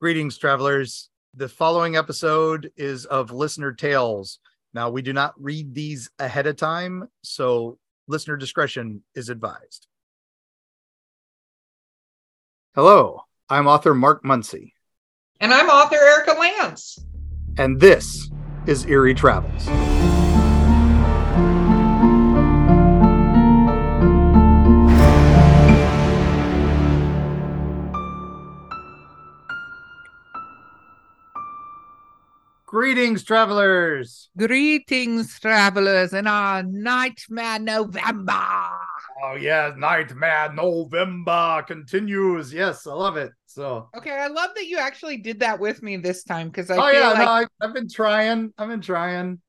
Greetings, 0.00 0.36
travelers. 0.36 1.08
The 1.34 1.48
following 1.48 1.96
episode 1.96 2.70
is 2.76 3.04
of 3.06 3.30
listener 3.30 3.72
tales. 3.72 4.38
Now, 4.74 4.90
we 4.90 5.00
do 5.02 5.12
not 5.12 5.34
read 5.42 5.74
these 5.74 6.10
ahead 6.18 6.46
of 6.46 6.56
time, 6.56 7.08
so 7.22 7.78
listener 8.08 8.36
discretion 8.36 9.02
is 9.14 9.28
advised. 9.30 9.86
Hello, 12.74 13.22
I'm 13.48 13.66
author 13.66 13.94
Mark 13.94 14.22
Muncy, 14.22 14.72
And 15.40 15.52
I'm 15.54 15.68
author 15.68 15.96
Erika 15.96 16.32
Lance. 16.38 16.98
and 17.56 17.80
this 17.80 18.30
is 18.66 18.84
Eerie 18.84 19.14
Travels. 19.14 19.66
Greetings, 32.76 33.24
travelers. 33.24 34.28
Greetings, 34.36 35.38
travelers, 35.40 36.12
in 36.14 36.26
our 36.26 36.62
nightmare 36.62 37.58
November. 37.58 38.78
Oh 39.22 39.34
yeah, 39.34 39.72
Nightmare 39.76 40.52
November 40.52 41.62
continues. 41.66 42.52
Yes, 42.52 42.86
I 42.86 42.92
love 42.92 43.16
it. 43.16 43.32
So 43.46 43.90
Okay, 43.96 44.10
I 44.12 44.26
love 44.26 44.50
that 44.54 44.66
you 44.66 44.78
actually 44.78 45.16
did 45.16 45.40
that 45.40 45.58
with 45.58 45.82
me 45.82 45.96
this 45.96 46.22
time 46.22 46.48
because 46.48 46.70
I 46.70 46.76
oh 46.78 46.82
feel 46.82 47.00
yeah, 47.00 47.08
like 47.08 47.18
no, 47.18 47.30
I, 47.30 47.46
I've 47.60 47.74
been 47.74 47.88
trying. 47.88 48.52
I've 48.58 48.68
been 48.68 48.80
trying. 48.80 49.40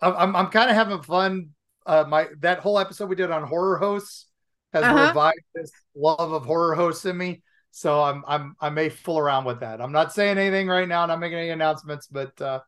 I'm 0.00 0.16
I'm, 0.16 0.36
I'm 0.36 0.48
kind 0.48 0.70
of 0.70 0.76
having 0.76 1.02
fun. 1.02 1.50
Uh, 1.86 2.04
my 2.08 2.28
that 2.40 2.60
whole 2.60 2.78
episode 2.78 3.08
we 3.08 3.16
did 3.16 3.30
on 3.30 3.44
horror 3.44 3.78
hosts 3.78 4.26
has 4.72 4.84
Uh-huh. 4.84 4.90
revived 4.90 5.40
this 5.54 5.72
love 5.94 6.32
of 6.32 6.46
horror 6.46 6.74
hosts 6.74 7.04
in 7.06 7.16
me. 7.16 7.42
So 7.70 8.02
I'm 8.02 8.24
I'm 8.26 8.56
I 8.60 8.70
may 8.70 8.88
fool 8.88 9.18
around 9.18 9.44
with 9.44 9.60
that. 9.60 9.80
I'm 9.80 9.92
not 9.92 10.12
saying 10.12 10.38
anything 10.38 10.68
right 10.68 10.88
now. 10.88 11.06
Not 11.06 11.20
making 11.20 11.38
any 11.38 11.50
announcements, 11.50 12.06
but 12.06 12.40
uh, 12.40 12.60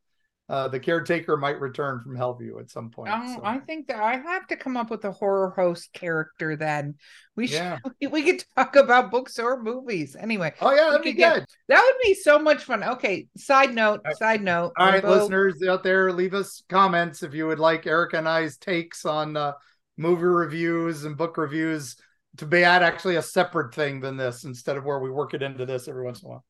uh, 0.48 0.68
the 0.68 0.78
caretaker 0.78 1.36
might 1.36 1.60
return 1.60 2.00
from 2.00 2.16
Hellview 2.16 2.60
at 2.60 2.70
some 2.70 2.90
point. 2.90 3.10
Oh, 3.12 3.36
so, 3.36 3.40
I 3.42 3.58
think 3.58 3.86
that 3.86 4.00
I 4.02 4.16
have 4.18 4.46
to 4.48 4.56
come 4.56 4.76
up 4.76 4.90
with 4.90 5.04
a 5.04 5.12
horror 5.12 5.50
host 5.56 5.92
character. 5.92 6.56
Then 6.56 6.96
we 7.36 7.46
should 7.46 7.56
Yeah. 7.56 7.78
we 8.10 8.22
could 8.22 8.44
talk 8.56 8.76
about 8.76 9.10
books 9.10 9.38
or 9.38 9.62
movies. 9.62 10.14
Anyway, 10.18 10.52
oh 10.60 10.72
yeah, 10.74 10.90
that'd 10.90 11.02
be 11.02 11.14
get- 11.14 11.34
good. 11.34 11.46
that 11.68 11.82
would 11.82 12.06
be 12.06 12.14
so 12.14 12.38
much 12.38 12.64
fun. 12.64 12.84
Okay, 12.84 13.28
side 13.36 13.74
note, 13.74 14.02
right. 14.04 14.16
side 14.16 14.42
note. 14.42 14.72
All 14.76 14.86
right, 14.86 15.02
both- 15.02 15.22
listeners 15.22 15.62
out 15.66 15.82
there, 15.82 16.12
leave 16.12 16.34
us 16.34 16.62
comments 16.68 17.22
if 17.22 17.34
you 17.34 17.46
would 17.46 17.60
like 17.60 17.86
Erika 17.86 18.18
and 18.18 18.28
I's 18.28 18.56
takes 18.58 19.04
on 19.04 19.36
uh, 19.36 19.52
movie 19.96 20.24
reviews 20.24 21.04
and 21.04 21.16
book 21.16 21.36
reviews 21.38 21.96
to 22.38 22.46
be 22.46 22.64
at 22.64 22.82
actually 22.82 23.16
a 23.16 23.22
separate 23.22 23.74
thing 23.74 24.00
than 24.00 24.16
this 24.16 24.44
instead 24.44 24.76
of 24.76 24.84
where 24.84 24.98
we 24.98 25.10
work 25.10 25.34
it 25.34 25.42
into 25.42 25.66
this 25.66 25.88
every 25.88 26.04
once 26.04 26.22
in 26.22 26.26
a 26.26 26.30
while. 26.30 26.44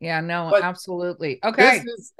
Yeah, 0.00 0.20
no, 0.20 0.48
But 0.50 0.62
absolutely. 0.62 1.40
Okay, 1.42 1.80
This 1.84 1.98
is 1.98 2.12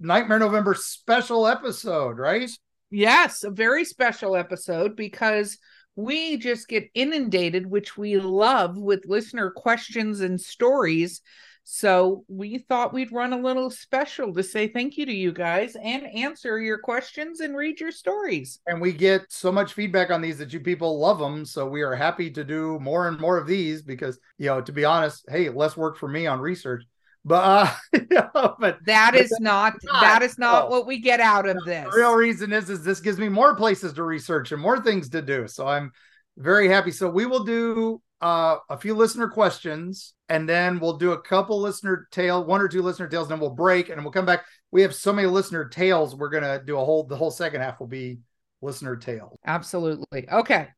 a 0.00 0.04
Nightmare 0.04 0.38
November 0.38 0.74
special 0.74 1.46
episode, 1.46 2.18
right? 2.18 2.50
Yes, 2.90 3.42
a 3.42 3.50
very 3.50 3.84
special 3.84 4.36
episode 4.36 4.94
because 4.96 5.58
we 5.96 6.36
just 6.36 6.68
get 6.68 6.88
inundated, 6.94 7.66
which 7.66 7.96
we 7.96 8.16
love, 8.18 8.76
with 8.76 9.06
listener 9.06 9.50
questions 9.50 10.20
and 10.20 10.40
stories. 10.40 11.20
So 11.68 12.24
we 12.28 12.58
thought 12.58 12.94
we'd 12.94 13.10
run 13.10 13.32
a 13.32 13.40
little 13.40 13.70
special 13.70 14.32
to 14.34 14.44
say 14.44 14.68
thank 14.68 14.96
you 14.96 15.04
to 15.04 15.12
you 15.12 15.32
guys 15.32 15.74
and 15.74 16.06
answer 16.06 16.60
your 16.60 16.78
questions 16.78 17.40
and 17.40 17.56
read 17.56 17.80
your 17.80 17.90
stories. 17.90 18.60
And 18.68 18.80
we 18.80 18.92
get 18.92 19.22
so 19.30 19.50
much 19.50 19.72
feedback 19.72 20.10
on 20.12 20.22
these 20.22 20.38
that 20.38 20.52
you 20.52 20.60
people 20.60 21.00
love 21.00 21.18
them. 21.18 21.44
So 21.44 21.66
we 21.66 21.82
are 21.82 21.96
happy 21.96 22.30
to 22.30 22.44
do 22.44 22.78
more 22.78 23.08
and 23.08 23.18
more 23.18 23.36
of 23.36 23.48
these 23.48 23.82
because, 23.82 24.16
you 24.38 24.46
know, 24.46 24.60
to 24.60 24.70
be 24.70 24.84
honest, 24.84 25.24
hey, 25.28 25.48
less 25.48 25.76
work 25.76 25.96
for 25.98 26.06
me 26.08 26.28
on 26.28 26.38
research. 26.38 26.84
But, 27.24 27.34
uh, 27.44 27.74
you 27.94 28.06
know, 28.12 28.54
but 28.60 28.78
That 28.86 29.10
But 29.14 29.20
is 29.22 29.30
that's 29.30 29.40
not 29.40 29.74
not- 29.82 30.00
that 30.02 30.22
is 30.22 30.38
not 30.38 30.66
no. 30.66 30.70
what 30.70 30.86
we 30.86 31.00
get 31.00 31.18
out 31.18 31.48
of 31.48 31.56
this. 31.64 31.84
The 31.90 31.98
real 31.98 32.14
reason 32.14 32.52
is 32.52 32.70
is 32.70 32.84
this 32.84 33.00
gives 33.00 33.18
me 33.18 33.28
more 33.28 33.56
places 33.56 33.92
to 33.94 34.04
research 34.04 34.52
and 34.52 34.62
more 34.62 34.80
things 34.80 35.08
to 35.08 35.20
do. 35.20 35.48
So 35.48 35.66
I'm 35.66 35.90
very 36.38 36.68
happy. 36.68 36.92
So 36.92 37.10
we 37.10 37.26
will 37.26 37.42
do 37.42 38.00
uh, 38.20 38.56
a 38.68 38.76
few 38.76 38.94
listener 38.94 39.28
questions, 39.28 40.14
and 40.28 40.48
then 40.48 40.78
we'll 40.80 40.96
do 40.96 41.12
a 41.12 41.20
couple 41.20 41.60
listener 41.60 42.08
tale, 42.10 42.44
one 42.44 42.60
or 42.60 42.68
two 42.68 42.82
listener 42.82 43.08
tales, 43.08 43.26
and 43.26 43.32
then 43.32 43.40
we'll 43.40 43.50
break, 43.50 43.88
and 43.88 44.02
we'll 44.02 44.12
come 44.12 44.26
back. 44.26 44.44
We 44.70 44.82
have 44.82 44.94
so 44.94 45.12
many 45.12 45.28
listener 45.28 45.68
tales. 45.68 46.14
We're 46.14 46.30
gonna 46.30 46.62
do 46.64 46.78
a 46.78 46.84
whole. 46.84 47.04
The 47.04 47.16
whole 47.16 47.30
second 47.30 47.60
half 47.60 47.80
will 47.80 47.86
be 47.86 48.18
listener 48.62 48.96
tales. 48.96 49.38
Absolutely. 49.46 50.28
Okay. 50.30 50.68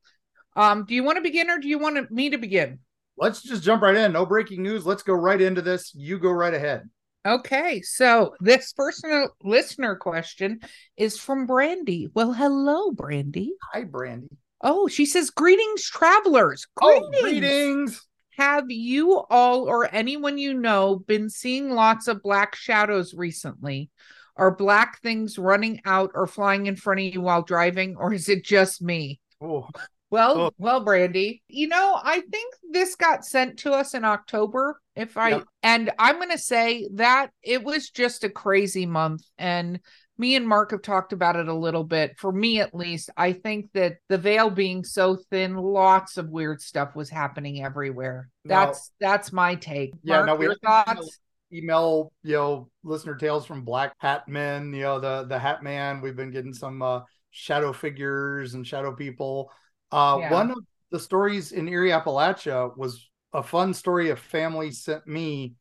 Um, 0.56 0.84
do 0.84 0.94
you 0.94 1.04
want 1.04 1.16
to 1.16 1.22
begin 1.22 1.50
or 1.50 1.58
do 1.58 1.68
you 1.68 1.78
want 1.78 2.10
me 2.10 2.30
to 2.30 2.38
begin? 2.38 2.80
Let's 3.16 3.42
just 3.42 3.62
jump 3.62 3.82
right 3.82 3.96
in. 3.96 4.12
No 4.12 4.26
breaking 4.26 4.62
news. 4.62 4.84
Let's 4.84 5.02
go 5.02 5.14
right 5.14 5.40
into 5.40 5.62
this. 5.62 5.92
You 5.94 6.18
go 6.18 6.30
right 6.30 6.54
ahead. 6.54 6.88
Okay, 7.26 7.82
so 7.82 8.34
this 8.40 8.72
personal 8.72 9.28
listener 9.42 9.96
question 9.96 10.60
is 10.96 11.18
from 11.18 11.46
Brandy. 11.46 12.08
Well, 12.14 12.32
hello, 12.32 12.90
Brandy. 12.92 13.52
Hi, 13.72 13.84
Brandy. 13.84 14.28
Oh, 14.60 14.88
she 14.88 15.06
says, 15.06 15.30
Greetings, 15.30 15.84
travelers. 15.84 16.66
Oh, 16.80 17.08
Greetings. 17.20 17.52
greetings. 17.52 18.06
Have 18.36 18.70
you 18.70 19.24
all 19.30 19.68
or 19.68 19.92
anyone 19.92 20.38
you 20.38 20.54
know 20.54 20.96
been 20.96 21.28
seeing 21.28 21.70
lots 21.70 22.06
of 22.06 22.22
black 22.22 22.54
shadows 22.54 23.12
recently? 23.14 23.90
Are 24.36 24.54
black 24.54 25.00
things 25.02 25.36
running 25.38 25.80
out 25.84 26.12
or 26.14 26.28
flying 26.28 26.66
in 26.66 26.76
front 26.76 27.00
of 27.00 27.06
you 27.06 27.20
while 27.20 27.42
driving, 27.42 27.96
or 27.96 28.12
is 28.12 28.28
it 28.28 28.44
just 28.44 28.80
me? 28.80 29.18
Oh, 29.40 29.68
Well, 30.10 30.38
Oh. 30.38 30.50
well, 30.56 30.80
Brandy, 30.84 31.42
you 31.48 31.66
know, 31.66 32.00
I 32.02 32.20
think 32.20 32.54
this 32.70 32.94
got 32.94 33.24
sent 33.24 33.58
to 33.60 33.72
us 33.72 33.94
in 33.94 34.04
October. 34.04 34.80
If 34.94 35.16
I 35.16 35.30
Yep. 35.30 35.44
and 35.64 35.90
I'm 35.98 36.16
going 36.16 36.30
to 36.30 36.38
say 36.38 36.88
that 36.94 37.30
it 37.42 37.64
was 37.64 37.90
just 37.90 38.22
a 38.24 38.30
crazy 38.30 38.86
month 38.86 39.22
and 39.36 39.80
me 40.18 40.34
and 40.34 40.46
Mark 40.46 40.72
have 40.72 40.82
talked 40.82 41.12
about 41.12 41.36
it 41.36 41.48
a 41.48 41.54
little 41.54 41.84
bit. 41.84 42.18
For 42.18 42.32
me 42.32 42.60
at 42.60 42.74
least, 42.74 43.10
I 43.16 43.32
think 43.32 43.70
that 43.74 43.98
the 44.08 44.18
veil 44.18 44.50
being 44.50 44.84
so 44.84 45.16
thin, 45.30 45.54
lots 45.54 46.16
of 46.16 46.28
weird 46.28 46.60
stuff 46.60 46.94
was 46.94 47.08
happening 47.08 47.64
everywhere. 47.64 48.28
That's 48.44 48.90
that's 49.00 49.32
my 49.32 49.54
take. 49.54 49.92
Yeah, 50.02 50.24
Mark, 50.24 50.26
no, 50.26 50.34
we 50.36 50.54
thoughts? 50.64 51.18
email 51.52 52.12
you 52.22 52.34
know 52.34 52.68
listener 52.84 53.14
tales 53.14 53.46
from 53.46 53.64
black 53.64 53.94
hat 54.00 54.28
men 54.28 54.72
you 54.74 54.82
know 54.82 55.00
the 55.00 55.24
the 55.24 55.38
hat 55.38 55.62
man 55.62 56.02
we've 56.02 56.14
been 56.14 56.30
getting 56.30 56.52
some 56.52 56.82
uh 56.82 57.00
shadow 57.30 57.72
figures 57.72 58.52
and 58.52 58.66
shadow 58.66 58.94
people 58.94 59.50
uh 59.90 60.18
Yeah. 60.20 60.30
one 60.30 60.50
of 60.50 60.58
the 60.90 60.98
stories 60.98 61.52
in 61.52 61.68
Eerie 61.68 61.90
Appalachia 61.90 62.76
was 62.76 63.08
a 63.32 63.42
fun 63.42 63.72
story 63.72 64.10
a 64.10 64.16
family 64.16 64.70
sent 64.70 65.06
me 65.06 65.54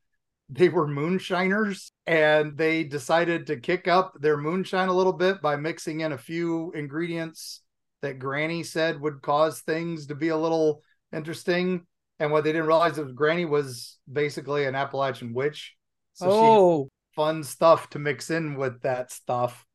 they 0.50 0.70
were 0.70 0.88
moonshiners 0.88 1.92
and 2.06 2.58
they 2.58 2.84
decided 2.84 3.48
to 3.48 3.58
kick 3.58 3.88
up 3.88 4.14
their 4.20 4.38
moonshine 4.38 4.88
a 4.88 4.94
little 4.94 5.14
bit 5.14 5.42
by 5.42 5.56
mixing 5.56 6.02
in 6.02 6.14
a 6.14 6.18
few 6.18 6.72
ingredients 6.72 7.62
that 8.02 8.20
granny 8.20 8.64
said 8.64 9.02
would 9.02 9.22
cause 9.22 9.62
things 9.62 10.08
to 10.08 10.16
be 10.16 10.30
a 10.30 10.38
little 10.38 10.82
interesting 11.12 11.86
and 12.20 12.32
what 12.32 12.44
they 12.44 12.52
didn't 12.52 12.68
realize 12.68 12.98
is 12.98 13.12
granny 13.12 13.46
was 13.46 13.98
basically 14.12 14.66
an 14.66 14.76
appalachian 14.76 15.34
witch 15.34 15.76
so 16.18 16.26
she 16.26 16.32
oh, 16.34 16.90
fun 17.18 17.44
stuff 17.44 17.90
to 17.90 18.00
mix 18.00 18.32
in 18.32 18.56
with 18.56 18.82
that 18.82 19.12
stuff. 19.12 19.66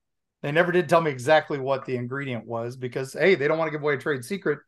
They 0.42 0.50
never 0.50 0.72
did 0.72 0.88
tell 0.88 1.00
me 1.00 1.10
exactly 1.10 1.58
what 1.58 1.84
the 1.84 1.96
ingredient 1.96 2.46
was 2.46 2.76
because 2.76 3.12
hey, 3.12 3.36
they 3.36 3.46
don't 3.46 3.58
want 3.58 3.68
to 3.68 3.72
give 3.72 3.82
away 3.82 3.94
a 3.94 3.98
trade 3.98 4.24
secret. 4.24 4.58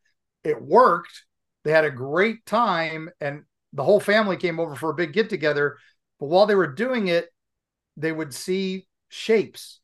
It 0.45 0.61
worked. 0.61 1.25
They 1.65 1.73
had 1.73 1.85
a 1.85 1.91
great 1.91 2.45
time 2.47 3.11
and 3.21 3.45
the 3.73 3.83
whole 3.83 3.99
family 3.99 4.37
came 4.37 4.61
over 4.61 4.77
for 4.77 4.91
a 4.91 4.95
big 4.95 5.13
get 5.13 5.31
together. 5.31 5.79
But 6.21 6.27
while 6.27 6.47
they 6.47 6.55
were 6.55 6.73
doing 6.73 7.09
it, 7.09 7.29
they 7.97 8.13
would 8.13 8.35
see 8.35 8.87
shapes 9.09 9.81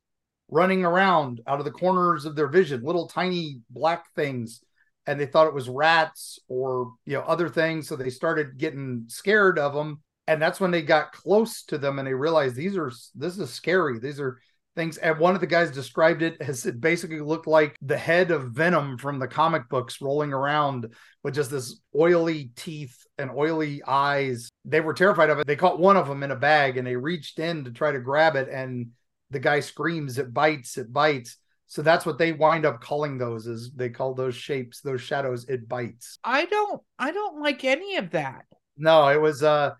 running 0.48 0.84
around 0.84 1.40
out 1.46 1.60
of 1.60 1.64
the 1.64 1.70
corners 1.70 2.24
of 2.24 2.34
their 2.34 2.48
vision, 2.48 2.82
little 2.82 3.08
tiny 3.08 3.60
black 3.70 4.12
things. 4.14 4.62
And 5.06 5.18
they 5.18 5.26
thought 5.26 5.46
it 5.46 5.54
was 5.54 5.68
rats 5.68 6.38
or 6.48 6.92
you 7.06 7.14
know 7.14 7.22
other 7.22 7.48
things. 7.48 7.88
So 7.88 7.96
they 7.96 8.10
started 8.10 8.58
getting 8.58 9.04
scared 9.08 9.58
of 9.58 9.74
them 9.74 10.02
and 10.30 10.40
that's 10.40 10.60
when 10.60 10.70
they 10.70 10.82
got 10.82 11.10
close 11.10 11.64
to 11.64 11.76
them 11.76 11.98
and 11.98 12.06
they 12.06 12.14
realized 12.14 12.54
these 12.54 12.76
are 12.76 12.92
this 13.16 13.36
is 13.36 13.50
scary 13.50 13.98
these 13.98 14.20
are 14.20 14.38
things 14.76 14.96
and 14.98 15.18
one 15.18 15.34
of 15.34 15.40
the 15.40 15.46
guys 15.46 15.72
described 15.72 16.22
it 16.22 16.36
as 16.40 16.64
it 16.66 16.80
basically 16.80 17.20
looked 17.20 17.48
like 17.48 17.76
the 17.82 17.98
head 17.98 18.30
of 18.30 18.52
venom 18.52 18.96
from 18.96 19.18
the 19.18 19.26
comic 19.26 19.68
books 19.68 20.00
rolling 20.00 20.32
around 20.32 20.94
with 21.24 21.34
just 21.34 21.50
this 21.50 21.80
oily 21.98 22.52
teeth 22.54 22.96
and 23.18 23.30
oily 23.32 23.82
eyes 23.88 24.49
they 24.64 24.80
were 24.80 24.94
terrified 24.94 25.30
of 25.30 25.38
it 25.38 25.46
they 25.46 25.56
caught 25.56 25.78
one 25.78 25.96
of 25.96 26.08
them 26.08 26.22
in 26.22 26.30
a 26.30 26.36
bag 26.36 26.76
and 26.76 26.86
they 26.86 26.96
reached 26.96 27.38
in 27.38 27.64
to 27.64 27.70
try 27.70 27.90
to 27.92 28.00
grab 28.00 28.36
it 28.36 28.48
and 28.48 28.88
the 29.30 29.40
guy 29.40 29.60
screams 29.60 30.18
it 30.18 30.32
bites 30.34 30.76
it 30.76 30.92
bites 30.92 31.36
so 31.66 31.82
that's 31.82 32.04
what 32.04 32.18
they 32.18 32.32
wind 32.32 32.66
up 32.66 32.80
calling 32.80 33.16
those 33.16 33.46
is 33.46 33.70
they 33.72 33.88
call 33.88 34.12
those 34.12 34.34
shapes 34.34 34.80
those 34.80 35.00
shadows 35.00 35.48
it 35.48 35.68
bites 35.68 36.18
I 36.24 36.44
don't 36.46 36.82
I 36.98 37.12
don't 37.12 37.40
like 37.40 37.64
any 37.64 37.96
of 37.96 38.10
that. 38.10 38.44
no, 38.76 39.08
it 39.08 39.20
was 39.20 39.42
uh 39.42 39.72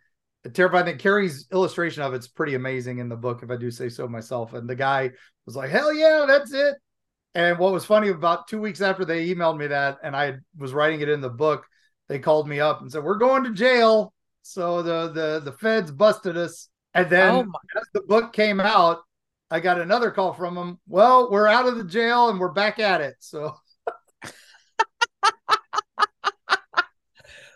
terrifying. 0.55 0.87
Think 0.87 1.01
Kari's 1.01 1.47
illustration 1.53 2.03
of 2.03 2.15
it's 2.15 2.29
pretty 2.29 2.55
amazing 2.55 2.99
in 2.99 3.09
the 3.09 3.17
book, 3.17 3.43
if 3.43 3.51
I 3.51 3.57
do 3.57 3.71
say 3.71 3.89
so 3.89 4.09
myself. 4.09 4.55
And 4.55 4.69
the 4.69 4.75
guy 4.75 5.11
was 5.47 5.57
like, 5.57 5.71
"Hell 5.71 5.93
yeah, 5.93 6.25
that's 6.27 6.53
it!" 6.53 6.77
And 7.35 7.59
what 7.59 7.73
was 7.73 7.85
funny 7.85 8.09
about 8.09 8.49
two 8.49 8.61
weeks 8.61 8.81
after 8.81 9.05
they 9.05 9.29
emailed 9.29 9.59
me 9.59 9.67
that, 9.69 9.99
and 10.03 10.17
I 10.17 10.37
was 10.57 10.73
writing 10.73 11.01
it 11.01 11.09
in 11.09 11.21
the 11.21 11.29
book, 11.31 11.67
they 12.09 12.19
called 12.19 12.49
me 12.49 12.61
up 12.61 12.81
and 12.81 12.91
said, 12.91 13.05
"We're 13.05 13.19
going 13.19 13.45
to 13.45 13.53
jail." 13.53 14.15
So 14.43 14.83
the 14.83 15.09
the 15.13 15.41
the 15.45 15.53
feds 15.53 15.91
busted 15.91 16.37
us. 16.37 16.69
And 16.95 17.09
then 17.09 17.35
oh 17.35 17.53
as 17.79 17.87
the 17.95 18.03
book 18.03 18.33
came 18.33 18.61
out, 18.61 18.99
I 19.51 19.61
got 19.61 19.81
another 19.81 20.11
call 20.11 20.33
from 20.33 20.55
them. 20.55 20.81
Well, 20.89 21.31
we're 21.31 21.47
out 21.47 21.67
of 21.69 21.77
the 21.77 21.85
jail 21.85 22.29
and 22.31 22.41
we're 22.41 22.53
back 22.53 22.79
at 22.79 23.01
it. 23.01 23.15
So 23.21 23.55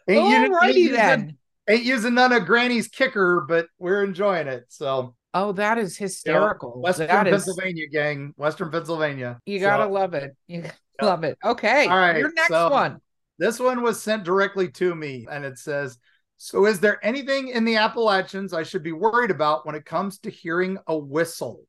ain't, 0.09 0.53
Alrighty 0.53 0.75
using, 0.75 0.95
then. 0.97 1.39
ain't 1.69 1.85
using 1.85 2.15
none 2.15 2.33
of 2.33 2.47
Granny's 2.47 2.89
kicker, 2.89 3.45
but 3.49 3.67
we're 3.79 4.05
enjoying 4.05 4.49
it. 4.49 4.65
So 4.69 5.15
Oh, 5.37 5.51
that 5.53 5.79
is 5.79 5.97
hysterical. 5.97 6.81
Western 6.81 7.09
that 7.09 7.27
is 7.27 7.33
Pennsylvania 7.45 7.89
gang, 7.89 8.35
Western 8.37 8.71
Pennsylvania. 8.71 9.41
you 9.47 9.59
gotta 9.59 9.85
So, 9.85 9.91
love 9.91 10.15
it. 10.15 10.37
You 10.47 10.63
love 11.03 11.25
it. 11.25 11.37
Okay. 11.45 11.89
All 11.89 11.97
right, 11.99 12.19
Your 12.19 12.33
next 12.33 12.49
so- 12.49 12.71
one. 12.71 13.01
This 13.37 13.59
one 13.59 13.83
was 13.83 14.01
sent 14.01 14.23
directly 14.23 14.71
to 14.73 14.95
me 14.95 15.27
and 15.29 15.45
it 15.45 15.59
says, 15.59 15.99
So 16.45 16.67
is 16.67 16.79
there 16.79 17.03
anything 17.03 17.49
in 17.49 17.65
the 17.65 17.77
Appalachians 17.77 18.53
I 18.53 18.65
should 18.65 18.83
be 18.83 18.93
worried 18.93 19.31
about 19.31 19.65
when 19.65 19.75
it 19.75 19.87
comes 19.87 20.19
to 20.19 20.31
hearing 20.31 20.77
a 20.87 20.95
whistle? 20.95 21.65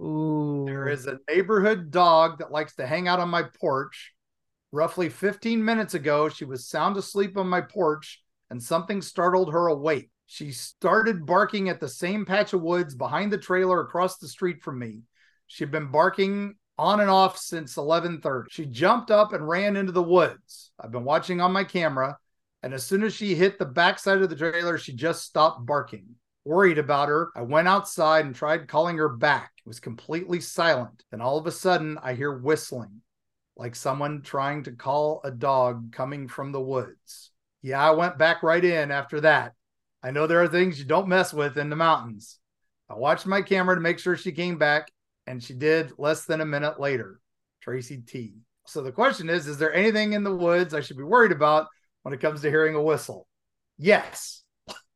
Ooh. 0.00 0.62
There 0.64 0.86
is 0.86 1.08
a 1.08 1.18
neighborhood 1.28 1.90
dog 1.90 2.38
that 2.38 2.52
likes 2.52 2.76
to 2.76 2.86
hang 2.86 3.08
out 3.08 3.18
on 3.18 3.30
my 3.30 3.42
porch. 3.60 4.12
Roughly 4.70 5.08
15 5.08 5.64
minutes 5.64 5.94
ago, 5.94 6.28
she 6.28 6.44
was 6.44 6.68
sound 6.68 6.96
asleep 6.96 7.36
on 7.36 7.48
my 7.48 7.62
porch 7.62 8.22
and 8.48 8.62
something 8.62 9.02
startled 9.02 9.52
her 9.52 9.66
awake. 9.66 10.08
She 10.26 10.52
started 10.52 11.26
barking 11.26 11.68
at 11.68 11.80
the 11.80 11.88
same 11.88 12.24
patch 12.24 12.52
of 12.52 12.62
woods 12.62 12.94
behind 12.94 13.32
the 13.32 13.38
trailer 13.38 13.80
across 13.80 14.18
the 14.18 14.28
street 14.28 14.62
from 14.62 14.78
me. 14.78 15.00
She'd 15.48 15.72
been 15.72 15.90
barking 15.90 16.54
on 16.78 17.00
and 17.00 17.10
off 17.10 17.38
since 17.38 17.74
11:30. 17.74 18.52
She 18.52 18.66
jumped 18.66 19.10
up 19.10 19.32
and 19.32 19.48
ran 19.48 19.76
into 19.76 19.90
the 19.90 20.00
woods. 20.00 20.70
I've 20.78 20.92
been 20.92 21.02
watching 21.02 21.40
on 21.40 21.50
my 21.50 21.64
camera, 21.64 22.18
and 22.62 22.72
as 22.72 22.84
soon 22.84 23.02
as 23.02 23.12
she 23.12 23.34
hit 23.34 23.58
the 23.58 23.64
backside 23.64 24.22
of 24.22 24.30
the 24.30 24.36
trailer, 24.36 24.78
she 24.78 24.92
just 24.92 25.24
stopped 25.24 25.66
barking. 25.66 26.06
Worried 26.44 26.78
about 26.78 27.08
her, 27.08 27.30
I 27.36 27.42
went 27.42 27.68
outside 27.68 28.24
and 28.24 28.34
tried 28.34 28.68
calling 28.68 28.96
her 28.98 29.08
back. 29.08 29.52
It 29.58 29.68
was 29.68 29.80
completely 29.80 30.40
silent. 30.40 31.04
Then 31.10 31.20
all 31.20 31.38
of 31.38 31.46
a 31.46 31.52
sudden, 31.52 31.98
I 32.02 32.14
hear 32.14 32.36
whistling, 32.36 33.02
like 33.56 33.76
someone 33.76 34.22
trying 34.22 34.64
to 34.64 34.72
call 34.72 35.20
a 35.24 35.30
dog 35.30 35.92
coming 35.92 36.28
from 36.28 36.52
the 36.52 36.60
woods. 36.60 37.30
Yeah, 37.62 37.80
I 37.80 37.92
went 37.92 38.18
back 38.18 38.42
right 38.42 38.64
in 38.64 38.90
after 38.90 39.20
that. 39.20 39.54
I 40.02 40.10
know 40.10 40.26
there 40.26 40.42
are 40.42 40.48
things 40.48 40.78
you 40.78 40.84
don't 40.84 41.06
mess 41.06 41.32
with 41.32 41.56
in 41.56 41.70
the 41.70 41.76
mountains. 41.76 42.38
I 42.88 42.94
watched 42.94 43.26
my 43.26 43.40
camera 43.42 43.76
to 43.76 43.80
make 43.80 44.00
sure 44.00 44.16
she 44.16 44.32
came 44.32 44.58
back, 44.58 44.90
and 45.28 45.42
she 45.42 45.54
did 45.54 45.92
less 45.96 46.24
than 46.24 46.40
a 46.40 46.46
minute 46.46 46.80
later. 46.80 47.20
Tracy 47.60 47.98
T. 47.98 48.34
So 48.66 48.82
the 48.82 48.90
question 48.90 49.30
is 49.30 49.46
Is 49.46 49.58
there 49.58 49.72
anything 49.72 50.12
in 50.12 50.24
the 50.24 50.34
woods 50.34 50.74
I 50.74 50.80
should 50.80 50.96
be 50.96 51.04
worried 51.04 51.32
about 51.32 51.68
when 52.02 52.14
it 52.14 52.20
comes 52.20 52.42
to 52.42 52.50
hearing 52.50 52.74
a 52.74 52.82
whistle? 52.82 53.26
Yes. 53.78 54.42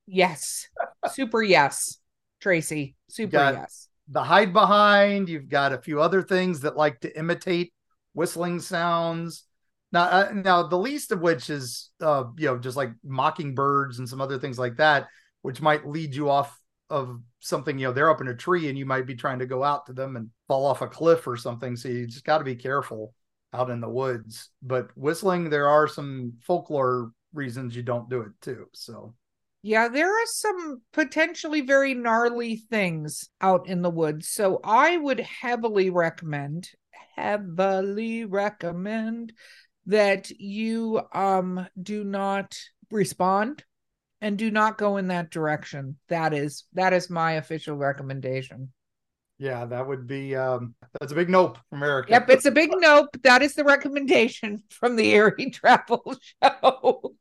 Yes. 0.06 0.68
Super 1.10 1.42
yes. 1.42 1.98
Tracy. 2.40 2.96
Super 3.08 3.36
yes. 3.36 3.88
The 4.08 4.22
hide 4.22 4.52
behind, 4.52 5.28
you've 5.28 5.48
got 5.48 5.72
a 5.72 5.82
few 5.82 6.00
other 6.00 6.22
things 6.22 6.60
that 6.60 6.76
like 6.76 7.00
to 7.00 7.18
imitate 7.18 7.72
whistling 8.14 8.60
sounds. 8.60 9.44
Now, 9.90 10.04
uh, 10.04 10.32
now 10.34 10.66
the 10.66 10.78
least 10.78 11.10
of 11.10 11.20
which 11.20 11.50
is, 11.50 11.90
uh, 12.00 12.24
you 12.36 12.46
know, 12.46 12.58
just 12.58 12.76
like 12.76 12.90
mockingbirds 13.02 13.98
and 13.98 14.08
some 14.08 14.20
other 14.20 14.38
things 14.38 14.58
like 14.58 14.76
that, 14.76 15.08
which 15.42 15.60
might 15.60 15.86
lead 15.86 16.14
you 16.14 16.30
off 16.30 16.56
of 16.88 17.20
something. 17.40 17.78
You 17.78 17.88
know, 17.88 17.92
they're 17.92 18.10
up 18.10 18.20
in 18.20 18.28
a 18.28 18.34
tree 18.34 18.68
and 18.68 18.78
you 18.78 18.86
might 18.86 19.06
be 19.06 19.16
trying 19.16 19.40
to 19.40 19.46
go 19.46 19.64
out 19.64 19.86
to 19.86 19.92
them 19.92 20.16
and 20.16 20.30
fall 20.46 20.66
off 20.66 20.82
a 20.82 20.86
cliff 20.86 21.26
or 21.26 21.36
something. 21.36 21.74
So 21.76 21.88
you 21.88 22.06
just 22.06 22.24
got 22.24 22.38
to 22.38 22.44
be 22.44 22.56
careful 22.56 23.12
out 23.52 23.70
in 23.70 23.80
the 23.80 23.88
woods. 23.88 24.50
But 24.62 24.88
whistling, 24.96 25.50
there 25.50 25.68
are 25.68 25.88
some 25.88 26.34
folklore 26.42 27.12
reasons 27.32 27.76
you 27.76 27.82
don't 27.82 28.08
do 28.10 28.22
it 28.22 28.32
too. 28.40 28.66
So 28.72 29.14
Yeah, 29.62 29.88
there 29.88 30.10
are 30.10 30.26
some 30.26 30.82
potentially 30.92 31.60
very 31.60 31.94
gnarly 31.94 32.56
things 32.56 33.28
out 33.40 33.68
in 33.68 33.82
the 33.82 33.90
woods. 33.90 34.28
So 34.28 34.60
I 34.62 34.96
would 34.96 35.20
heavily 35.20 35.90
recommend, 35.90 36.68
heavily 37.16 38.24
recommend 38.24 39.32
that 39.86 40.30
you 40.30 41.00
um 41.12 41.66
do 41.80 42.04
not 42.04 42.58
respond 42.90 43.64
and 44.20 44.38
do 44.38 44.50
not 44.50 44.78
go 44.78 44.96
in 44.96 45.08
that 45.08 45.30
direction. 45.30 45.96
That 46.08 46.32
is 46.32 46.64
that 46.72 46.92
is 46.92 47.10
my 47.10 47.32
official 47.32 47.76
recommendation. 47.76 48.72
Yeah, 49.38 49.66
that 49.66 49.86
would 49.86 50.06
be 50.06 50.34
um, 50.34 50.74
that's 50.98 51.12
a 51.12 51.14
big 51.14 51.28
nope 51.28 51.58
from 51.68 51.82
Eric. 51.82 52.08
Yep, 52.08 52.30
it's 52.30 52.46
a 52.46 52.50
big 52.50 52.70
nope. 52.74 53.08
That 53.22 53.42
is 53.42 53.54
the 53.54 53.64
recommendation 53.64 54.62
from 54.70 54.96
the 54.96 55.10
Eerie 55.10 55.50
Travel 55.54 56.14
Show. 56.42 57.12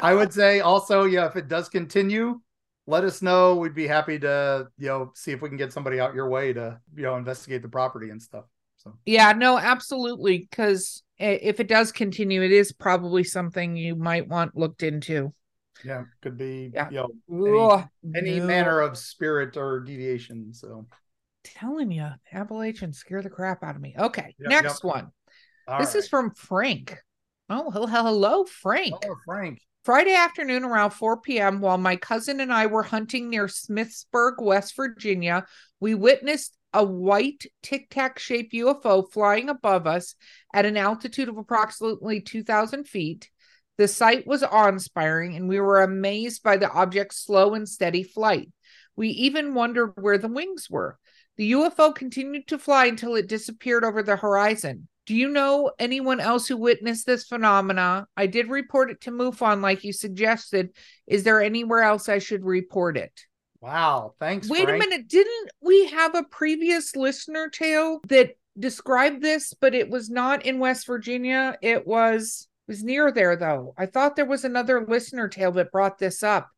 I 0.00 0.14
would 0.14 0.32
say 0.32 0.60
also, 0.60 1.04
yeah, 1.04 1.26
if 1.26 1.36
it 1.36 1.48
does 1.48 1.68
continue, 1.68 2.40
let 2.86 3.02
us 3.02 3.22
know. 3.22 3.56
We'd 3.56 3.74
be 3.74 3.86
happy 3.86 4.18
to, 4.20 4.68
you 4.78 4.86
know, 4.86 5.12
see 5.14 5.32
if 5.32 5.42
we 5.42 5.48
can 5.48 5.56
get 5.58 5.72
somebody 5.72 5.98
out 5.98 6.14
your 6.14 6.28
way 6.28 6.52
to, 6.52 6.78
you 6.94 7.02
know, 7.02 7.16
investigate 7.16 7.62
the 7.62 7.68
property 7.68 8.10
and 8.10 8.22
stuff. 8.22 8.44
So 8.76 8.96
Yeah, 9.06 9.32
no, 9.32 9.58
absolutely. 9.58 10.46
Because 10.48 11.02
if 11.18 11.58
it 11.60 11.66
does 11.66 11.92
continue, 11.92 12.42
it 12.42 12.52
is 12.52 12.72
probably 12.72 13.24
something 13.24 13.76
you 13.76 13.96
might 13.96 14.28
want 14.28 14.56
looked 14.56 14.82
into. 14.82 15.32
yeah, 15.84 16.04
could 16.20 16.36
be, 16.36 16.70
Yeah. 16.74 16.90
you 16.90 17.04
know, 17.28 17.84
any 18.14 18.38
no. 18.38 18.46
manner 18.46 18.80
of 18.80 18.96
spirit 18.98 19.56
or 19.56 19.80
deviation. 19.80 20.52
So 20.52 20.86
Telling 21.54 21.90
you, 21.90 22.08
Appalachians 22.32 22.98
scare 22.98 23.22
the 23.22 23.30
crap 23.30 23.62
out 23.62 23.76
of 23.76 23.80
me. 23.82 23.94
Okay, 23.98 24.34
Yep, 24.38 24.48
next 24.50 24.84
yep. 24.84 24.94
one. 24.94 25.10
all 25.68 25.78
this 25.80 25.94
is 25.94 26.08
from 26.08 26.32
Frank. 26.34 26.98
Oh, 27.48 27.70
hel- 27.70 27.86
hel- 27.86 28.04
hello, 28.06 28.44
Frank. 28.44 28.94
oh, 29.08 29.16
Frank. 29.24 29.60
Friday 29.84 30.14
afternoon 30.14 30.64
around 30.64 30.90
4 30.90 31.20
p.m., 31.20 31.60
while 31.60 31.78
my 31.78 31.94
cousin 31.94 32.40
and 32.40 32.52
I 32.52 32.66
were 32.66 32.82
hunting 32.82 33.30
near 33.30 33.46
Smithsburg, 33.46 34.42
West 34.42 34.74
Virginia, 34.74 35.46
we 35.78 35.94
witnessed 35.94 36.56
a 36.72 36.82
white 36.84 37.46
tic 37.62 37.88
tac 37.88 38.18
shaped 38.18 38.52
UFO 38.52 39.08
flying 39.12 39.48
above 39.48 39.86
us 39.86 40.16
at 40.52 40.66
an 40.66 40.76
altitude 40.76 41.28
of 41.28 41.38
approximately 41.38 42.20
2,000 42.20 42.88
feet. 42.88 43.30
The 43.78 43.86
sight 43.86 44.26
was 44.26 44.42
awe 44.42 44.68
inspiring, 44.68 45.36
and 45.36 45.48
we 45.48 45.60
were 45.60 45.82
amazed 45.82 46.42
by 46.42 46.56
the 46.56 46.70
object's 46.70 47.18
slow 47.24 47.54
and 47.54 47.68
steady 47.68 48.02
flight. 48.02 48.50
We 48.96 49.10
even 49.10 49.54
wondered 49.54 49.92
where 49.96 50.18
the 50.18 50.28
wings 50.28 50.68
were. 50.68 50.98
The 51.36 51.52
UFO 51.52 51.94
continued 51.94 52.48
to 52.48 52.58
fly 52.58 52.86
until 52.86 53.14
it 53.14 53.28
disappeared 53.28 53.84
over 53.84 54.02
the 54.02 54.16
horizon. 54.16 54.88
Do 55.06 55.14
you 55.14 55.28
know 55.28 55.70
anyone 55.78 56.18
else 56.18 56.48
who 56.48 56.56
witnessed 56.56 57.06
this 57.06 57.26
phenomena? 57.26 58.08
I 58.16 58.26
did 58.26 58.48
report 58.48 58.90
it 58.90 59.00
to 59.02 59.12
MUFON 59.12 59.62
like 59.62 59.84
you 59.84 59.92
suggested. 59.92 60.70
Is 61.06 61.22
there 61.22 61.40
anywhere 61.40 61.82
else 61.82 62.08
I 62.08 62.18
should 62.18 62.44
report 62.44 62.96
it? 62.96 63.12
Wow. 63.60 64.14
Thanks. 64.18 64.48
Wait 64.48 64.64
Frank. 64.64 64.82
a 64.82 64.88
minute. 64.88 65.08
Didn't 65.08 65.50
we 65.60 65.86
have 65.88 66.14
a 66.14 66.24
previous 66.24 66.96
listener 66.96 67.48
tale 67.48 68.00
that 68.08 68.30
described 68.58 69.22
this, 69.22 69.54
but 69.54 69.74
it 69.74 69.90
was 69.90 70.10
not 70.10 70.44
in 70.44 70.58
West 70.58 70.86
Virginia? 70.86 71.56
It 71.62 71.86
was 71.86 72.48
it 72.66 72.72
was 72.72 72.82
near 72.82 73.12
there 73.12 73.36
though. 73.36 73.74
I 73.78 73.86
thought 73.86 74.16
there 74.16 74.24
was 74.24 74.44
another 74.44 74.84
listener 74.84 75.28
tale 75.28 75.52
that 75.52 75.70
brought 75.70 75.98
this 75.98 76.22
up 76.22 76.48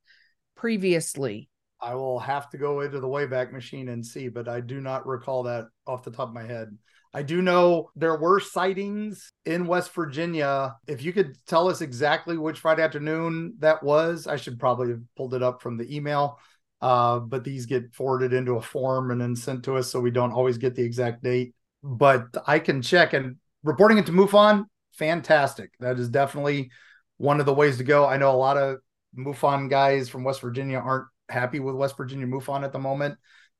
previously. 0.57 1.49
I 1.81 1.95
will 1.95 2.19
have 2.19 2.51
to 2.51 2.59
go 2.59 2.81
into 2.81 3.01
the 3.01 3.07
Wayback 3.07 3.53
Machine 3.53 3.89
and 3.89 4.05
see, 4.05 4.29
but 4.29 4.49
I 4.49 4.61
do 4.61 4.81
not 4.81 5.07
recall 5.07 5.45
that 5.45 5.67
off 5.87 6.03
the 6.03 6.11
top 6.11 6.29
of 6.29 6.35
my 6.35 6.45
head. 6.45 6.77
I 7.15 7.23
do 7.23 7.41
know 7.41 7.91
there 7.97 8.17
were 8.17 8.41
sightings 8.41 9.33
in 9.47 9.67
West 9.67 9.93
Virginia. 9.95 10.77
If 10.87 11.03
you 11.03 11.13
could 11.13 11.37
tell 11.47 11.69
us 11.69 11.81
exactly 11.81 12.37
which 12.37 12.59
Friday 12.59 12.83
afternoon 12.83 13.55
that 13.61 13.83
was, 13.83 14.27
I 14.27 14.37
should 14.37 14.59
probably 14.59 14.91
have 14.91 15.03
pulled 15.17 15.35
it 15.35 15.43
up 15.43 15.63
from 15.63 15.77
the 15.77 15.95
email. 15.95 16.39
Uh, 16.81 17.19
but 17.19 17.45
these 17.45 17.67
get 17.67 17.95
forwarded 17.95 18.33
into 18.33 18.57
a 18.57 18.63
form 18.63 19.11
and 19.11 19.21
then 19.21 19.35
sent 19.35 19.65
to 19.65 19.77
us, 19.77 19.91
so 19.91 20.01
we 20.01 20.11
don't 20.11 20.33
always 20.33 20.59
get 20.59 20.75
the 20.75 20.83
exact 20.83 21.23
date. 21.23 21.55
But 21.83 22.27
I 22.47 22.59
can 22.59 22.83
check 22.83 23.15
and 23.15 23.37
reporting 23.65 23.99
it 23.99 24.07
to 24.07 24.13
MUFON, 24.13 24.67
fantastic. 24.93 25.73
That 25.81 25.99
is 25.99 26.09
definitely 26.09 26.71
one 27.17 27.41
of 27.41 27.47
the 27.47 27.55
ways 27.55 27.79
to 27.79 27.85
go. 27.85 28.07
I 28.07 28.17
know 28.17 28.31
a 28.31 28.37
lot 28.37 28.57
of 28.57 28.79
MUFON 29.17 29.71
guys 29.71 30.09
from 30.09 30.25
West 30.25 30.41
Virginia 30.41 30.79
aren't 30.79 31.07
happy 31.29 31.61
with 31.61 31.75
West 31.75 31.97
Virginia 31.97 32.27
MUFON 32.27 32.65
at 32.65 32.73
the 32.73 32.79
moment, 32.79 33.17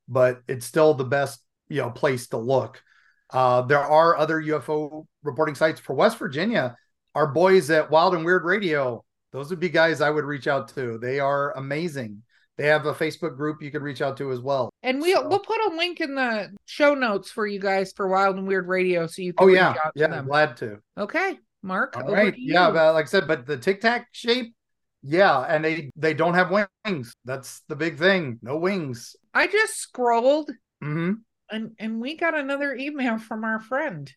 but 0.09 0.41
it's 0.49 0.67
still 0.67 0.95
the 0.95 1.05
best, 1.05 1.41
you 1.69 1.81
know, 1.83 1.91
place 1.91 2.29
to 2.29 2.37
look. 2.39 2.83
Uh, 3.31 3.63
there 3.63 3.79
are 3.81 4.17
other 4.17 4.41
UFO 4.43 5.07
reporting 5.23 5.55
sites 5.55 5.81
for 5.81 5.95
West 5.95 6.19
Virginia. 6.19 6.77
Our 7.15 7.27
boys 7.27 7.71
at 7.71 7.91
Wild 7.91 8.15
and 8.15 8.25
Weird 8.25 8.45
Radio, 8.45 9.05
those 9.33 9.51
would 9.51 9.61
be 9.61 9.69
guys 9.69 10.01
I 10.01 10.09
would 10.11 10.25
reach 10.25 10.47
out 10.47 10.69
to. 10.77 10.99
They 10.99 11.21
are 11.21 11.57
amazing. 11.57 12.23
They 12.57 12.67
have 12.69 12.87
a 12.87 12.95
Facebook 12.95 13.37
group 13.37 13.63
you 13.63 13.71
can 13.71 13.83
reach 13.83 14.03
out 14.03 14.17
to 14.17 14.33
as 14.33 14.41
well. 14.41 14.71
And 14.83 15.01
we'll 15.01 15.23
So- 15.23 15.29
we'll 15.29 15.39
put 15.41 15.61
a 15.61 15.77
link 15.77 16.01
in 16.01 16.15
the 16.15 16.51
show 16.65 16.95
notes 16.95 17.31
for 17.31 17.47
you 17.47 17.61
guys 17.61 17.93
for 17.95 18.09
Wild 18.09 18.37
and 18.37 18.49
Weird 18.49 18.67
Radio 18.67 19.07
so 19.07 19.23
you 19.23 19.33
can 19.33 19.45
Oh 19.45 19.47
reach 19.49 19.57
yeah, 19.57 19.69
out 19.71 19.95
to 19.95 20.01
yeah, 20.01 20.07
them. 20.09 20.27
glad 20.27 20.57
to. 20.59 20.79
Okay, 20.97 21.39
Mark. 21.63 21.97
All 21.97 22.11
right, 22.13 22.35
yeah, 22.37 22.71
but 22.71 22.95
like 22.95 23.05
I 23.05 23.09
said, 23.09 23.29
but 23.29 23.47
the 23.47 23.57
Tic 23.59 23.81
Tac 23.81 24.09
shape, 24.13 24.55
yeah, 25.03 25.41
and 25.41 25.65
they 25.65 25.91
they 25.97 26.15
don't 26.15 26.35
have 26.35 26.51
wings. 26.51 27.13
That's 27.25 27.63
the 27.69 27.77
big 27.77 27.99
thing. 27.99 28.39
No 28.43 28.57
wings. 28.57 29.17
I 29.33 29.47
just 29.47 29.77
scrolled 29.77 30.51
hmm 30.81 31.13
and 31.51 31.73
and 31.79 32.01
we 32.01 32.17
got 32.17 32.37
another 32.37 32.75
email 32.75 33.19
from 33.19 33.45
our 33.45 33.61
friend. 33.61 34.13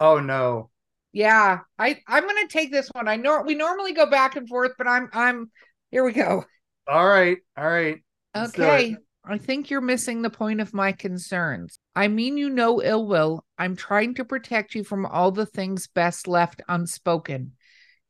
Oh 0.00 0.20
no. 0.20 0.70
Yeah, 1.12 1.60
I 1.78 2.00
I'm 2.08 2.26
gonna 2.26 2.48
take 2.48 2.70
this 2.70 2.88
one. 2.92 3.08
I 3.08 3.16
know 3.16 3.42
we 3.42 3.54
normally 3.54 3.92
go 3.92 4.06
back 4.06 4.36
and 4.36 4.48
forth, 4.48 4.72
but 4.76 4.88
I'm 4.88 5.08
I'm 5.12 5.50
here 5.90 6.04
we 6.04 6.12
go. 6.12 6.44
All 6.88 7.06
right. 7.06 7.38
All 7.56 7.68
right. 7.68 8.02
Let's 8.34 8.52
do 8.52 8.62
it. 8.62 8.68
Okay. 8.68 8.96
I 9.26 9.38
think 9.38 9.70
you're 9.70 9.80
missing 9.80 10.20
the 10.20 10.28
point 10.28 10.60
of 10.60 10.74
my 10.74 10.92
concerns. 10.92 11.78
I 11.94 12.08
mean 12.08 12.36
you 12.36 12.50
no 12.50 12.82
ill 12.82 13.06
will. 13.06 13.44
I'm 13.56 13.74
trying 13.74 14.14
to 14.14 14.24
protect 14.24 14.74
you 14.74 14.84
from 14.84 15.06
all 15.06 15.30
the 15.30 15.46
things 15.46 15.86
best 15.86 16.28
left 16.28 16.60
unspoken. 16.68 17.52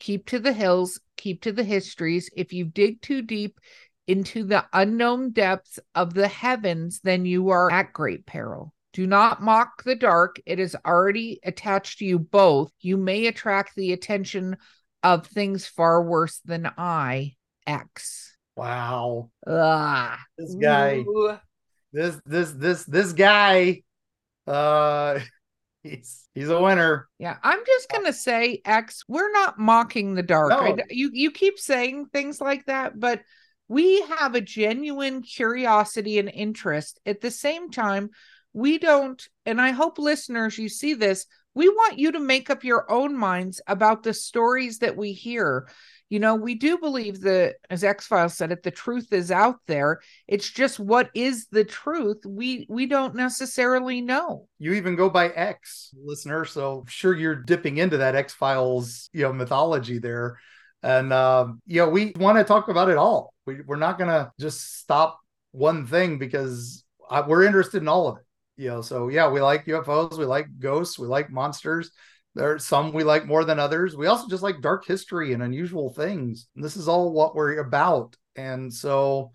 Keep 0.04 0.26
to 0.26 0.38
the 0.38 0.52
hills, 0.52 1.00
keep 1.16 1.40
to 1.40 1.52
the 1.52 1.64
histories. 1.64 2.28
If 2.36 2.52
you 2.52 2.66
dig 2.66 3.00
too 3.00 3.22
deep 3.22 3.58
into 4.06 4.44
the 4.44 4.66
unknown 4.70 5.30
depths 5.30 5.78
of 5.94 6.12
the 6.12 6.28
heavens, 6.28 7.00
then 7.02 7.24
you 7.24 7.48
are 7.48 7.72
at 7.72 7.94
great 7.94 8.26
peril. 8.26 8.74
Do 8.92 9.06
not 9.06 9.40
mock 9.40 9.82
the 9.82 9.94
dark. 9.94 10.36
It 10.44 10.60
is 10.60 10.76
already 10.84 11.40
attached 11.42 12.00
to 12.00 12.04
you 12.04 12.18
both. 12.18 12.70
You 12.80 12.98
may 12.98 13.28
attract 13.28 13.76
the 13.76 13.94
attention 13.94 14.58
of 15.02 15.26
things 15.26 15.66
far 15.66 16.02
worse 16.02 16.38
than 16.44 16.70
I. 16.76 17.36
X. 17.66 18.36
Wow. 18.56 19.30
Ah. 19.46 20.22
This 20.36 20.54
guy. 20.54 20.96
Ooh. 20.98 21.38
This 21.94 22.20
this 22.26 22.52
this 22.52 22.84
this 22.84 23.14
guy. 23.14 23.84
Uh 24.46 25.20
he's 25.84 26.28
he's 26.34 26.48
a 26.48 26.60
winner. 26.60 27.08
Yeah, 27.20 27.36
I'm 27.42 27.60
just 27.64 27.88
gonna 27.88 28.12
say, 28.12 28.60
X. 28.64 29.04
We're 29.06 29.30
not 29.30 29.58
mocking 29.58 30.14
the 30.14 30.22
dark. 30.22 30.50
No. 30.50 30.74
d 30.74 30.82
you 30.90 31.10
you 31.12 31.30
keep 31.30 31.58
saying 31.58 32.06
things 32.06 32.40
like 32.40 32.64
that, 32.66 32.98
but 32.98 33.20
we 33.68 34.02
have 34.18 34.34
a 34.34 34.40
genuine 34.40 35.22
curiosity 35.22 36.18
and 36.18 36.28
interest. 36.28 36.98
At 37.06 37.20
the 37.20 37.30
same 37.30 37.70
time, 37.70 38.10
we 38.52 38.78
don't, 38.78 39.22
and 39.46 39.60
I 39.60 39.70
hope 39.70 39.98
listeners, 39.98 40.58
you 40.58 40.68
see 40.68 40.94
this. 40.94 41.26
We 41.54 41.68
want 41.68 41.98
you 41.98 42.12
to 42.12 42.20
make 42.20 42.50
up 42.50 42.64
your 42.64 42.90
own 42.90 43.16
minds 43.16 43.60
about 43.66 44.02
the 44.02 44.12
stories 44.12 44.80
that 44.80 44.96
we 44.96 45.12
hear. 45.12 45.68
You 46.10 46.20
know, 46.20 46.34
we 46.34 46.54
do 46.54 46.78
believe 46.78 47.22
that, 47.22 47.56
as 47.70 47.82
X 47.82 48.06
Files 48.06 48.36
said 48.36 48.52
it, 48.52 48.62
the 48.62 48.70
truth 48.70 49.12
is 49.12 49.30
out 49.30 49.56
there. 49.66 50.00
It's 50.28 50.50
just 50.50 50.78
what 50.78 51.10
is 51.14 51.46
the 51.50 51.64
truth? 51.64 52.18
We 52.26 52.66
we 52.68 52.86
don't 52.86 53.14
necessarily 53.14 54.00
know. 54.00 54.48
You 54.58 54.74
even 54.74 54.96
go 54.96 55.08
by 55.08 55.28
X, 55.28 55.90
listener. 56.04 56.44
So 56.44 56.84
sure 56.88 57.16
you're 57.16 57.34
dipping 57.34 57.78
into 57.78 57.98
that 57.98 58.14
X 58.14 58.34
Files, 58.34 59.08
you 59.12 59.22
know, 59.22 59.32
mythology 59.32 59.98
there. 59.98 60.38
And 60.82 61.12
um, 61.12 61.62
you 61.66 61.80
know, 61.80 61.88
we 61.88 62.12
want 62.16 62.38
to 62.38 62.44
talk 62.44 62.68
about 62.68 62.90
it 62.90 62.98
all. 62.98 63.32
We 63.46 63.62
we're 63.62 63.76
not 63.76 63.98
gonna 63.98 64.32
just 64.38 64.78
stop 64.80 65.18
one 65.52 65.86
thing 65.86 66.18
because 66.18 66.84
I, 67.08 67.22
we're 67.22 67.44
interested 67.44 67.80
in 67.80 67.88
all 67.88 68.08
of 68.08 68.18
it. 68.18 68.24
You 68.56 68.68
know, 68.68 68.82
so 68.82 69.08
yeah, 69.08 69.30
we 69.30 69.40
like 69.40 69.64
UFOs, 69.64 70.18
we 70.18 70.26
like 70.26 70.46
ghosts, 70.58 70.98
we 70.98 71.06
like 71.06 71.30
monsters. 71.30 71.90
There 72.34 72.52
are 72.52 72.58
some 72.58 72.92
we 72.92 73.04
like 73.04 73.26
more 73.26 73.44
than 73.44 73.58
others. 73.58 73.96
We 73.96 74.06
also 74.06 74.28
just 74.28 74.42
like 74.42 74.60
dark 74.60 74.86
history 74.86 75.32
and 75.32 75.42
unusual 75.42 75.92
things. 75.92 76.48
And 76.54 76.64
this 76.64 76.76
is 76.76 76.88
all 76.88 77.12
what 77.12 77.34
we're 77.34 77.58
about. 77.58 78.16
And 78.36 78.72
so 78.72 79.30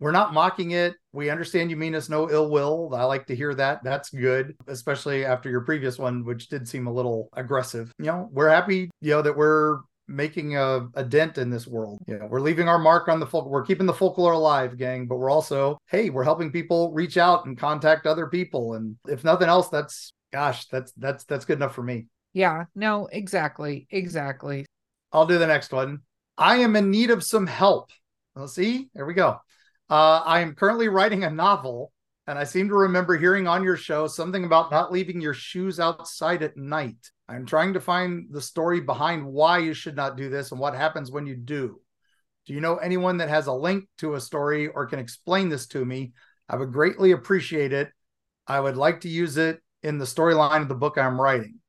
we're 0.00 0.12
not 0.12 0.34
mocking 0.34 0.72
it. 0.72 0.94
We 1.12 1.30
understand 1.30 1.70
you 1.70 1.76
mean 1.76 1.94
us 1.94 2.08
no 2.08 2.30
ill 2.30 2.50
will. 2.50 2.94
I 2.94 3.04
like 3.04 3.26
to 3.26 3.36
hear 3.36 3.54
that. 3.54 3.82
That's 3.82 4.10
good, 4.10 4.56
especially 4.66 5.24
after 5.24 5.48
your 5.48 5.62
previous 5.62 5.98
one, 5.98 6.24
which 6.24 6.48
did 6.48 6.68
seem 6.68 6.86
a 6.86 6.92
little 6.92 7.28
aggressive. 7.32 7.92
You 7.98 8.06
know, 8.06 8.28
we're 8.32 8.50
happy, 8.50 8.90
you 9.00 9.10
know, 9.10 9.22
that 9.22 9.36
we're 9.36 9.80
making 10.06 10.56
a, 10.56 10.88
a 10.94 11.04
dent 11.04 11.38
in 11.38 11.50
this 11.50 11.66
world. 11.66 11.98
You 12.06 12.18
know, 12.18 12.26
we're 12.26 12.40
leaving 12.40 12.68
our 12.68 12.78
mark 12.78 13.08
on 13.08 13.20
the 13.20 13.26
folk. 13.26 13.46
We're 13.48 13.64
keeping 13.64 13.86
the 13.86 13.94
folklore 13.94 14.32
alive, 14.32 14.76
gang, 14.76 15.06
but 15.06 15.16
we're 15.16 15.30
also, 15.30 15.78
hey, 15.88 16.10
we're 16.10 16.24
helping 16.24 16.52
people 16.52 16.92
reach 16.92 17.16
out 17.16 17.46
and 17.46 17.58
contact 17.58 18.06
other 18.06 18.26
people. 18.26 18.74
And 18.74 18.96
if 19.08 19.24
nothing 19.24 19.48
else, 19.48 19.68
that's 19.68 20.12
gosh, 20.32 20.66
that's 20.66 20.92
that's 20.92 21.24
that's 21.24 21.44
good 21.44 21.58
enough 21.58 21.74
for 21.74 21.82
me. 21.82 22.08
Yeah, 22.34 22.64
no, 22.74 23.08
exactly, 23.10 23.86
exactly. 23.90 24.66
I'll 25.12 25.26
do 25.26 25.38
the 25.38 25.46
next 25.46 25.72
one. 25.72 26.00
I 26.36 26.56
am 26.56 26.74
in 26.74 26.90
need 26.90 27.10
of 27.10 27.22
some 27.22 27.46
help. 27.46 27.90
Well, 28.34 28.48
see, 28.48 28.90
there 28.92 29.06
we 29.06 29.14
go. 29.14 29.38
Uh, 29.88 30.20
I 30.24 30.40
am 30.40 30.56
currently 30.56 30.88
writing 30.88 31.22
a 31.22 31.30
novel, 31.30 31.92
and 32.26 32.36
I 32.36 32.42
seem 32.42 32.68
to 32.68 32.74
remember 32.74 33.16
hearing 33.16 33.46
on 33.46 33.62
your 33.62 33.76
show 33.76 34.08
something 34.08 34.44
about 34.44 34.72
not 34.72 34.90
leaving 34.90 35.20
your 35.20 35.32
shoes 35.32 35.78
outside 35.78 36.42
at 36.42 36.56
night. 36.56 36.96
I'm 37.28 37.46
trying 37.46 37.74
to 37.74 37.80
find 37.80 38.26
the 38.30 38.42
story 38.42 38.80
behind 38.80 39.24
why 39.24 39.58
you 39.58 39.72
should 39.72 39.94
not 39.94 40.16
do 40.16 40.28
this 40.28 40.50
and 40.50 40.60
what 40.60 40.74
happens 40.74 41.12
when 41.12 41.26
you 41.26 41.36
do. 41.36 41.80
Do 42.46 42.52
you 42.52 42.60
know 42.60 42.76
anyone 42.76 43.18
that 43.18 43.28
has 43.28 43.46
a 43.46 43.52
link 43.52 43.84
to 43.98 44.14
a 44.14 44.20
story 44.20 44.66
or 44.66 44.86
can 44.86 44.98
explain 44.98 45.48
this 45.48 45.68
to 45.68 45.84
me? 45.84 46.12
I 46.48 46.56
would 46.56 46.72
greatly 46.72 47.12
appreciate 47.12 47.72
it. 47.72 47.90
I 48.46 48.58
would 48.58 48.76
like 48.76 49.02
to 49.02 49.08
use 49.08 49.36
it 49.36 49.62
in 49.84 49.98
the 49.98 50.04
storyline 50.04 50.62
of 50.62 50.68
the 50.68 50.74
book 50.74 50.98
I'm 50.98 51.20
writing. 51.20 51.60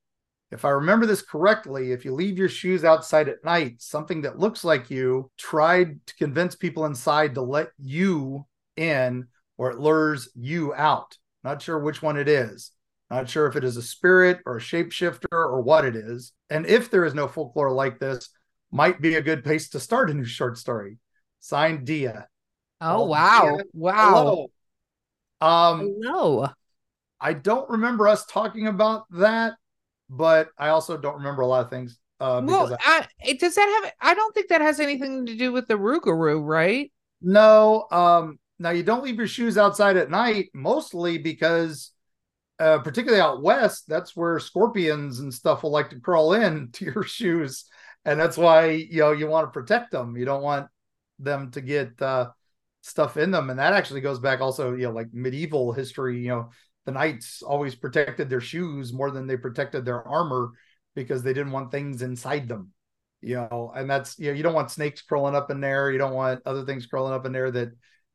If 0.55 0.63
I 0.63 0.69
remember 0.69 1.05
this 1.05 1.21
correctly, 1.21 1.91
if 1.91 2.05
you 2.05 2.13
leave 2.13 2.37
your 2.37 2.47
shoes 2.47 2.85
outside 2.85 3.27
at 3.27 3.43
night, 3.43 3.81
something 3.81 4.21
that 4.21 4.39
looks 4.39 4.63
like 4.63 4.89
you 4.89 5.29
tried 5.37 5.99
to 6.07 6.15
convince 6.15 6.55
people 6.55 6.85
inside 6.85 7.35
to 7.35 7.41
let 7.41 7.71
you 7.77 8.45
in 8.77 9.27
or 9.57 9.71
it 9.71 9.79
lures 9.79 10.29
you 10.33 10.73
out. 10.73 11.17
Not 11.43 11.61
sure 11.61 11.77
which 11.77 12.01
one 12.01 12.15
it 12.15 12.29
is. 12.29 12.71
Not 13.11 13.29
sure 13.29 13.47
if 13.47 13.57
it 13.57 13.65
is 13.65 13.75
a 13.75 13.81
spirit 13.81 14.39
or 14.45 14.55
a 14.55 14.61
shapeshifter 14.61 15.27
or 15.33 15.61
what 15.61 15.83
it 15.83 15.97
is. 15.97 16.31
And 16.49 16.65
if 16.65 16.89
there 16.89 17.03
is 17.03 17.13
no 17.13 17.27
folklore 17.27 17.73
like 17.73 17.99
this, 17.99 18.29
might 18.71 19.01
be 19.01 19.15
a 19.15 19.21
good 19.21 19.43
place 19.43 19.67
to 19.71 19.79
start 19.81 20.09
a 20.09 20.13
new 20.13 20.23
short 20.23 20.57
story. 20.57 20.99
Signed 21.41 21.85
Dia. 21.85 22.29
Oh 22.79 23.01
Oh, 23.01 23.05
wow, 23.07 23.57
yeah. 23.57 23.63
wow. 23.73 24.13
Hello. 24.13 24.47
Um, 25.41 25.79
Hello. 26.01 26.47
I 27.19 27.33
don't 27.33 27.69
remember 27.69 28.07
us 28.07 28.25
talking 28.25 28.67
about 28.67 29.03
that, 29.11 29.55
but 30.09 30.49
I 30.57 30.69
also 30.69 30.97
don't 30.97 31.17
remember 31.17 31.41
a 31.41 31.47
lot 31.47 31.65
of 31.65 31.69
things. 31.69 31.97
Uh, 32.19 32.41
Well, 32.45 32.71
I, 32.79 33.07
I, 33.23 33.33
does 33.33 33.55
that 33.55 33.81
have? 33.83 33.93
I 34.01 34.13
don't 34.13 34.33
think 34.33 34.49
that 34.49 34.61
has 34.61 34.79
anything 34.79 35.25
to 35.25 35.35
do 35.35 35.51
with 35.51 35.67
the 35.67 35.75
Rougarou, 35.75 36.45
right? 36.45 36.91
no, 37.21 37.87
um, 37.91 38.39
now 38.59 38.69
you 38.71 38.83
don't 38.83 39.03
leave 39.03 39.17
your 39.17 39.27
shoes 39.27 39.57
outside 39.57 39.97
at 39.97 40.09
night, 40.09 40.49
mostly 40.53 41.17
because, 41.17 41.91
uh, 42.59 42.79
particularly 42.79 43.21
out 43.21 43.41
west, 43.41 43.85
that's 43.87 44.15
where 44.15 44.39
scorpions 44.39 45.19
and 45.19 45.33
stuff 45.33 45.63
will 45.63 45.71
like 45.71 45.89
to 45.89 45.99
crawl 45.99 46.33
in 46.33 46.69
to 46.73 46.85
your 46.85 47.03
shoes, 47.03 47.65
and 48.05 48.19
that's 48.19 48.37
why 48.37 48.69
you 48.71 48.99
know 48.99 49.11
you 49.11 49.27
want 49.27 49.47
to 49.47 49.51
protect 49.51 49.91
them. 49.91 50.15
You 50.17 50.25
don't 50.25 50.43
want 50.43 50.67
them 51.19 51.51
to 51.51 51.61
get 51.61 52.01
uh, 52.01 52.29
stuff 52.81 53.17
in 53.17 53.31
them, 53.31 53.49
and 53.49 53.59
that 53.59 53.73
actually 53.73 54.01
goes 54.01 54.19
back 54.19 54.41
also, 54.41 54.71
you 54.73 54.83
know, 54.83 54.91
like 54.91 55.07
medieval 55.13 55.73
history. 55.73 56.19
You 56.21 56.29
know, 56.29 56.49
the 56.85 56.91
knights 56.91 57.41
always 57.41 57.75
protected 57.75 58.29
their 58.29 58.41
shoes 58.41 58.93
more 58.93 59.11
than 59.11 59.27
they 59.27 59.37
protected 59.37 59.85
their 59.85 60.07
armor 60.07 60.51
because 60.95 61.23
they 61.23 61.33
didn't 61.33 61.51
want 61.51 61.71
things 61.71 62.01
inside 62.01 62.47
them. 62.47 62.71
You 63.21 63.35
know, 63.37 63.71
and 63.75 63.89
that's 63.89 64.19
you 64.19 64.27
know, 64.27 64.33
you 64.37 64.43
don't 64.43 64.53
want 64.53 64.69
snakes 64.71 65.01
crawling 65.01 65.35
up 65.35 65.49
in 65.49 65.59
there. 65.59 65.91
You 65.91 65.97
don't 65.97 66.13
want 66.13 66.41
other 66.45 66.63
things 66.63 66.85
crawling 66.85 67.13
up 67.13 67.25
in 67.25 67.31
there 67.31 67.49
that 67.51 67.69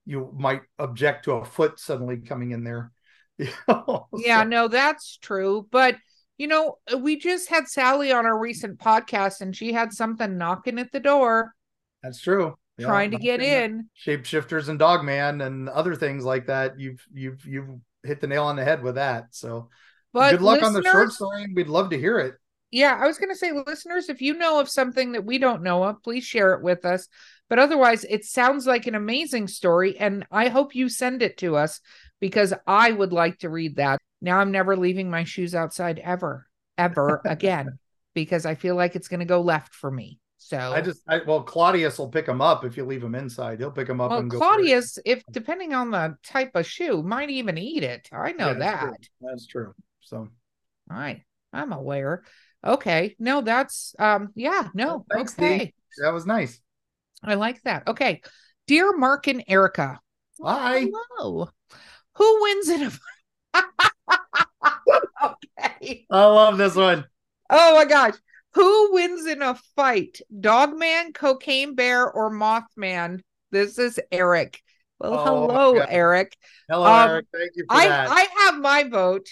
you 0.07 0.33
might 0.37 0.63
object 0.79 1.25
to 1.25 1.33
a 1.33 1.45
foot 1.45 1.81
suddenly 1.81 2.19
coming 2.19 2.53
in 2.53 2.65
there. 2.65 2.93
You 3.39 3.49
know? 3.69 4.07
Yeah, 4.17 4.43
So- 4.43 4.49
no, 4.49 4.69
that's 4.69 5.17
true. 5.17 5.67
But 5.71 5.97
you 6.37 6.47
know, 6.47 6.77
we 6.99 7.19
just 7.19 7.49
had 7.51 7.69
Sally 7.69 8.13
on 8.13 8.25
our 8.27 8.39
recent 8.39 8.79
podcast, 8.79 9.41
and 9.41 9.55
she 9.57 9.73
had 9.73 9.93
something 9.93 10.39
knocking 10.39 10.79
at 10.79 10.93
the 10.93 11.01
door, 11.01 11.55
that's 12.03 12.21
true. 12.21 12.55
Yeah, 12.79 12.87
trying 12.87 13.11
to 13.11 13.19
get 13.19 13.41
in. 13.43 13.89
shapeshifters 14.07 14.69
and 14.69 14.79
dogman 14.79 15.41
and 15.43 15.69
other 15.69 15.95
things 15.95 16.25
like 16.25 16.47
that. 16.47 16.79
You've 16.79 17.05
you've 17.13 17.45
you've 17.45 17.69
hit 18.05 18.21
the 18.21 18.27
nail 18.27 18.45
on 18.45 18.57
the 18.57 18.65
head 18.65 18.83
with 18.83 18.97
that. 18.97 19.35
So 19.35 19.69
But 20.13 20.33
good 20.33 20.43
luck 20.43 20.63
on 20.63 20.73
the 20.73 20.83
short 20.83 21.13
story. 21.13 21.47
We'd 21.55 21.69
love 21.69 21.91
to 21.91 21.99
hear 21.99 22.19
it. 22.19 22.35
Yeah, 22.71 22.97
I 23.01 23.07
was 23.07 23.19
going 23.19 23.31
to 23.31 23.37
say, 23.37 23.51
listeners, 23.67 24.09
if 24.09 24.23
you 24.23 24.35
know 24.35 24.61
of 24.61 24.69
something 24.69 25.13
that 25.13 25.25
we 25.25 25.39
don't 25.39 25.63
know 25.63 25.83
of, 25.83 26.03
please 26.05 26.25
share 26.25 26.55
it 26.55 26.63
with 26.63 26.85
us. 26.85 27.09
But 27.49 27.59
otherwise, 27.59 28.05
it 28.09 28.25
sounds 28.25 28.65
like 28.65 28.87
an 28.87 28.95
amazing 28.95 29.49
story, 29.49 29.99
and 29.99 30.25
I 30.31 30.49
hope 30.49 30.77
you 30.77 30.89
send 30.89 31.21
it 31.21 31.37
to 31.39 31.57
us 31.57 31.81
because 32.21 32.55
I 32.69 32.93
would 32.93 33.13
like 33.13 33.39
to 33.41 33.51
read 33.51 33.77
that. 33.77 33.99
Now 34.21 34.39
I'm 34.39 34.53
never 34.53 34.77
leaving 34.77 35.11
my 35.11 35.25
shoes 35.25 35.53
outside 35.53 35.99
ever, 35.99 36.47
ever 36.79 37.21
again, 37.27 37.79
because 38.15 38.47
I 38.47 38.55
feel 38.55 38.77
like 38.77 38.95
it's 38.95 39.09
going 39.09 39.21
to 39.21 39.27
go 39.27 39.41
left 39.41 39.75
for 39.75 39.91
me. 39.91 40.21
So 40.43 40.59
I 40.59 40.81
just 40.81 41.03
I, 41.07 41.21
well 41.27 41.43
Claudius 41.43 41.99
will 41.99 42.09
pick 42.09 42.25
them 42.25 42.41
up 42.41 42.65
if 42.65 42.77
you 42.77 42.85
leave 42.85 43.03
them 43.03 43.15
inside. 43.15 43.61
He'll 43.61 43.71
pick 43.71 43.87
them 43.87 44.01
up 44.01 44.11
well, 44.11 44.21
and 44.21 44.31
go. 44.31 44.39
for. 44.39 44.45
Claudius, 44.45 44.99
if 45.05 45.23
depending 45.31 45.75
on 45.75 45.91
the 45.91 46.17
type 46.25 46.53
of 46.55 46.67
shoe, 46.67 47.03
might 47.03 47.29
even 47.29 47.59
eat 47.59 47.83
it. 47.83 48.09
I 48.11 48.33
know 48.33 48.49
Yeah, 48.49 48.55
that. 48.55 48.81
true. 48.81 48.97
That's 49.21 49.47
true. 49.47 49.75
So 50.01 50.29
I 50.91 51.23
I'm 51.53 51.73
aware. 51.73 52.25
Okay, 52.65 53.17
no, 53.19 53.43
that's 53.43 53.95
um, 53.99 54.31
yeah, 54.35 54.69
no, 54.75 55.05
Oh, 55.11 55.15
thanks, 55.15 55.35
okay. 55.35 55.73
that 56.03 56.13
was 56.13 56.27
nice. 56.27 56.61
I 57.23 57.35
like 57.35 57.61
that. 57.63 57.87
Okay. 57.87 58.23
Dear 58.67 58.97
Mark 58.97 59.27
and 59.27 59.45
Erika. 59.47 60.01
Hi. 60.43 60.87
Hello. 61.19 61.51
Who 62.17 62.43
wins 62.43 62.69
in 62.71 62.83
a 62.85 62.91
Okay. 65.23 66.07
I 66.11 66.25
love 66.25 66.57
this 66.57 66.75
one. 66.75 67.05
Oh 67.51 67.75
my 67.75 67.85
gosh. 67.85 68.15
Who 68.55 68.93
wins 68.93 69.27
in 69.27 69.43
a 69.43 69.55
fight? 69.77 70.21
Dogman, 70.39 71.13
Cocaine 71.13 71.75
Bear, 71.75 72.11
or 72.11 72.31
Mothman? 72.31 73.21
This 73.51 73.79
is 73.79 74.01
Eric. 74.11 74.61
Well, 74.99 75.15
Oh, 75.15 75.25
hello. 75.25 75.79
Eric. 75.89 76.37
Hello, 76.69 76.85
Um, 76.87 77.09
Eric. 77.11 77.27
Thank 77.33 77.51
you 77.55 77.65
for 77.69 77.77
I 77.77 77.89
that. 77.89 78.11
I 78.11 78.21
have 78.45 78.59
my 78.61 78.85
vote. 78.85 79.29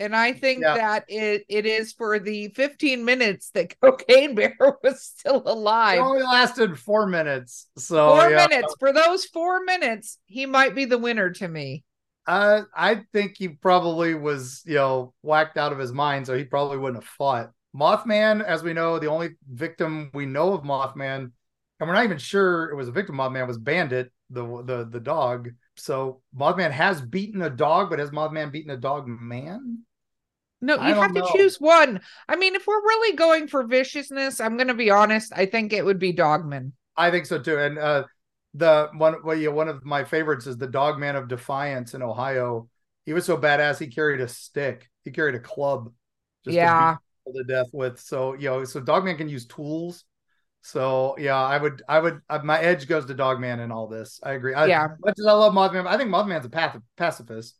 And 0.00 0.16
I 0.16 0.32
think 0.32 0.62
Yeah. 0.62 0.74
that 0.74 1.04
it, 1.08 1.44
it 1.48 1.64
is 1.64 1.92
for 1.92 2.18
the 2.18 2.48
15 2.48 3.04
minutes 3.04 3.50
that 3.50 3.78
Cocaine 3.80 4.34
Bear 4.34 4.56
was 4.82 5.02
still 5.04 5.36
It 5.36 5.46
alive. 5.46 6.00
only 6.00 6.22
lasted 6.22 6.78
four 6.78 7.06
minutes. 7.06 7.68
So 7.78 8.14
four 8.16 8.30
yeah. 8.30 8.48
minutes. 8.48 8.74
For 8.80 8.92
those 8.92 9.26
four 9.26 9.62
minutes, 9.64 10.18
he 10.26 10.46
might 10.46 10.74
be 10.74 10.86
the 10.86 10.98
winner 10.98 11.30
to 11.30 11.46
me. 11.46 11.84
Uh, 12.26 12.62
I 12.74 13.02
think 13.12 13.36
he 13.36 13.48
probably 13.48 14.14
was, 14.14 14.62
you 14.64 14.74
know, 14.74 15.12
whacked 15.22 15.56
out 15.56 15.72
of 15.72 15.78
his 15.78 15.92
mind, 15.92 16.26
so 16.26 16.36
he 16.36 16.44
probably 16.44 16.78
wouldn't 16.78 17.02
have 17.04 17.10
fought. 17.10 17.50
Mothman, 17.74 18.44
as 18.44 18.62
we 18.62 18.72
know, 18.72 18.98
the 18.98 19.08
only 19.08 19.30
victim 19.50 20.10
we 20.12 20.26
know 20.26 20.52
of 20.52 20.62
Mothman, 20.62 21.30
and 21.80 21.88
we're 21.88 21.94
not 21.94 22.04
even 22.04 22.18
sure 22.18 22.70
it 22.70 22.76
was 22.76 22.88
a 22.88 22.92
victim. 22.92 23.18
of 23.18 23.32
Mothman 23.32 23.46
was 23.46 23.58
Bandit, 23.58 24.12
the 24.30 24.62
the 24.64 24.88
the 24.90 25.00
dog. 25.00 25.50
So 25.76 26.20
Mothman 26.36 26.70
has 26.70 27.00
beaten 27.00 27.42
a 27.42 27.50
dog, 27.50 27.90
but 27.90 27.98
has 27.98 28.10
Mothman 28.10 28.52
beaten 28.52 28.70
a 28.70 28.76
dog 28.76 29.08
man? 29.08 29.84
No, 30.60 30.74
you 30.74 30.94
have 30.94 31.12
to 31.12 31.20
know. 31.20 31.28
choose 31.34 31.60
one. 31.60 32.00
I 32.28 32.36
mean, 32.36 32.54
if 32.54 32.68
we're 32.68 32.80
really 32.80 33.16
going 33.16 33.48
for 33.48 33.64
viciousness, 33.64 34.40
I'm 34.40 34.56
going 34.56 34.68
to 34.68 34.74
be 34.74 34.90
honest. 34.90 35.32
I 35.34 35.46
think 35.46 35.72
it 35.72 35.84
would 35.84 35.98
be 35.98 36.12
Dogman. 36.12 36.72
I 36.96 37.10
think 37.10 37.26
so 37.26 37.40
too. 37.40 37.58
And 37.58 37.78
uh, 37.78 38.04
the 38.54 38.88
one, 38.94 39.16
well, 39.24 39.36
yeah, 39.36 39.48
one 39.48 39.68
of 39.68 39.84
my 39.84 40.04
favorites 40.04 40.46
is 40.46 40.56
the 40.56 40.68
Dogman 40.68 41.16
of 41.16 41.26
Defiance 41.26 41.94
in 41.94 42.02
Ohio. 42.02 42.68
He 43.04 43.12
was 43.12 43.24
so 43.24 43.36
badass. 43.36 43.80
He 43.80 43.88
carried 43.88 44.20
a 44.20 44.28
stick. 44.28 44.88
He 45.04 45.10
carried 45.10 45.34
a 45.34 45.40
club. 45.40 45.92
Yeah. 46.44 46.96
To 47.26 47.44
death 47.44 47.68
with. 47.72 48.00
So 48.00 48.34
you 48.34 48.48
know, 48.48 48.64
so 48.64 48.80
Dogman 48.80 49.16
can 49.16 49.28
use 49.28 49.46
tools. 49.46 50.04
So 50.62 51.16
yeah, 51.18 51.36
I 51.36 51.58
would, 51.58 51.82
I 51.88 51.98
would, 51.98 52.20
uh, 52.30 52.40
my 52.44 52.58
edge 52.60 52.86
goes 52.86 53.04
to 53.06 53.14
Dogman 53.14 53.60
in 53.60 53.72
all 53.72 53.88
this. 53.88 54.20
I 54.22 54.32
agree. 54.32 54.54
I, 54.54 54.68
Yeah. 54.68 54.88
Much 55.04 55.18
as 55.18 55.26
I 55.26 55.32
love 55.32 55.52
Mothman, 55.54 55.86
I 55.86 55.96
think 55.96 56.10
Mothman's 56.10 56.46
a 56.46 56.50
path, 56.50 56.78
pacifist. 56.96 57.58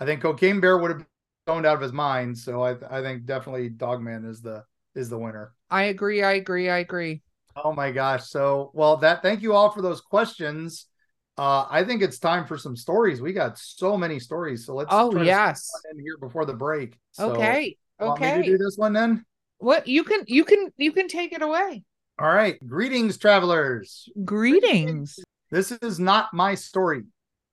I 0.00 0.04
think 0.04 0.20
Cocaine 0.22 0.60
Bear 0.60 0.78
would 0.78 0.90
have 0.90 1.06
stoned 1.46 1.66
out 1.66 1.76
of 1.76 1.80
his 1.80 1.92
mind. 1.92 2.36
So 2.36 2.62
I, 2.62 2.76
I 2.90 3.02
think 3.02 3.24
definitely 3.24 3.68
Dogman 3.68 4.24
is 4.24 4.40
the 4.40 4.64
is 4.94 5.08
the 5.08 5.18
winner. 5.18 5.54
I 5.70 5.84
agree. 5.84 6.22
I 6.22 6.32
agree. 6.32 6.68
I 6.68 6.78
agree. 6.78 7.22
Oh 7.56 7.72
my 7.72 7.90
gosh. 7.92 8.28
So, 8.28 8.70
well, 8.74 8.96
that 8.98 9.22
thank 9.22 9.42
you 9.42 9.54
all 9.54 9.70
for 9.70 9.82
those 9.82 10.00
questions. 10.00 10.86
Uh, 11.38 11.66
I 11.70 11.84
think 11.84 12.02
it's 12.02 12.18
time 12.18 12.46
for 12.46 12.58
some 12.58 12.76
stories. 12.76 13.20
We 13.20 13.32
got 13.32 13.58
so 13.58 13.96
many 13.96 14.18
stories. 14.18 14.66
So 14.66 14.74
let's 14.74 14.92
Oh, 14.92 15.14
yes. 15.22 15.70
in 15.92 16.00
here 16.00 16.16
before 16.18 16.44
the 16.44 16.54
break. 16.54 16.98
So, 17.12 17.30
Okay. 17.30 17.76
Want 18.00 18.20
me 18.20 18.26
to 18.26 18.32
Okay. 18.34 18.42
do 18.46 18.58
this 18.58 18.76
one 18.76 18.92
then? 18.92 19.24
What 19.58 19.86
you 19.86 20.04
can 20.04 20.24
you 20.26 20.44
can 20.44 20.68
you 20.76 20.92
can 20.92 21.08
take 21.08 21.32
it 21.32 21.42
away. 21.42 21.84
All 22.18 22.32
right. 22.32 22.58
Greetings, 22.66 23.18
travelers. 23.18 24.08
Greetings. 24.24 25.18
This 25.50 25.72
is 25.72 25.98
not 25.98 26.32
my 26.32 26.54
story. 26.54 27.02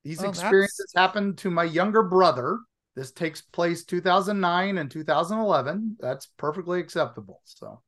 These 0.04 0.20
Oh, 0.20 0.24
that's- 0.24 0.40
experiences 0.40 0.92
happened 0.96 1.38
to 1.40 1.50
my 1.52 1.64
younger 1.64 2.04
brother. 2.04 2.60
This 2.96 3.12
takes 3.12 3.42
place 3.42 3.84
2009 3.86 4.78
and 4.78 4.90
2011. 4.90 5.98
That's 6.00 6.28
perfectly 6.38 6.80
acceptable. 6.80 7.42
So, 7.44 7.82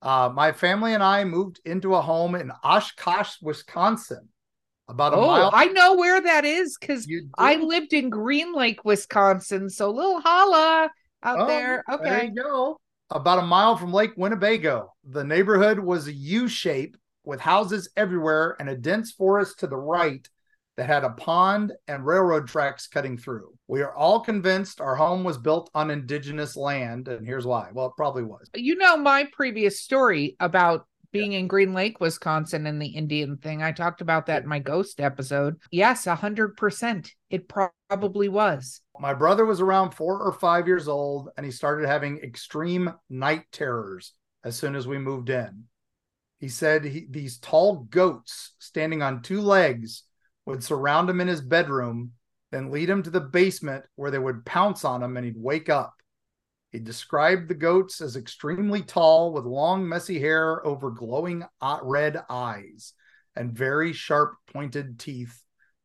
uh, 0.00 0.30
my 0.34 0.52
family 0.52 0.94
and 0.94 1.02
I 1.02 1.24
moved 1.24 1.60
into 1.64 1.94
a 1.94 2.00
home 2.02 2.34
in 2.34 2.50
Oshkosh, 2.64 3.36
Wisconsin, 3.42 4.28
about 4.88 5.12
a 5.12 5.16
Oh, 5.16 5.26
mile. 5.26 5.50
I 5.52 5.66
know 5.66 5.94
where 5.94 6.20
that 6.20 6.44
is 6.44 6.76
because 6.80 7.06
I 7.38 7.56
lived 7.56 7.92
in 7.92 8.10
Green 8.10 8.52
Lake, 8.52 8.84
Wisconsin. 8.84 9.68
So 9.70 9.90
little 9.90 10.20
holla 10.20 10.90
out 11.22 11.40
Oh, 11.40 11.46
there. 11.46 11.84
There 11.86 11.96
Okay. 11.98 12.26
you 12.26 12.34
go. 12.42 12.80
About 13.10 13.40
a 13.40 13.46
mile 13.46 13.76
from 13.76 13.92
Lake 13.92 14.12
Winnebago. 14.16 14.94
The 15.04 15.24
neighborhood 15.24 15.78
was 15.78 16.08
a 16.08 16.12
U 16.12 16.48
shape 16.48 16.96
with 17.24 17.40
houses 17.40 17.90
everywhere 17.96 18.56
and 18.58 18.68
a 18.68 18.76
dense 18.76 19.12
forest 19.12 19.60
to 19.60 19.66
the 19.66 19.76
right 19.76 20.26
that 20.78 20.86
had 20.86 21.04
a 21.04 21.10
pond 21.10 21.72
and 21.86 22.06
railroad 22.06 22.48
tracks 22.48 22.86
cutting 22.86 23.18
through. 23.18 23.52
We 23.68 23.82
are 23.82 23.94
all 23.94 24.20
convinced 24.20 24.80
our 24.80 24.96
home 24.96 25.22
was 25.22 25.36
built 25.36 25.70
on 25.74 25.90
indigenous 25.90 26.56
land, 26.56 27.08
and 27.08 27.26
here's 27.26 27.44
why. 27.46 27.68
Well, 27.74 27.86
it 27.86 27.92
probably 27.96 28.22
was. 28.22 28.48
You 28.54 28.76
know 28.76 28.96
my 28.96 29.28
previous 29.32 29.80
story 29.80 30.36
about 30.40 30.86
being 31.12 31.34
in 31.34 31.46
Green 31.46 31.74
Lake, 31.74 32.00
Wisconsin 32.00 32.66
and 32.66 32.80
the 32.80 32.86
Indian 32.86 33.36
thing. 33.36 33.62
I 33.62 33.72
talked 33.72 34.00
about 34.00 34.26
that 34.26 34.44
in 34.44 34.48
my 34.48 34.60
ghost 34.60 34.98
episode. 34.98 35.56
Yes, 35.70 36.06
a 36.06 36.14
hundred 36.14 36.56
percent. 36.56 37.12
It 37.28 37.48
probably 37.48 37.74
was. 38.28 38.80
My 38.98 39.14
brother 39.14 39.44
was 39.44 39.60
around 39.60 39.92
four 39.92 40.20
or 40.20 40.32
five 40.32 40.66
years 40.66 40.88
old, 40.88 41.30
and 41.36 41.44
he 41.44 41.52
started 41.52 41.86
having 41.86 42.18
extreme 42.18 42.92
night 43.10 43.44
terrors 43.52 44.12
as 44.44 44.56
soon 44.56 44.74
as 44.74 44.86
we 44.86 44.98
moved 44.98 45.30
in. 45.30 45.64
He 46.38 46.48
said 46.48 46.84
he, 46.84 47.06
these 47.08 47.38
tall 47.38 47.86
goats 47.90 48.54
standing 48.58 49.02
on 49.02 49.22
two 49.22 49.40
legs 49.40 50.02
would 50.46 50.64
surround 50.64 51.08
him 51.08 51.20
in 51.20 51.28
his 51.28 51.40
bedroom, 51.40 52.12
then 52.50 52.70
lead 52.70 52.90
him 52.90 53.02
to 53.04 53.10
the 53.10 53.20
basement 53.20 53.84
where 53.94 54.10
they 54.10 54.18
would 54.18 54.44
pounce 54.44 54.84
on 54.84 55.02
him 55.02 55.16
and 55.16 55.24
he'd 55.24 55.36
wake 55.36 55.68
up. 55.68 55.94
He 56.70 56.78
described 56.78 57.48
the 57.48 57.54
goats 57.54 58.00
as 58.00 58.16
extremely 58.16 58.82
tall 58.82 59.32
with 59.32 59.44
long, 59.44 59.88
messy 59.88 60.18
hair 60.18 60.66
over 60.66 60.90
glowing 60.90 61.44
uh, 61.60 61.78
red 61.82 62.22
eyes 62.28 62.94
and 63.36 63.52
very 63.52 63.92
sharp, 63.92 64.34
pointed 64.52 64.98
teeth 64.98 65.42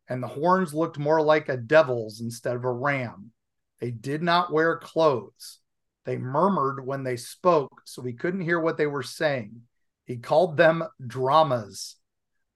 and 0.09 0.21
the 0.21 0.27
horns 0.27 0.73
looked 0.73 0.97
more 0.97 1.21
like 1.21 1.49
a 1.49 1.57
devil's 1.57 2.21
instead 2.21 2.55
of 2.55 2.63
a 2.63 2.71
ram. 2.71 3.31
They 3.79 3.91
did 3.91 4.23
not 4.23 4.51
wear 4.51 4.77
clothes. 4.77 5.59
They 6.05 6.17
murmured 6.17 6.85
when 6.85 7.03
they 7.03 7.17
spoke, 7.17 7.81
so 7.85 8.01
we 8.01 8.13
couldn't 8.13 8.41
hear 8.41 8.59
what 8.59 8.77
they 8.77 8.87
were 8.87 9.03
saying. 9.03 9.61
He 10.05 10.17
called 10.17 10.55
them 10.55 10.83
dramas. 11.05 11.97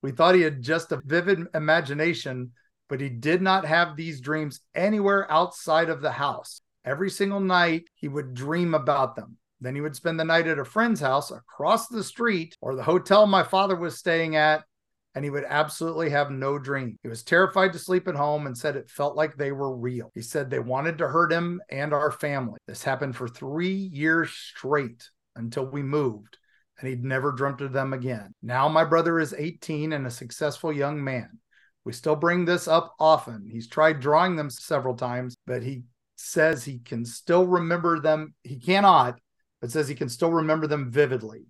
We 0.01 0.11
thought 0.11 0.35
he 0.35 0.41
had 0.41 0.61
just 0.61 0.91
a 0.91 1.01
vivid 1.05 1.47
imagination, 1.53 2.53
but 2.87 3.01
he 3.01 3.09
did 3.09 3.41
not 3.41 3.65
have 3.65 3.95
these 3.95 4.21
dreams 4.21 4.61
anywhere 4.73 5.29
outside 5.31 5.89
of 5.89 6.01
the 6.01 6.11
house. 6.11 6.61
Every 6.85 7.09
single 7.09 7.41
night, 7.41 7.83
he 7.93 8.07
would 8.07 8.33
dream 8.33 8.73
about 8.73 9.15
them. 9.15 9.37
Then 9.59 9.75
he 9.75 9.81
would 9.81 9.95
spend 9.95 10.19
the 10.19 10.25
night 10.25 10.47
at 10.47 10.57
a 10.57 10.65
friend's 10.65 11.01
house 11.01 11.29
across 11.29 11.87
the 11.87 12.03
street 12.03 12.57
or 12.61 12.75
the 12.75 12.83
hotel 12.83 13.27
my 13.27 13.43
father 13.43 13.75
was 13.75 13.97
staying 13.97 14.35
at 14.35 14.63
and 15.13 15.25
he 15.25 15.29
would 15.29 15.45
absolutely 15.47 16.09
have 16.09 16.31
no 16.31 16.57
dream. 16.57 16.97
He 17.03 17.09
was 17.09 17.23
terrified 17.23 17.73
to 17.73 17.79
sleep 17.79 18.07
at 18.07 18.15
home 18.15 18.47
and 18.47 18.57
said 18.57 18.75
it 18.75 18.89
felt 18.89 19.15
like 19.15 19.35
they 19.35 19.51
were 19.51 19.75
real. 19.75 20.11
He 20.13 20.21
said 20.21 20.49
they 20.49 20.59
wanted 20.59 20.97
to 20.99 21.07
hurt 21.07 21.31
him 21.31 21.61
and 21.69 21.93
our 21.93 22.11
family. 22.11 22.59
This 22.67 22.83
happened 22.83 23.15
for 23.15 23.27
three 23.27 23.73
years 23.73 24.31
straight 24.31 25.09
until 25.35 25.65
we 25.65 25.81
moved, 25.81 26.37
and 26.79 26.87
he'd 26.87 27.03
never 27.03 27.31
dreamt 27.31 27.61
of 27.61 27.73
them 27.73 27.93
again. 27.93 28.33
Now 28.41 28.69
my 28.69 28.85
brother 28.85 29.19
is 29.19 29.33
18 29.37 29.93
and 29.93 30.07
a 30.07 30.11
successful 30.11 30.71
young 30.71 31.03
man. 31.03 31.39
We 31.83 31.93
still 31.93 32.15
bring 32.15 32.45
this 32.45 32.67
up 32.67 32.93
often. 32.99 33.49
He's 33.51 33.67
tried 33.67 33.99
drawing 33.99 34.35
them 34.35 34.49
several 34.49 34.95
times, 34.95 35.35
but 35.47 35.63
he 35.63 35.83
says 36.15 36.63
he 36.63 36.79
can 36.79 37.03
still 37.03 37.47
remember 37.47 37.99
them. 37.99 38.35
He 38.43 38.59
cannot, 38.59 39.19
but 39.59 39.71
says 39.71 39.87
he 39.87 39.95
can 39.95 40.09
still 40.09 40.31
remember 40.31 40.67
them 40.67 40.91
vividly. 40.91 41.45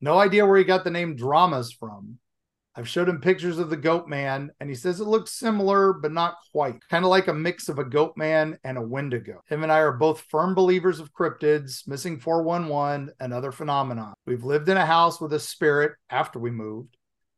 No 0.00 0.18
idea 0.18 0.44
where 0.44 0.58
he 0.58 0.64
got 0.64 0.84
the 0.84 0.90
name 0.90 1.16
dramas 1.16 1.72
from. 1.72 2.18
I've 2.76 2.88
showed 2.88 3.08
him 3.08 3.20
pictures 3.20 3.58
of 3.58 3.70
the 3.70 3.76
goat 3.76 4.08
man, 4.08 4.50
and 4.58 4.68
he 4.68 4.74
says 4.74 5.00
it 5.00 5.06
looks 5.06 5.30
similar, 5.32 5.92
but 5.92 6.10
not 6.10 6.34
quite. 6.50 6.80
Kind 6.90 7.04
of 7.04 7.10
like 7.10 7.28
a 7.28 7.32
mix 7.34 7.68
of 7.68 7.78
a 7.78 7.84
goat 7.84 8.16
man 8.16 8.58
and 8.64 8.76
a 8.76 8.82
wendigo. 8.82 9.40
Him 9.46 9.62
and 9.62 9.70
I 9.70 9.78
are 9.78 9.92
both 9.92 10.22
firm 10.28 10.54
believers 10.56 10.98
of 10.98 11.12
cryptids, 11.12 11.86
missing 11.86 12.18
411, 12.18 13.10
and 13.20 13.32
other 13.32 13.52
phenomena. 13.52 14.14
We've 14.26 14.42
lived 14.42 14.68
in 14.68 14.76
a 14.76 14.84
house 14.86 15.20
with 15.20 15.32
a 15.32 15.38
spirit 15.38 15.92
after 16.10 16.40
we 16.40 16.50
moved, 16.50 16.96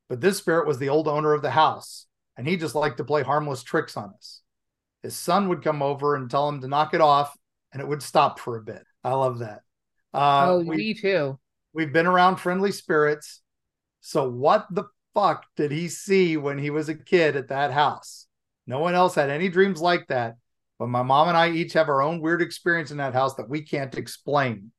but 0.09 0.22
this 0.22 0.38
spirit 0.38 0.66
was 0.66 0.79
the 0.79 0.88
old 0.88 1.07
owner 1.07 1.35
of 1.35 1.42
the 1.42 1.51
house, 1.51 2.07
and 2.38 2.49
he 2.49 2.57
just 2.57 2.75
liked 2.75 2.96
to 2.96 3.05
play 3.05 3.22
harmless 3.22 3.62
tricks 3.62 3.96
on 3.96 4.14
us. 4.14 4.40
His 5.03 5.14
son 5.16 5.51
would 5.51 5.62
come 5.62 5.83
over 5.83 6.16
and 6.16 6.31
tell 6.31 6.49
him 6.49 6.62
to 6.62 6.68
knock 6.68 6.94
it 6.94 7.03
off, 7.03 7.37
and 7.72 7.83
it 7.83 7.88
would 7.88 8.03
stop 8.03 8.38
for 8.38 8.57
a 8.57 8.62
bit. 8.62 8.83
I 9.05 9.12
love 9.12 9.40
that. 9.40 9.61
Uh, 10.14 10.46
oh, 10.53 10.59
we- 10.61 10.77
me 10.77 10.94
too. 10.94 11.38
We've 11.75 11.92
been 11.92 12.07
around 12.07 12.37
friendly 12.37 12.72
spirits. 12.72 13.42
So 14.01 14.29
what 14.31 14.66
the 14.70 14.85
fuck 15.16 15.46
did 15.57 15.72
he 15.72 15.88
see 15.88 16.37
when 16.37 16.59
he 16.59 16.68
was 16.68 16.90
a 16.90 16.94
kid 16.94 17.37
at 17.37 17.48
that 17.48 17.72
house? 17.72 18.26
No 18.66 18.81
one 18.81 18.94
else 18.94 19.14
had 19.14 19.31
any 19.31 19.48
dreams 19.48 19.81
like 19.81 20.07
that. 20.09 20.37
But 20.79 20.88
my 20.88 21.02
mom 21.02 21.29
and 21.29 21.37
I 21.37 21.50
each 21.50 21.72
have 21.72 21.88
our 21.88 22.02
own 22.02 22.20
weird 22.20 22.42
experience 22.42 22.90
in 22.90 22.98
that 22.98 23.14
house 23.14 23.35
that 23.37 23.48
we 23.48 23.62
can't 23.62 23.96
explain. 23.96 24.72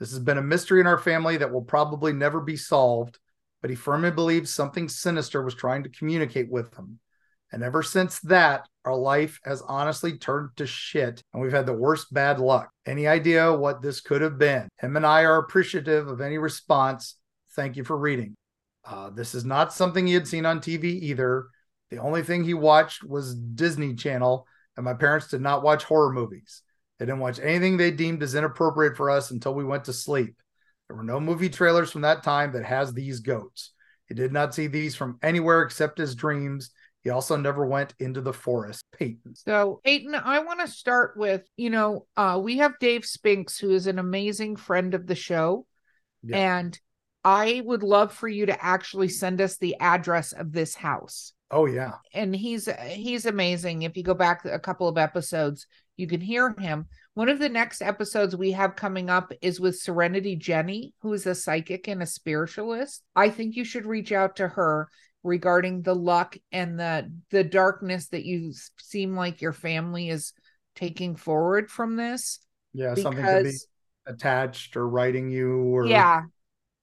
This 0.00 0.10
has 0.10 0.18
been 0.18 0.38
a 0.38 0.42
mystery 0.42 0.80
in 0.80 0.88
our 0.88 0.98
family 0.98 1.36
that 1.36 1.52
will 1.52 1.62
probably 1.62 2.12
never 2.12 2.40
be 2.40 2.56
solved, 2.56 3.20
but 3.60 3.70
he 3.70 3.76
firmly 3.76 4.10
believes 4.10 4.52
something 4.52 4.88
sinister 4.88 5.42
was 5.42 5.54
trying 5.54 5.84
to 5.84 5.88
communicate 5.88 6.50
with 6.50 6.74
him. 6.76 6.98
And 7.52 7.62
ever 7.62 7.84
since 7.84 8.18
that, 8.22 8.66
our 8.84 8.96
life 8.96 9.38
has 9.44 9.62
honestly 9.62 10.18
turned 10.18 10.50
to 10.56 10.66
shit, 10.66 11.22
and 11.32 11.40
we've 11.40 11.52
had 11.52 11.64
the 11.64 11.72
worst 11.72 12.12
bad 12.12 12.40
luck. 12.40 12.70
Any 12.86 13.06
idea 13.06 13.52
what 13.52 13.82
this 13.82 14.00
could 14.00 14.20
have 14.20 14.36
been? 14.36 14.68
Him 14.80 14.96
and 14.96 15.06
I 15.06 15.22
are 15.22 15.38
appreciative 15.38 16.08
of 16.08 16.20
any 16.20 16.38
response. 16.38 17.14
Thank 17.54 17.76
you 17.76 17.84
for 17.84 17.96
reading. 17.96 18.34
Uh, 18.88 19.10
this 19.10 19.34
is 19.34 19.44
not 19.44 19.72
something 19.72 20.06
he 20.06 20.14
had 20.14 20.28
seen 20.28 20.46
on 20.46 20.60
TV 20.60 20.84
either. 20.84 21.48
The 21.90 21.98
only 21.98 22.22
thing 22.22 22.44
he 22.44 22.54
watched 22.54 23.04
was 23.04 23.34
Disney 23.34 23.94
Channel, 23.94 24.46
and 24.76 24.84
my 24.84 24.94
parents 24.94 25.28
did 25.28 25.40
not 25.40 25.62
watch 25.62 25.84
horror 25.84 26.12
movies. 26.12 26.62
They 26.98 27.06
didn't 27.06 27.20
watch 27.20 27.40
anything 27.40 27.76
they 27.76 27.90
deemed 27.90 28.22
as 28.22 28.34
inappropriate 28.34 28.96
for 28.96 29.10
us 29.10 29.30
until 29.30 29.54
we 29.54 29.64
went 29.64 29.84
to 29.84 29.92
sleep. 29.92 30.36
There 30.88 30.96
were 30.96 31.02
no 31.02 31.20
movie 31.20 31.48
trailers 31.48 31.90
from 31.90 32.02
that 32.02 32.22
time 32.22 32.52
that 32.52 32.64
has 32.64 32.92
these 32.92 33.20
goats. 33.20 33.72
He 34.08 34.14
did 34.14 34.32
not 34.32 34.54
see 34.54 34.68
these 34.68 34.94
from 34.94 35.18
anywhere 35.22 35.62
except 35.62 35.98
his 35.98 36.14
dreams. 36.14 36.70
He 37.02 37.10
also 37.10 37.36
never 37.36 37.66
went 37.66 37.94
into 37.98 38.20
the 38.20 38.32
forest. 38.32 38.84
Peyton. 38.96 39.34
So, 39.34 39.80
Peyton, 39.84 40.14
I 40.14 40.40
want 40.40 40.60
to 40.60 40.68
start 40.68 41.16
with 41.16 41.42
you 41.56 41.70
know, 41.70 42.06
uh, 42.16 42.40
we 42.42 42.58
have 42.58 42.78
Dave 42.78 43.04
Spinks, 43.04 43.58
who 43.58 43.70
is 43.70 43.86
an 43.86 43.98
amazing 43.98 44.56
friend 44.56 44.94
of 44.94 45.06
the 45.06 45.14
show. 45.14 45.66
Yeah. 46.22 46.58
And 46.58 46.80
I 47.26 47.60
would 47.64 47.82
love 47.82 48.12
for 48.12 48.28
you 48.28 48.46
to 48.46 48.64
actually 48.64 49.08
send 49.08 49.40
us 49.40 49.56
the 49.56 49.74
address 49.80 50.30
of 50.30 50.52
this 50.52 50.76
house. 50.76 51.32
Oh, 51.50 51.66
yeah. 51.66 51.94
And 52.14 52.34
he's 52.34 52.68
he's 52.88 53.26
amazing. 53.26 53.82
If 53.82 53.96
you 53.96 54.04
go 54.04 54.14
back 54.14 54.44
a 54.44 54.60
couple 54.60 54.86
of 54.86 54.96
episodes, 54.96 55.66
you 55.96 56.06
can 56.06 56.20
hear 56.20 56.54
him. 56.56 56.86
One 57.14 57.28
of 57.28 57.40
the 57.40 57.48
next 57.48 57.82
episodes 57.82 58.36
we 58.36 58.52
have 58.52 58.76
coming 58.76 59.10
up 59.10 59.32
is 59.42 59.58
with 59.58 59.76
Serenity 59.76 60.36
Jenny, 60.36 60.94
who 61.02 61.12
is 61.14 61.26
a 61.26 61.34
psychic 61.34 61.88
and 61.88 62.00
a 62.00 62.06
spiritualist. 62.06 63.02
I 63.16 63.30
think 63.30 63.56
you 63.56 63.64
should 63.64 63.86
reach 63.86 64.12
out 64.12 64.36
to 64.36 64.46
her 64.46 64.88
regarding 65.24 65.82
the 65.82 65.96
luck 65.96 66.36
and 66.52 66.78
the 66.78 67.12
the 67.30 67.42
darkness 67.42 68.06
that 68.10 68.24
you 68.24 68.52
seem 68.78 69.16
like 69.16 69.42
your 69.42 69.52
family 69.52 70.10
is 70.10 70.32
taking 70.76 71.16
forward 71.16 71.72
from 71.72 71.96
this. 71.96 72.38
Yeah, 72.72 72.94
something 72.94 73.24
could 73.24 73.44
be 73.44 73.58
attached 74.06 74.76
or 74.76 74.88
writing 74.88 75.28
you 75.28 75.58
or 75.74 75.86
yeah 75.86 76.22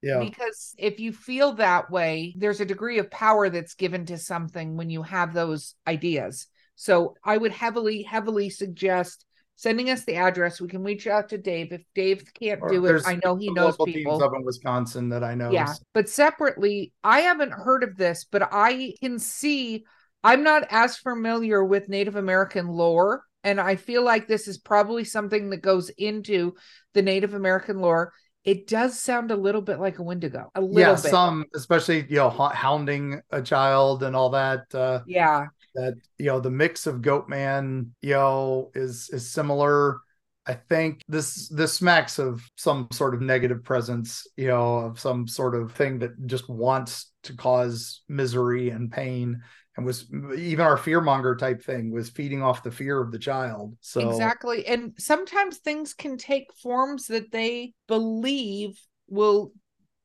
yeah. 0.04 0.20
Because 0.20 0.76
if 0.78 1.00
you 1.00 1.12
feel 1.14 1.54
that 1.54 1.90
way 1.90 2.36
there's 2.38 2.60
a 2.62 2.66
degree 2.66 3.00
of 3.00 3.10
power 3.10 3.50
that's 3.50 3.74
given 3.76 4.06
to 4.08 4.18
something 4.18 4.76
when 4.78 4.90
you 4.90 5.02
have 5.04 5.34
those 5.34 5.76
ideas. 5.88 6.48
So 6.76 7.16
i 7.24 7.38
would 7.38 7.52
heavily 7.52 8.04
heavily 8.04 8.50
suggest 8.50 9.26
sending 9.56 9.90
us 9.92 10.04
the 10.04 10.16
address. 10.16 10.60
We 10.60 10.68
can 10.68 10.84
reach 10.84 11.06
out 11.08 11.30
to 11.30 11.38
dave. 11.38 11.72
If 11.72 11.84
dave 11.96 12.24
can't 12.34 12.60
Or 12.62 12.70
do 12.70 12.86
it 12.88 13.04
i 13.06 13.20
know 13.24 13.36
he 13.38 13.50
knows 13.52 13.74
local 13.80 13.86
people. 13.86 14.14
teams 14.14 14.24
up 14.24 14.34
in 14.36 14.44
Wisconsin 14.44 15.10
that 15.10 15.24
I 15.24 15.36
know. 15.36 15.52
yeah 15.52 15.74
but 15.94 16.10
separately 16.10 16.92
i 17.04 17.20
haven't 17.22 17.52
heard 17.54 17.84
of 17.84 17.96
this 17.96 18.26
but 18.30 18.50
i 18.52 18.94
can 19.02 19.20
see 19.20 19.86
i'm 20.24 20.44
not 20.44 20.66
as 20.72 20.98
familiar 20.98 21.64
with 21.64 21.88
native 21.90 22.16
american 22.16 22.68
lore 22.68 23.24
and 23.44 23.62
i 23.62 23.76
feel 23.76 24.04
like 24.04 24.28
this 24.28 24.48
is 24.48 24.58
probably 24.58 25.04
something 25.04 25.52
that 25.52 25.62
goes 25.62 25.90
into 25.92 26.56
the 26.94 27.02
native 27.02 27.34
american 27.36 27.78
lore 27.80 28.12
it 28.44 28.68
does 28.68 29.00
sound 29.00 29.32
a 29.32 29.36
little 29.36 29.62
bit 29.62 29.80
like 29.80 30.00
a 30.00 30.04
wendigo 30.04 30.52
a 30.56 30.62
little 30.62 30.80
yeah, 30.80 31.02
bit 31.02 31.12
some 31.12 31.46
especially 31.56 32.06
you 32.10 32.18
know 32.18 32.30
hou- 32.30 32.50
hounding 32.50 33.22
a 33.32 33.42
child 33.42 34.04
and 34.04 34.16
all 34.16 34.30
that. 34.30 34.64
Uh, 34.74 35.02
yeah 35.06 35.48
that 35.76 35.96
you 36.18 36.28
know 36.28 36.40
the 36.40 36.52
mix 36.52 36.88
of 36.88 37.02
Goatman 37.02 37.90
you 38.02 38.14
know 38.14 38.72
is 38.74 39.10
is 39.12 39.30
similar. 39.30 40.00
I 40.46 40.54
think 40.54 41.02
this 41.08 41.48
this 41.50 41.74
smacks 41.74 42.20
of 42.20 42.42
some 42.58 42.88
sort 42.92 43.16
of 43.16 43.22
negative 43.22 43.64
presence, 43.64 44.28
you 44.36 44.48
know, 44.48 44.80
of 44.80 45.00
some 45.00 45.28
sort 45.28 45.56
of 45.56 45.72
thing 45.72 46.00
that 46.00 46.26
just 46.26 46.50
wants 46.50 47.12
to 47.24 47.36
cause 47.36 48.02
misery 48.10 48.70
and 48.70 48.92
pain. 48.92 49.42
And 49.76 49.86
was 49.86 50.06
even 50.12 50.62
our 50.62 50.78
fearmonger 50.78 51.38
type 51.38 51.64
thing 51.64 51.92
was 51.92 52.10
feeding 52.10 52.44
off 52.44 52.64
the 52.64 52.72
fear 52.72 53.02
of 53.02 53.12
the 53.12 53.18
child. 53.18 53.76
So 53.82 54.02
exactly 54.02 54.66
and 54.68 54.94
sometimes 54.98 55.58
things 55.58 55.94
can 55.94 56.18
take 56.18 56.54
forms 56.62 57.08
that 57.08 57.32
they 57.32 57.74
believe 57.88 58.80
will 59.10 59.52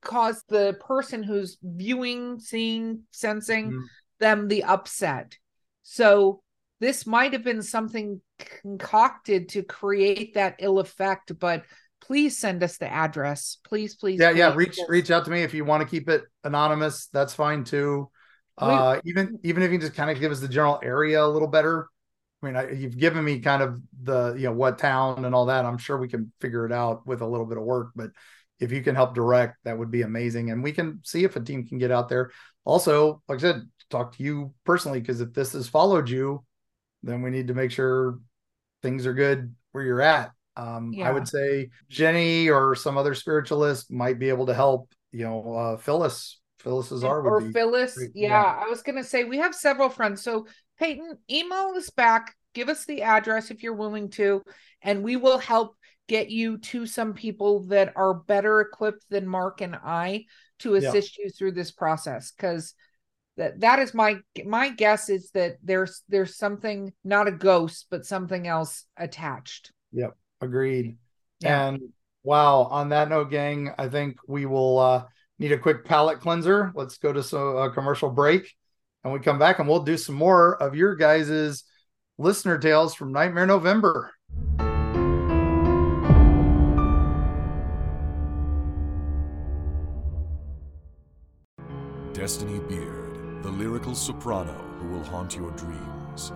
cause 0.00 0.42
the 0.48 0.76
person 0.80 1.22
who's 1.22 1.58
viewing 1.62 2.38
seeing 2.38 3.00
sensing 3.10 3.72
Mhm. 3.72 3.88
them 4.20 4.48
the 4.48 4.64
upset 4.64 5.36
so 5.82 6.40
this 6.80 7.06
might 7.06 7.32
have 7.32 7.44
been 7.44 7.62
something 7.62 8.20
concocted 8.62 9.48
to 9.50 9.62
create 9.62 10.34
that 10.34 10.56
ill 10.60 10.78
effect 10.78 11.38
but 11.38 11.62
please 12.00 12.38
send 12.38 12.62
us 12.62 12.78
the 12.78 12.90
address 12.90 13.58
please 13.68 13.96
please 13.96 14.20
yeah, 14.20 14.30
yeah. 14.30 14.54
Reach 14.54 14.78
reach 14.88 15.10
out 15.10 15.24
to 15.26 15.30
me 15.30 15.42
if 15.42 15.52
you 15.52 15.64
want 15.64 15.82
to 15.82 15.88
keep 15.88 16.08
it 16.08 16.24
anonymous. 16.44 17.08
That's 17.12 17.34
fine 17.34 17.64
too. 17.64 18.10
Uh, 18.58 19.00
even 19.04 19.38
even 19.42 19.62
if 19.62 19.70
you 19.70 19.78
just 19.78 19.94
kind 19.94 20.10
of 20.10 20.20
give 20.20 20.32
us 20.32 20.40
the 20.40 20.48
general 20.48 20.80
area 20.82 21.24
a 21.24 21.26
little 21.26 21.48
better. 21.48 21.88
I 22.42 22.46
mean, 22.46 22.56
I, 22.56 22.70
you've 22.70 22.96
given 22.96 23.24
me 23.24 23.40
kind 23.40 23.62
of 23.62 23.80
the 24.02 24.34
you 24.34 24.44
know 24.44 24.52
what 24.52 24.78
town 24.78 25.24
and 25.24 25.34
all 25.34 25.46
that. 25.46 25.64
I'm 25.64 25.78
sure 25.78 25.98
we 25.98 26.08
can 26.08 26.32
figure 26.40 26.66
it 26.66 26.72
out 26.72 27.06
with 27.06 27.20
a 27.20 27.26
little 27.26 27.46
bit 27.46 27.58
of 27.58 27.64
work. 27.64 27.90
But 27.96 28.10
if 28.60 28.72
you 28.72 28.82
can 28.82 28.94
help 28.94 29.14
direct, 29.14 29.56
that 29.64 29.78
would 29.78 29.90
be 29.90 30.02
amazing, 30.02 30.50
and 30.50 30.62
we 30.62 30.72
can 30.72 31.00
see 31.04 31.24
if 31.24 31.36
a 31.36 31.40
team 31.40 31.66
can 31.66 31.78
get 31.78 31.90
out 31.90 32.08
there. 32.08 32.30
Also, 32.64 33.22
like 33.28 33.38
I 33.38 33.42
said, 33.42 33.68
talk 33.90 34.16
to 34.16 34.22
you 34.22 34.54
personally 34.64 35.00
because 35.00 35.20
if 35.20 35.32
this 35.32 35.52
has 35.52 35.68
followed 35.68 36.08
you, 36.08 36.44
then 37.02 37.22
we 37.22 37.30
need 37.30 37.48
to 37.48 37.54
make 37.54 37.70
sure 37.70 38.18
things 38.82 39.06
are 39.06 39.14
good 39.14 39.54
where 39.72 39.84
you're 39.84 40.02
at. 40.02 40.32
Um, 40.56 40.92
I 41.00 41.12
would 41.12 41.28
say 41.28 41.70
Jenny 41.88 42.50
or 42.50 42.74
some 42.74 42.98
other 42.98 43.14
spiritualist 43.14 43.92
might 43.92 44.18
be 44.18 44.28
able 44.28 44.46
to 44.46 44.54
help. 44.54 44.92
You 45.12 45.24
know, 45.24 45.54
uh, 45.54 45.76
Phyllis, 45.76 46.37
Phyllis 46.58 46.90
Azar 46.92 47.22
would 47.22 47.28
or. 47.30 47.40
Phyllis. 47.52 47.94
great, 47.96 48.10
Yeah, 48.14 48.28
yeah. 48.28 48.64
I 48.64 48.68
was 48.68 48.82
gonna 48.82 49.04
say 49.04 49.24
we 49.24 49.38
have 49.38 49.54
several 49.54 49.88
friends. 49.88 50.22
So 50.22 50.46
Peyton, 50.78 51.18
email 51.30 51.72
us 51.76 51.90
back, 51.90 52.34
give 52.54 52.68
us 52.68 52.84
the 52.84 53.02
address 53.02 53.50
if 53.50 53.62
you're 53.62 53.74
willing 53.74 54.10
to, 54.10 54.42
and 54.82 55.02
we 55.02 55.16
will 55.16 55.38
help 55.38 55.76
get 56.08 56.30
you 56.30 56.58
to 56.58 56.86
some 56.86 57.12
people 57.12 57.64
that 57.64 57.92
are 57.96 58.14
better 58.14 58.60
equipped 58.60 59.04
than 59.10 59.26
Mark 59.26 59.60
and 59.60 59.76
I 59.76 60.24
to 60.60 60.74
Yeah. 60.74 60.88
assist 60.88 61.18
you 61.18 61.30
through 61.30 61.52
this 61.52 61.70
process. 61.70 62.32
Because 62.32 62.74
that 63.36 63.60
that 63.60 63.78
is 63.78 63.94
my 63.94 64.18
my 64.44 64.70
guess 64.70 65.08
is 65.08 65.30
that 65.30 65.58
there's 65.62 66.02
there's 66.08 66.36
something 66.36 66.92
not 67.04 67.28
a 67.28 67.32
ghost 67.32 67.86
but 67.90 68.04
something 68.06 68.48
else 68.48 68.84
attached. 68.96 69.70
Yep, 69.92 70.16
agreed. 70.40 70.98
Yeah. 71.40 71.68
And 71.68 71.92
wow, 72.24 72.62
on 72.64 72.88
that 72.88 73.08
note, 73.08 73.30
gang, 73.30 73.70
I 73.78 73.88
think 73.88 74.16
we 74.26 74.44
will 74.44 74.78
uh, 74.78 75.04
need 75.38 75.52
a 75.52 75.58
quick 75.58 75.84
palate 75.84 76.20
cleanser. 76.20 76.72
Let's 76.74 76.98
go 76.98 77.12
to 77.12 77.22
so, 77.22 77.58
a 77.58 77.70
commercial 77.70 78.10
break 78.10 78.54
and 79.04 79.12
we 79.12 79.20
come 79.20 79.38
back 79.38 79.58
and 79.58 79.68
we'll 79.68 79.82
do 79.82 79.96
some 79.96 80.14
more 80.14 80.60
of 80.62 80.74
your 80.74 80.94
guys's 80.94 81.64
listener 82.18 82.58
tales 82.58 82.94
from 82.94 83.12
Nightmare 83.12 83.46
November. 83.46 84.12
Destini 92.12 92.66
Beard, 92.68 93.42
the 93.42 93.50
lyrical 93.50 93.94
soprano 93.94 94.52
who 94.80 94.88
will 94.88 95.04
haunt 95.04 95.36
your 95.36 95.52
dreams. 95.52 96.32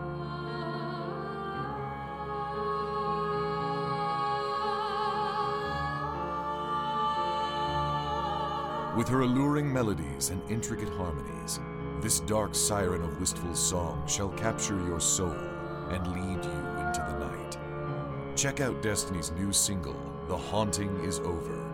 With 8.97 9.09
her 9.09 9.23
alluring 9.23 9.73
melodies 9.73 10.29
and 10.29 10.43
intricate 10.51 10.91
harmonies, 10.91 11.61
this 12.03 12.21
dark 12.21 12.55
siren 12.55 13.03
of 13.03 13.19
wistful 13.19 13.55
song 13.55 14.07
shall 14.07 14.29
capture 14.31 14.77
your 14.85 15.01
soul 15.01 15.33
and 15.91 16.07
lead 16.09 16.45
you 16.45 16.51
into 16.87 17.01
the 17.09 17.19
night. 17.19 17.57
Check 18.37 18.61
out 18.61 18.83
Destini's 18.83 19.31
new 19.31 19.51
single, 19.51 19.97
The 20.29 20.37
Haunting 20.37 20.95
Is 21.05 21.21
Over, 21.21 21.65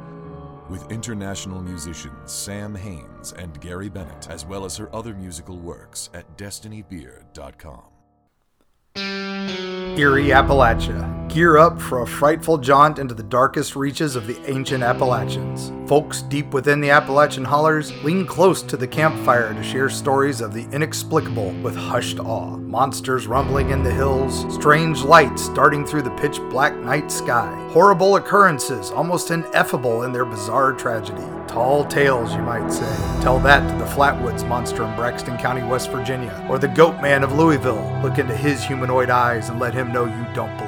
with 0.69 0.89
international 0.93 1.61
musicians 1.61 2.31
Sam 2.31 2.73
Haines 2.73 3.33
and 3.33 3.61
Gary 3.61 3.89
Bennett, 3.89 4.29
as 4.31 4.47
well 4.47 4.65
as 4.65 4.77
her 4.77 4.95
other 4.95 5.15
musical 5.15 5.59
works 5.59 6.11
at 6.15 6.37
destinibeard.com. 6.37 7.83
Eerie, 9.99 10.27
Appalachia. 10.27 11.29
Gear 11.29 11.59
up 11.59 11.81
for 11.81 12.03
a 12.03 12.07
frightful 12.07 12.57
jaunt 12.57 13.01
into 13.01 13.15
the 13.15 13.23
darkest 13.25 13.75
reaches 13.75 14.15
of 14.15 14.29
the 14.29 14.39
ancient 14.49 14.85
Appalachians. 14.85 15.73
Folks 15.89 16.23
deep 16.23 16.55
within 16.55 16.81
the 16.81 16.91
Appalachian 16.91 17.45
hollers 17.45 17.93
lean 18.05 18.25
close 18.25 18.63
to 18.63 18.77
the 18.77 18.87
campfire 18.87 19.53
to 19.53 19.63
share 19.65 19.91
stories 19.91 20.41
of 20.41 20.55
the 20.55 20.69
inexplicable 20.71 21.51
with 21.63 21.75
hushed 21.75 22.21
awe. 22.21 22.57
Monsters 22.59 23.27
rumbling 23.27 23.71
in 23.71 23.83
the 23.83 23.93
hills, 23.93 24.47
strange 24.55 25.03
lights 25.03 25.49
darting 25.49 25.85
through 25.85 26.03
the 26.03 26.11
pitch 26.11 26.39
black 26.49 26.77
night 26.77 27.11
sky, 27.11 27.53
horrible 27.73 28.15
occurrences 28.15 28.93
almost 28.93 29.33
ineffable 29.33 30.05
in 30.05 30.13
their 30.13 30.25
bizarre 30.25 30.75
tragedy. 30.75 31.27
Tall 31.49 31.87
tales, 31.87 32.35
you 32.35 32.43
might 32.43 32.71
say. 32.71 32.87
Tell 33.23 33.41
that 33.41 33.67
to 33.67 33.79
the 33.79 33.91
Flatwoods 33.91 34.47
monster 34.47 34.85
in 34.85 34.95
Braxton 34.95 35.39
County, 35.39 35.63
West 35.63 35.91
Virginia, 35.91 36.47
or 36.49 36.59
the 36.59 36.69
Goat 36.69 37.01
Man 37.01 37.25
of 37.25 37.33
Louisville. 37.33 37.99
Look 38.03 38.19
into 38.19 38.37
his 38.37 38.63
humanoid 38.63 39.09
eyes 39.09 39.49
and 39.49 39.59
let 39.59 39.73
him 39.73 39.91
know 39.91 40.05
you 40.05 40.27
don't 40.35 40.55
believe. 40.59 40.68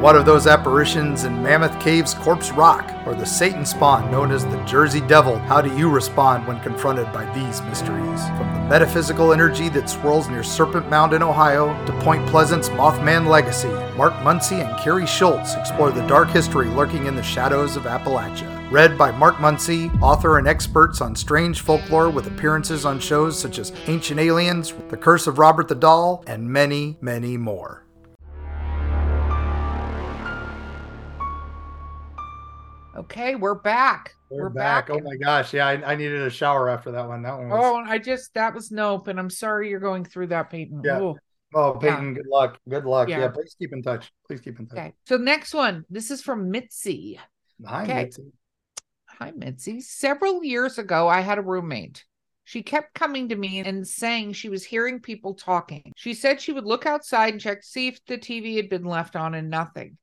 What 0.00 0.14
of 0.14 0.24
those 0.24 0.46
apparitions 0.46 1.24
in 1.24 1.42
Mammoth 1.42 1.80
Cave's 1.80 2.14
Corpse 2.14 2.52
Rock, 2.52 2.94
or 3.04 3.16
the 3.16 3.26
Satan 3.26 3.66
spawn 3.66 4.12
known 4.12 4.30
as 4.30 4.44
the 4.44 4.62
Jersey 4.62 5.00
Devil? 5.00 5.40
How 5.40 5.60
do 5.60 5.76
you 5.76 5.90
respond 5.90 6.46
when 6.46 6.60
confronted 6.60 7.12
by 7.12 7.24
these 7.34 7.60
mysteries? 7.62 8.24
From 8.28 8.54
the 8.54 8.68
metaphysical 8.68 9.32
energy 9.32 9.68
that 9.70 9.90
swirls 9.90 10.28
near 10.28 10.44
Serpent 10.44 10.88
Mound 10.88 11.14
in 11.14 11.22
Ohio 11.24 11.74
to 11.84 11.92
Point 12.04 12.24
Pleasant's 12.28 12.68
Mothman 12.68 13.26
legacy, 13.26 13.72
Mark 13.96 14.12
Muncy 14.22 14.64
and 14.64 14.78
Kari 14.78 15.04
Schultz 15.04 15.56
explore 15.56 15.90
the 15.90 16.06
dark 16.06 16.28
history 16.28 16.68
lurking 16.68 17.06
in 17.06 17.16
the 17.16 17.22
shadows 17.22 17.74
of 17.74 17.82
Appalachia. 17.82 18.70
Read 18.70 18.96
by 18.96 19.10
Mark 19.10 19.34
Muncy, 19.38 19.90
author 20.00 20.38
and 20.38 20.46
experts 20.46 21.00
on 21.00 21.16
strange 21.16 21.62
folklore 21.62 22.08
with 22.08 22.28
appearances 22.28 22.84
on 22.84 23.00
shows 23.00 23.36
such 23.36 23.58
as 23.58 23.72
Ancient 23.88 24.20
Aliens, 24.20 24.72
The 24.90 24.96
Curse 24.96 25.26
of 25.26 25.40
Robert 25.40 25.66
the 25.66 25.74
Doll, 25.74 26.22
and 26.28 26.48
many, 26.48 26.98
many 27.00 27.36
more. 27.36 27.87
Okay, 32.98 33.36
we're 33.36 33.54
back. 33.54 34.12
We're, 34.28 34.44
We're 34.44 34.48
back. 34.50 34.88
back. 34.88 34.96
Oh 34.96 35.00
my 35.04 35.16
gosh. 35.16 35.54
Yeah, 35.54 35.68
I, 35.68 35.92
I 35.92 35.94
needed 35.94 36.20
a 36.20 36.30
shower 36.30 36.68
after 36.68 36.90
that 36.90 37.06
one. 37.06 37.22
That 37.22 37.38
one 37.38 37.48
was. 37.48 37.60
Oh, 37.62 37.76
I 37.76 37.98
just 37.98 38.34
that 38.34 38.52
was 38.52 38.72
nope, 38.72 39.06
and 39.06 39.20
I'm 39.20 39.30
sorry 39.30 39.70
you're 39.70 39.78
going 39.78 40.04
through 40.04 40.28
that, 40.28 40.50
Peyton. 40.50 40.82
Yeah. 40.84 41.00
Ooh. 41.00 41.16
Oh, 41.54 41.78
Peyton, 41.80 42.14
good 42.14 42.26
luck. 42.26 42.58
Good 42.68 42.84
luck. 42.84 43.08
Yeah. 43.08 43.20
Yeah. 43.20 43.28
please 43.28 43.54
keep 43.56 43.72
in 43.72 43.82
touch. 43.82 44.10
Please 44.26 44.40
keep 44.40 44.58
in 44.58 44.66
touch. 44.66 44.78
Okay. 44.78 44.92
So 45.06 45.16
next 45.16 45.54
one. 45.54 45.84
This 45.88 46.10
is 46.10 46.22
from 46.22 46.50
Mitzi. 46.50 47.20
Hi, 47.64 47.84
Okay. 47.84 47.94
Mitzi. 48.04 48.32
Hi, 49.06 49.30
Mitzi. 49.30 49.80
Several 49.80 50.42
years 50.42 50.78
ago, 50.78 51.08
I 51.08 51.20
had 51.20 51.38
a 51.38 51.42
roommate. 51.42 52.04
She 52.44 52.62
kept 52.62 52.94
coming 52.94 53.28
to 53.28 53.36
me 53.36 53.60
and 53.60 53.86
saying 53.86 54.32
she 54.32 54.48
was 54.48 54.64
hearing 54.64 55.00
people 55.00 55.34
talking. 55.34 55.92
She 55.96 56.14
said 56.14 56.40
she 56.40 56.52
would 56.52 56.64
look 56.64 56.84
outside 56.84 57.32
and 57.32 57.40
check 57.40 57.60
to 57.60 57.66
see 57.66 57.88
if 57.88 58.04
the 58.06 58.18
TV 58.18 58.56
had 58.56 58.68
been 58.68 58.84
left 58.84 59.14
on 59.16 59.34
and 59.34 59.50
nothing. 59.50 59.98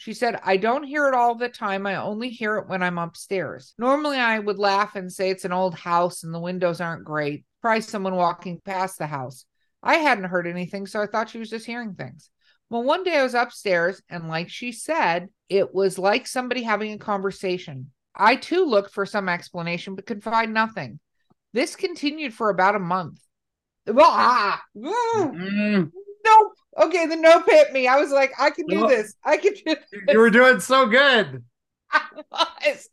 She 0.00 0.14
said, 0.14 0.40
I 0.42 0.56
don't 0.56 0.84
hear 0.84 1.08
it 1.08 1.14
all 1.14 1.34
the 1.34 1.50
time. 1.50 1.86
I 1.86 1.96
only 1.96 2.30
hear 2.30 2.56
it 2.56 2.66
when 2.68 2.82
I'm 2.82 2.96
upstairs. 2.96 3.74
Normally, 3.76 4.16
I 4.16 4.38
would 4.38 4.58
laugh 4.58 4.96
and 4.96 5.12
say 5.12 5.28
it's 5.28 5.44
an 5.44 5.52
old 5.52 5.74
house 5.74 6.22
and 6.24 6.32
the 6.32 6.40
windows 6.40 6.80
aren't 6.80 7.04
great. 7.04 7.44
Try 7.60 7.80
someone 7.80 8.16
walking 8.16 8.62
past 8.64 8.96
the 8.96 9.06
house. 9.06 9.44
I 9.82 9.96
hadn't 9.96 10.24
heard 10.24 10.46
anything, 10.46 10.86
so 10.86 11.02
I 11.02 11.06
thought 11.06 11.28
she 11.28 11.38
was 11.38 11.50
just 11.50 11.66
hearing 11.66 11.96
things. 11.96 12.30
Well, 12.70 12.82
one 12.82 13.04
day 13.04 13.18
I 13.18 13.22
was 13.22 13.34
upstairs, 13.34 14.00
and 14.08 14.26
like 14.26 14.48
she 14.48 14.72
said, 14.72 15.28
it 15.50 15.74
was 15.74 15.98
like 15.98 16.26
somebody 16.26 16.62
having 16.62 16.92
a 16.94 16.98
conversation. 16.98 17.90
I 18.16 18.36
too 18.36 18.64
looked 18.64 18.94
for 18.94 19.04
some 19.04 19.28
explanation, 19.28 19.96
but 19.96 20.06
could 20.06 20.24
find 20.24 20.54
nothing. 20.54 20.98
This 21.52 21.76
continued 21.76 22.32
for 22.32 22.48
about 22.48 22.74
a 22.74 22.78
month. 22.78 23.20
Ah, 23.86 24.62
mm, 24.74 25.34
Mm, 25.34 25.92
nope. 26.24 26.52
Okay, 26.78 27.06
the 27.06 27.16
nope 27.16 27.44
hit 27.46 27.72
me. 27.72 27.88
I 27.88 27.96
was 27.96 28.10
like, 28.10 28.32
I 28.38 28.50
can 28.50 28.66
do 28.66 28.86
this. 28.86 29.14
I 29.24 29.36
can 29.36 29.54
do 29.54 29.60
it. 29.66 29.80
you 30.08 30.18
were 30.18 30.30
doing 30.30 30.60
so 30.60 30.86
good. 30.86 31.44
I 31.92 32.46
was. 32.66 32.88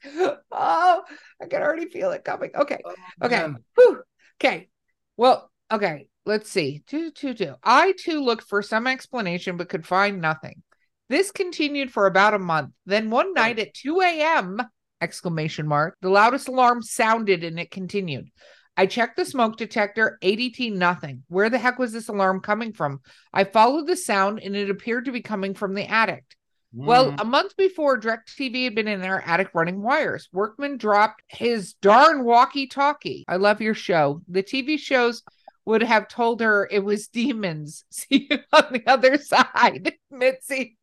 Oh, 0.52 1.04
I 1.42 1.46
can 1.46 1.62
already 1.62 1.88
feel 1.88 2.12
it 2.12 2.24
coming. 2.24 2.52
Okay. 2.56 2.82
Oh, 2.84 2.96
Okay. 3.24 3.48
Whew. 3.76 4.02
Okay. 4.42 4.70
Well, 5.16 5.52
okay. 5.72 6.08
Let's 6.26 6.50
see. 6.50 6.84
Two, 6.88 7.12
two, 7.12 7.34
two. 7.34 7.54
I 7.64 7.94
too 7.94 8.24
looked 8.24 8.48
for 8.48 8.62
some 8.62 8.88
explanation, 8.88 9.58
but 9.58 9.70
could 9.70 9.86
find 9.86 10.22
nothing. 10.22 10.64
This 11.10 11.32
continued 11.32 11.92
for 11.92 12.06
about 12.06 12.34
a 12.34 12.40
month. 12.40 12.72
Then 12.86 13.10
one 13.10 13.34
night 13.34 13.60
at 13.60 13.74
2 13.74 14.02
a.m. 14.02 14.60
exclamation 15.00 15.68
mark, 15.68 15.96
the 16.02 16.10
loudest 16.10 16.50
alarm 16.50 16.82
sounded 16.82 17.44
and 17.44 17.60
it 17.60 17.72
continued. 17.72 18.30
I 18.78 18.86
checked 18.86 19.18
the 19.18 19.26
smoke 19.26 19.58
detector, 19.58 20.18
ADT 20.22 20.72
nothing. 20.74 21.24
Where 21.28 21.50
the 21.50 21.58
heck 21.58 21.80
was 21.80 21.92
this 21.92 22.08
alarm 22.10 22.42
coming 22.42 22.72
from? 22.74 23.02
I 23.34 23.44
followed 23.44 23.88
the 23.88 23.98
sound 23.98 24.40
and 24.40 24.56
it 24.56 24.70
appeared 24.70 25.06
to 25.06 25.12
be 25.12 25.22
coming 25.22 25.54
from 25.56 25.74
the 25.74 25.90
attic. 25.90 26.24
Well, 26.74 27.12
Mm. 27.14 27.22
a 27.22 27.26
month 27.26 27.56
before, 27.58 28.00
DirecTV 28.00 28.66
had 28.66 28.76
been 28.76 28.88
in 28.88 29.02
their 29.02 29.22
attic 29.28 29.50
running 29.54 29.82
wires. 29.82 30.30
Workman 30.32 30.78
dropped 30.78 31.24
his 31.28 31.74
darn 31.76 32.24
walkie 32.24 32.68
talkie. 32.68 33.26
I 33.28 33.38
love 33.38 33.62
your 33.62 33.74
show. 33.74 34.22
The 34.28 34.44
TV 34.44 34.78
shows 34.78 35.24
would 35.66 35.82
have 35.82 36.08
told 36.08 36.42
her 36.42 36.68
it 36.70 36.84
was 36.84 37.08
demons. 37.08 37.84
See 37.90 38.28
you 38.30 38.40
on 38.54 38.66
the 38.72 38.84
other 38.86 39.18
side, 39.18 39.94
Mitzi. 40.12 40.78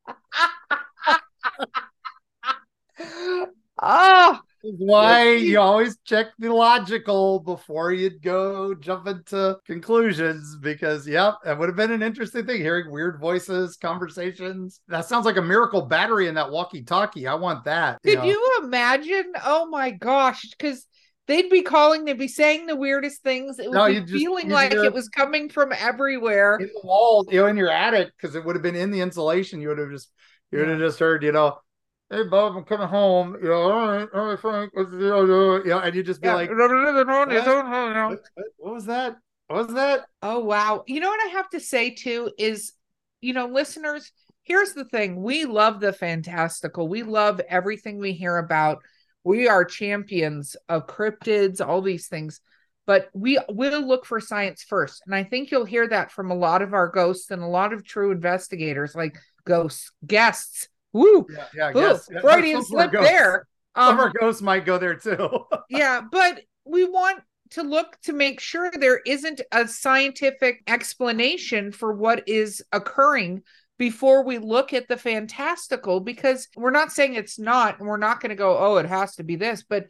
oh, 3.81 4.41
why 4.79 5.33
you 5.35 5.61
always 5.61 5.99
check 6.05 6.29
the 6.39 6.53
logical 6.53 7.39
before 7.41 7.93
you'd 7.93 8.23
go 8.23 8.75
jump 8.75 9.07
into 9.07 9.59
conclusions 9.67 10.57
because 10.61 11.07
yep 11.07 11.35
that 11.45 11.59
would 11.59 11.69
have 11.69 11.77
been 11.77 11.93
an 11.93 12.03
interesting 12.03 12.47
thing 12.47 12.61
hearing 12.61 12.91
weird 12.91 13.21
voices 13.21 13.77
conversations 13.77 14.81
that 14.89 15.05
sounds 15.05 15.27
like 15.27 15.37
a 15.37 15.43
miracle 15.43 15.83
battery 15.83 16.29
in 16.29 16.35
that 16.35 16.51
walkie 16.51 16.83
talkie 16.83 17.27
i 17.27 17.35
want 17.35 17.65
that 17.65 17.99
Could 18.03 18.19
know. 18.19 18.25
you 18.25 18.61
imagine? 18.63 19.33
Oh 19.45 19.67
my 19.67 19.91
gosh, 19.91 20.47
because 20.51 20.87
they'd 21.27 21.49
be 21.51 21.63
calling, 21.63 22.05
they'd 22.05 22.19
be 22.19 22.29
saying 22.29 22.67
the 22.67 22.77
weirdest 22.77 23.23
things. 23.23 23.59
It 23.59 23.69
would 23.71 23.75
No, 23.75 23.87
be 23.89 24.01
just- 24.01 24.13
feeling 24.13 24.49
like 24.51 24.73
it 24.73 24.93
was 24.93 25.09
coming 25.09 25.49
from 25.49 25.73
everywhere. 25.73 26.57
in 26.61 26.67
the 26.67 26.81
wall 26.87 27.27
you 27.31 27.41
know 27.41 27.47
in 27.47 27.57
your 27.57 27.71
attic 27.71 28.11
because 28.17 28.35
it 28.35 28.45
would 28.45 28.57
have 28.57 28.63
been 28.63 28.77
in 28.77 28.91
the 28.91 29.01
insulation 29.01 29.61
you 29.61 29.69
would 29.69 29.79
have 29.79 29.91
just 29.91 30.11
you 30.53 30.59
would 30.59 30.69
have 30.69 30.79
just 30.79 30.99
heard 30.99 31.23
you 31.23 31.33
know 31.33 31.59
hey 32.11 32.25
Bob, 32.25 32.57
I'm 32.57 32.65
coming 32.65 32.89
home. 32.89 33.37
You 33.43 33.49
know, 33.49 33.63
all 33.71 33.89
right, 33.89 34.09
all 34.15 34.27
right, 34.27 34.39
Frank, 34.39 34.75
what's 34.75 34.91
the 34.91 34.99
deal? 34.99 35.27
You 35.27 35.71
know, 35.71 35.81
and 35.81 35.95
you 35.95 36.03
just 36.03 36.21
be 36.21 36.29
Yeah. 36.29 36.35
like, 36.35 36.51
oh 36.51 38.09
what, 38.09 38.47
what 38.59 38.75
was 38.75 38.87
that? 38.87 39.17
What 39.49 39.67
was 39.67 39.75
that? 39.75 40.07
Oh 40.23 40.41
wow. 40.41 40.85
You 40.87 41.01
know 41.01 41.11
what 41.11 41.25
I 41.25 41.33
have 41.33 41.49
to 41.51 41.61
say 41.61 41.91
too 41.91 42.31
is, 42.39 42.73
you 43.21 43.33
know, 43.33 43.47
listeners, 43.47 44.11
here's 44.43 44.73
the 44.73 44.85
thing. 44.85 45.23
We 45.23 45.45
love 45.45 45.81
the 45.81 45.93
fantastical. 45.93 46.89
We 46.89 47.03
love 47.03 47.41
everything 47.49 47.99
we 47.99 48.13
hear 48.13 48.39
about. 48.39 48.79
We 49.23 49.49
are 49.49 49.65
champions 49.65 50.57
of 50.69 50.87
cryptids, 50.87 51.67
all 51.67 51.83
these 51.83 52.09
things. 52.09 52.41
But 52.87 53.09
we 53.15 53.39
will 53.49 53.81
look 53.81 54.05
for 54.05 54.21
science 54.21 54.63
first. 54.63 55.03
And 55.07 55.15
I 55.15 55.25
think 55.25 55.51
you'll 55.51 55.65
hear 55.65 55.89
that 55.89 56.13
from 56.13 56.31
a 56.31 56.35
lot 56.35 56.61
of 56.61 56.75
our 56.75 56.89
ghosts 56.89 57.31
and 57.31 57.43
a 57.43 57.47
lot 57.47 57.73
of 57.73 57.83
true 57.83 58.11
investigators, 58.11 58.95
like 58.95 59.17
ghosts, 59.47 59.91
guests. 60.07 60.69
Woo! 60.95 61.27
Yeah, 61.31 61.45
yeah, 61.55 61.71
Ooh. 61.77 61.99
Yeah, 62.11 62.21
Freudian 62.21 62.63
some 62.63 62.65
slip 62.65 62.93
ghosts- 62.93 63.11
there. 63.11 63.47
Some 63.77 63.89
Um, 63.89 63.95
of 63.95 64.01
our 64.01 64.13
ghosts 64.19 64.41
might 64.41 64.65
go 64.65 64.79
there 64.79 64.95
too. 64.95 65.29
yeah, 65.69 66.01
but 66.11 66.41
we 66.65 66.85
want 66.85 67.21
to 67.51 67.63
look 67.63 67.99
to 68.03 68.13
make 68.13 68.41
sure 68.41 68.71
there 68.71 69.01
isn't 69.05 69.41
a 69.53 69.69
scientific 69.69 70.63
explanation 70.67 71.73
for 71.73 71.93
what 71.93 72.27
is 72.27 72.63
occurring 72.73 73.43
before 73.77 74.25
we 74.25 74.39
look 74.39 74.73
at 74.73 74.89
the 74.89 74.97
fantastical 74.97 76.01
because 76.01 76.49
we're 76.57 76.71
not 76.71 76.93
saying 76.93 77.15
it's 77.15 77.39
not 77.39 77.79
and 77.81 77.89
we're 77.89 77.97
not 77.97 78.21
going 78.21 78.31
to 78.31 78.37
go 78.37 78.57
oh 78.57 78.77
it 78.77 78.87
has 78.87 79.17
to 79.17 79.25
be 79.25 79.35
this 79.37 79.65
but 79.69 79.87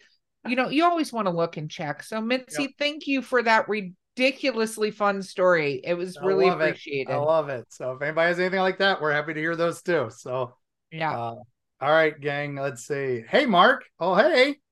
you 0.47 0.57
know 0.57 0.71
you 0.71 0.85
always 0.85 1.12
want 1.12 1.27
to 1.27 1.33
look 1.33 1.59
and 1.59 1.71
check 1.71 2.03
so 2.03 2.19
mitzi 2.21 2.75
thank 2.79 3.07
you 3.07 3.21
for 3.21 3.43
that 3.43 3.69
ridiculously 3.69 4.90
fun 4.90 5.23
story 5.23 5.81
it 5.85 5.95
was 5.95 6.17
I 6.17 6.25
really 6.25 6.47
love 6.47 6.61
it. 6.62 6.71
appreciated 6.71 7.12
I 7.12 7.17
love 7.17 7.51
it. 7.51 7.67
So 7.69 7.93
if 7.93 8.03
anybody 8.03 8.29
has 8.29 8.40
anything 8.40 8.61
like 8.61 8.79
that, 8.79 9.01
we're 9.03 9.12
happy 9.12 9.35
to 9.35 9.40
hear 9.40 9.55
those 9.57 9.83
too. 9.83 10.09
So 10.14 10.55
yeah 10.94 11.18
uh, 11.18 11.35
all 11.85 11.90
right, 11.90 12.18
gang. 12.18 12.54
Let's 12.54 12.87
see. 12.87 13.24
Hey, 13.28 13.44
Mark. 13.44 13.85
Oh, 14.00 14.14
hey. 14.14 14.57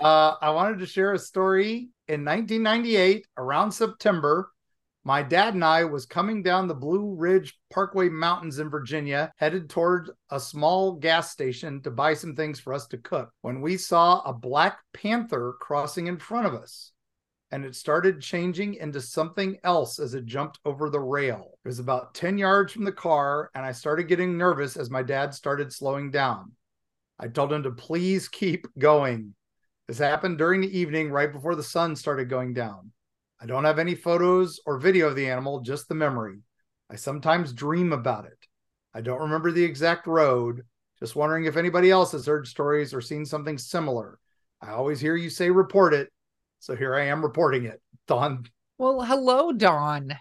Uh, 0.00 0.36
I 0.40 0.50
wanted 0.50 0.78
to 0.78 0.86
share 0.86 1.14
a 1.14 1.18
story. 1.18 1.88
In 2.06 2.24
1998, 2.24 3.26
around 3.36 3.72
September, 3.72 4.52
my 5.02 5.20
dad 5.20 5.54
and 5.54 5.64
I 5.64 5.82
was 5.82 6.06
coming 6.06 6.44
down 6.44 6.68
the 6.68 6.74
Blue 6.74 7.16
Ridge 7.16 7.58
Parkway 7.72 8.08
Mountains 8.08 8.60
in 8.60 8.70
Virginia, 8.70 9.32
headed 9.36 9.68
toward 9.68 10.10
a 10.30 10.38
small 10.38 10.92
gas 10.92 11.32
station 11.32 11.82
to 11.82 11.90
buy 11.90 12.14
some 12.14 12.36
things 12.36 12.60
for 12.60 12.72
us 12.72 12.86
to 12.88 12.98
cook. 12.98 13.32
When 13.40 13.60
we 13.60 13.78
saw 13.78 14.20
a 14.20 14.32
black 14.32 14.78
panther 14.92 15.54
crossing 15.60 16.06
in 16.06 16.18
front 16.18 16.46
of 16.46 16.54
us, 16.54 16.92
and 17.54 17.64
it 17.64 17.76
started 17.76 18.20
changing 18.20 18.74
into 18.74 19.00
something 19.00 19.56
else 19.62 20.00
as 20.00 20.14
it 20.14 20.26
jumped 20.26 20.58
over 20.64 20.90
the 20.90 20.98
rail. 20.98 21.56
It 21.64 21.68
was 21.68 21.78
about 21.78 22.12
10 22.12 22.36
yards 22.36 22.72
from 22.72 22.82
the 22.82 22.90
car, 22.90 23.48
and 23.54 23.64
I 23.64 23.70
started 23.70 24.08
getting 24.08 24.36
nervous 24.36 24.76
as 24.76 24.90
my 24.90 25.04
dad 25.04 25.32
started 25.32 25.72
slowing 25.72 26.10
down. 26.10 26.50
I 27.16 27.28
told 27.28 27.52
him 27.52 27.62
to 27.62 27.70
please 27.70 28.26
keep 28.26 28.66
going. 28.76 29.36
This 29.86 29.98
happened 29.98 30.36
during 30.36 30.62
the 30.62 30.76
evening, 30.76 31.12
right 31.12 31.32
before 31.32 31.54
the 31.54 31.62
sun 31.62 31.94
started 31.94 32.28
going 32.28 32.54
down. 32.54 32.90
I 33.40 33.46
don't 33.46 33.62
have 33.62 33.78
any 33.78 33.94
photos 33.94 34.58
or 34.66 34.80
video 34.80 35.06
of 35.06 35.14
the 35.14 35.30
animal, 35.30 35.60
just 35.60 35.86
the 35.86 35.94
memory. 35.94 36.40
I 36.90 36.96
sometimes 36.96 37.52
dream 37.52 37.92
about 37.92 38.24
it. 38.24 38.48
I 38.92 39.00
don't 39.00 39.22
remember 39.22 39.52
the 39.52 39.62
exact 39.62 40.08
road, 40.08 40.62
just 40.98 41.14
wondering 41.14 41.44
if 41.44 41.56
anybody 41.56 41.92
else 41.92 42.10
has 42.10 42.26
heard 42.26 42.48
stories 42.48 42.92
or 42.92 43.00
seen 43.00 43.24
something 43.24 43.58
similar. 43.58 44.18
I 44.60 44.70
always 44.70 44.98
hear 44.98 45.14
you 45.14 45.30
say 45.30 45.50
report 45.50 45.94
it, 45.94 46.10
so 46.64 46.74
here 46.74 46.94
I 46.94 47.08
am 47.08 47.22
reporting 47.22 47.66
it. 47.66 47.80
Don, 48.08 48.46
well 48.78 49.02
hello 49.02 49.52
Don. 49.52 50.14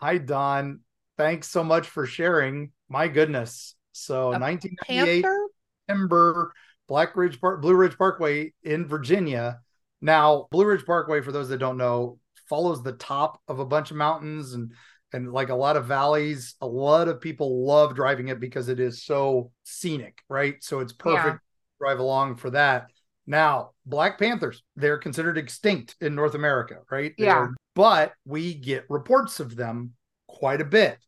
hi 0.00 0.16
Don. 0.18 0.80
Thanks 1.18 1.48
so 1.48 1.62
much 1.62 1.86
for 1.86 2.06
sharing. 2.06 2.72
My 2.88 3.06
goodness. 3.08 3.74
So 3.92 4.32
A 4.32 4.38
1998 4.38 5.22
panther 5.22 5.38
September, 5.86 6.52
Black 6.88 7.14
Ridge 7.16 7.38
Park, 7.40 7.60
Blue 7.60 7.74
Ridge 7.74 7.96
Parkway 7.98 8.52
in 8.62 8.88
Virginia. 8.88 9.60
Now, 10.00 10.48
Blue 10.50 10.64
Ridge 10.66 10.84
Parkway, 10.86 11.20
for 11.20 11.30
those 11.32 11.48
that 11.50 11.58
don't 11.58 11.76
know, 11.76 12.18
follows 12.48 12.82
the 12.82 12.92
top 12.92 13.40
of 13.46 13.58
a 13.58 13.64
bunch 13.66 13.90
of 13.90 13.96
mountains 13.98 14.54
and 14.54 14.72
and 15.12 15.32
like 15.32 15.50
a 15.50 15.54
lot 15.54 15.76
of 15.76 15.86
valleys. 15.86 16.56
A 16.60 16.66
lot 16.66 17.06
of 17.08 17.20
people 17.20 17.64
love 17.64 17.94
driving 17.94 18.28
it 18.28 18.40
because 18.40 18.68
it 18.68 18.80
is 18.80 19.04
so 19.04 19.52
scenic, 19.62 20.18
right? 20.28 20.56
So 20.64 20.80
it's 20.80 20.92
perfect 20.92 21.24
Yeah. 21.24 21.32
to 21.34 21.40
drive 21.78 21.98
along 22.00 22.36
for 22.36 22.50
that. 22.50 22.88
Now, 23.26 23.70
Black 23.86 24.18
Panthers, 24.18 24.62
they're 24.76 24.98
considered 24.98 25.38
extinct 25.38 25.96
in 26.00 26.14
North 26.14 26.34
America, 26.34 26.80
right? 26.90 27.14
They 27.18 27.24
Yeah. 27.24 27.38
are- 27.38 27.54
but 27.74 28.12
we 28.24 28.54
get 28.54 28.84
reports 28.88 29.40
of 29.40 29.56
them 29.56 29.94
quite 30.28 30.60
a 30.60 30.64
bit. 30.64 30.98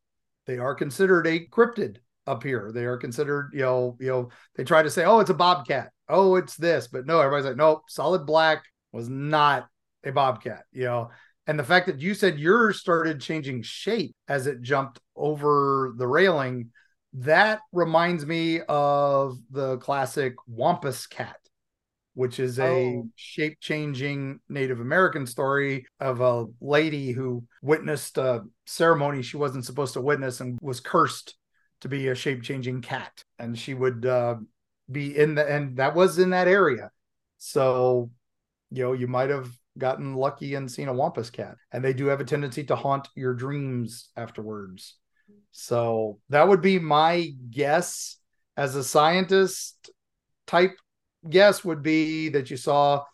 They 0.46 0.59
are 0.59 0.74
considered 0.74 1.26
a 1.26 1.46
cryptid 1.46 1.98
up 2.26 2.42
here. 2.42 2.72
They 2.72 2.87
are 2.87 2.96
considered, 2.96 3.50
you 3.52 3.61
know, 3.61 3.96
you 4.00 4.09
know, 4.09 4.29
they 4.57 4.64
try 4.64 4.83
to 4.83 4.90
say, 4.90 5.05
oh, 5.05 5.20
it's 5.20 5.31
a 5.31 5.35
bobcat. 5.35 5.92
Oh, 6.09 6.37
it's 6.37 6.57
this, 6.57 6.88
but 6.88 7.07
no, 7.07 7.20
everybody's 7.20 7.46
like, 7.46 7.57
nope, 7.57 7.83
solid 7.88 8.26
black 8.26 8.64
was 8.92 9.09
not 9.09 9.68
a 10.05 10.11
bobcat, 10.12 10.64
you 10.72 10.85
know. 10.85 11.11
And 11.46 11.59
the 11.59 11.64
fact 11.64 11.87
that 11.87 12.00
you 12.00 12.14
said 12.14 12.38
yours 12.38 12.81
started 12.81 13.20
changing 13.20 13.62
shape 13.62 14.14
as 14.26 14.46
it 14.46 14.62
jumped 14.62 14.98
over 15.14 15.92
the 15.96 16.07
railing, 16.07 16.70
that 17.12 17.61
reminds 17.72 18.26
me 18.26 18.61
of 18.68 19.38
the 19.50 19.79
classic 19.79 20.35
Wampus 20.48 21.07
cat. 21.07 21.37
Which 22.16 22.40
is 22.40 22.59
a 22.59 22.62
Oh. 22.96 23.09
shape 23.14 23.61
changing 23.61 24.40
Native 24.48 24.81
American 24.81 25.26
story 25.26 25.87
of 26.00 26.22
a 26.22 26.46
lady 26.62 27.12
who 27.12 27.44
witnessed 27.61 28.16
a 28.16 28.42
ceremony 28.64 29.20
she 29.20 29.37
wasn't 29.37 29.66
supposed 29.66 29.92
to 29.92 30.00
witness 30.00 30.40
and 30.40 30.59
was 30.62 30.81
cursed 30.81 31.37
to 31.83 31.88
be 31.88 32.09
a 32.09 32.14
shape 32.14 32.42
changing 32.42 32.81
cat. 32.81 33.22
And 33.38 33.57
she 33.59 33.74
would 33.74 34.07
uh, 34.07 34.37
be 34.90 35.14
in 35.14 35.35
the, 35.35 35.46
and 35.46 35.76
that 35.76 35.94
was 35.94 36.18
in 36.18 36.31
that 36.31 36.48
area. 36.48 36.90
So, 37.37 38.11
you 38.70 38.83
know, 38.83 38.94
you 38.94 39.09
might 39.09 39.29
have 39.29 39.50
gotten 39.76 40.14
lucky 40.14 40.55
and 40.55 40.70
seen 40.72 40.88
a 40.88 40.94
Wampus 40.94 41.29
cat. 41.29 41.57
And 41.70 41.85
they 41.85 41.92
do 41.92 42.07
have 42.07 42.20
a 42.20 42.24
tendency 42.24 42.64
to 42.64 42.76
haunt 42.76 43.09
your 43.14 43.35
dreams 43.35 44.09
afterwards. 44.16 44.96
So 45.50 46.18
that 46.31 46.48
would 46.48 46.62
be 46.62 46.79
my 46.79 47.29
guess 47.50 48.16
as 48.57 48.74
a 48.74 48.83
scientist 48.83 49.90
type 50.46 50.79
guess 51.30 51.64
would 51.64 51.82
be 51.82 52.28
that 52.30 52.50
you 52.50 52.56
saw 52.56 53.04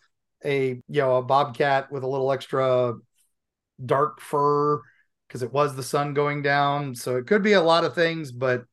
a 0.45 0.81
you 0.87 1.01
know 1.01 1.17
a 1.17 1.21
bobcat 1.21 1.91
with 1.91 2.03
a 2.03 2.07
little 2.07 2.31
extra 2.31 2.93
dark 3.83 4.21
fur 4.21 4.81
because 5.27 5.43
it 5.43 5.51
was 5.51 5.75
the 5.75 5.83
sun 5.83 6.13
going 6.13 6.41
down 6.41 6.93
so 6.95 7.17
it 7.17 7.27
could 7.27 7.41
be 7.41 7.53
a 7.53 7.61
lot 7.61 7.83
of 7.83 7.95
things 7.95 8.31
but 8.31 8.65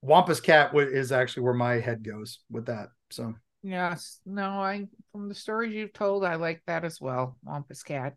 wampus 0.00 0.40
cat 0.40 0.74
is 0.74 1.12
actually 1.12 1.42
where 1.42 1.54
my 1.54 1.74
head 1.74 2.02
goes 2.02 2.40
with 2.50 2.66
that 2.66 2.88
so 3.10 3.34
Yes. 3.62 4.18
No, 4.26 4.42
I 4.42 4.88
from 5.12 5.28
the 5.28 5.34
stories 5.34 5.72
you've 5.72 5.92
told, 5.92 6.24
I 6.24 6.34
like 6.34 6.62
that 6.66 6.84
as 6.84 7.00
well. 7.00 7.36
Wampus 7.44 7.82
cat. 7.82 8.16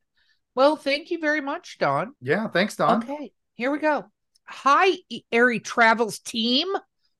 Well, 0.55 0.75
thank 0.75 1.11
you 1.11 1.19
very 1.19 1.41
much, 1.41 1.77
Don. 1.77 2.13
yeah 2.21 2.47
thanks 2.47 2.75
don 2.75 3.03
Okay, 3.03 3.31
here 3.53 3.71
we 3.71 3.79
go. 3.79 4.05
Hi, 4.47 4.97
Eerie 5.31 5.59
Travels 5.59 6.19
team. 6.19 6.67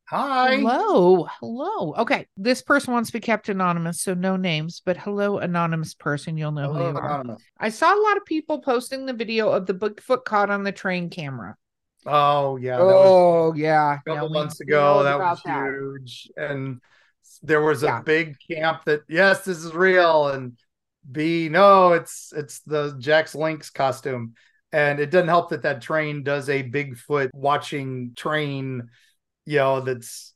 Hi 0.07 0.55
Hello. 0.57 1.25
Hello. 1.39 1.93
Okay. 1.95 2.27
This 2.37 2.61
person 2.61 2.93
wants 2.93 3.09
to 3.09 3.13
be 3.13 3.19
kept 3.19 3.49
anonymous, 3.49 4.01
so 4.01 4.13
no 4.13 4.35
names, 4.37 4.81
but 4.85 4.97
hello, 4.97 5.39
anonymous 5.39 5.93
person. 5.93 6.37
You'll 6.37 6.51
know 6.51 6.67
Hello, 6.67 6.91
who 6.91 6.97
you 6.97 6.97
are. 6.97 7.37
I 7.59 7.69
saw 7.69 7.93
a 7.93 8.01
lot 8.01 8.17
of 8.17 8.25
people 8.25 8.59
posting 8.61 9.05
the 9.05 9.13
video 9.13 9.49
of 9.51 9.65
the 9.65 9.73
Bigfoot 9.73 10.23
caught 10.25 10.49
on 10.49 10.63
the 10.63 10.71
train 10.71 11.09
camera. 11.09 11.57
oh 12.05 12.57
yeah 12.57 12.77
that 12.83 12.99
was 12.99 13.11
oh, 13.11 13.53
yeah. 13.55 13.99
a 14.05 14.09
couple 14.09 14.29
Yeah, 14.29 14.33
months 14.39 14.59
ago 14.59 15.03
that 15.03 15.19
was 15.19 15.41
that. 15.45 15.67
huge 15.67 16.31
and 16.37 16.81
there 17.41 17.61
was 17.61 17.83
a 17.83 17.87
Yeah. 17.87 18.01
big 18.01 18.37
camp 18.49 18.83
that 18.85 19.01
yes 19.09 19.43
this 19.45 19.57
is 19.63 19.73
real 19.73 20.27
and 20.29 20.57
b 21.11 21.49
no 21.49 21.93
it's 21.93 22.33
it's 22.35 22.59
the 22.61 22.95
Jack 22.99 23.33
Link's 23.33 23.69
costume 23.69 24.33
and 24.71 24.99
it 24.99 25.09
doesn't 25.11 25.27
help 25.29 25.49
that 25.49 25.63
that 25.63 25.81
train 25.81 26.23
does 26.23 26.49
a 26.49 26.63
bigfoot 26.63 27.29
watching 27.33 28.13
train 28.15 28.89
know 29.45 29.81
that's 29.81 30.33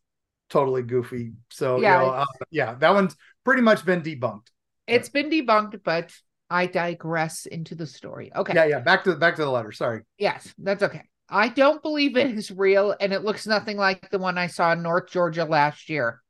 totally 0.49 0.81
goofy 0.83 1.33
so 1.49 1.81
Yeah, 1.81 2.01
you 2.01 2.07
know, 2.07 2.09
uh, 2.11 2.25
yeah 2.51 2.73
that 2.75 2.93
one's 2.93 3.15
pretty 3.43 3.61
much 3.61 3.85
been 3.85 4.01
debunked 4.01 4.47
It's 4.87 5.09
been 5.09 5.29
debunked, 5.29 5.81
but 5.83 6.13
I 6.49 6.65
digress 6.65 7.45
into 7.45 7.75
the 7.75 7.85
story. 7.85 8.31
Okay. 8.35 8.53
yeah 8.53 8.65
yeah 8.65 8.79
back 8.79 9.03
to 9.03 9.15
back 9.15 9.35
to 9.35 9.43
the 9.43 9.49
letter 9.49 9.71
sorry 9.71 10.03
Yes, 10.17 10.53
that's 10.57 10.83
okay. 10.83 11.03
I 11.29 11.49
don't 11.49 11.81
believe 11.83 12.17
it 12.17 12.31
is 12.31 12.49
real, 12.49 12.95
and 12.99 13.13
it 13.13 13.23
looks 13.23 13.45
nothing 13.45 13.77
like 13.77 14.09
the 14.09 14.17
one 14.17 14.37
I 14.37 14.47
saw 14.47 14.71
in 14.73 14.81
North 14.81 15.11
Georgia 15.11 15.45
last 15.45 15.87
year. 15.89 16.21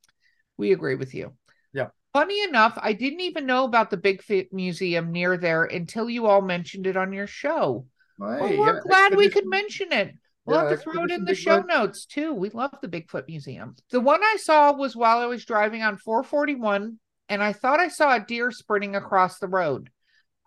We 0.58 0.74
agree 0.74 0.96
with 0.96 1.14
you. 1.16 1.34
Yeah. 1.74 1.90
Funny 2.14 2.44
enough, 2.44 2.74
I 2.82 2.94
didn't 2.94 3.22
even 3.22 3.46
know 3.46 3.66
about 3.66 3.90
the 3.92 3.98
Bigfoot 3.98 4.52
Museum 4.52 5.12
near 5.12 5.38
there 5.38 5.64
until 5.64 6.10
you 6.10 6.28
all 6.28 6.42
mentioned 6.42 6.88
it 6.88 6.98
on 6.98 7.14
your 7.14 7.28
show. 7.28 7.86
well, 8.18 8.40
Well, 8.40 8.50
we're 8.58 8.74
yeah, 8.74 8.80
glad 8.82 9.16
we 9.16 9.30
could 9.30 9.48
mention 9.48 9.94
it. 9.94 10.16
We'll 10.46 10.58
Yeah, 10.64 10.70
have 10.70 10.78
to 10.80 10.84
throw 10.84 11.04
it 11.04 11.12
in 11.12 11.26
the 11.26 11.36
show 11.36 11.62
notes 11.62 12.06
too. 12.06 12.34
We 12.34 12.50
love 12.50 12.74
the 12.82 12.88
Bigfoot 12.88 13.28
Museum. 13.28 13.76
The 13.92 14.00
one 14.00 14.22
I 14.24 14.38
saw 14.38 14.72
was 14.74 14.96
while 14.96 15.20
I 15.20 15.26
was 15.26 15.46
driving 15.46 15.84
on 15.84 15.98
441, 15.98 17.00
and 17.30 17.44
I 17.44 17.54
thought 17.54 17.80
I 17.80 17.88
saw 17.90 18.16
a 18.16 18.20
deer 18.20 18.52
sprinting 18.52 18.96
across 18.96 19.40
the 19.40 19.48
road. 19.48 19.90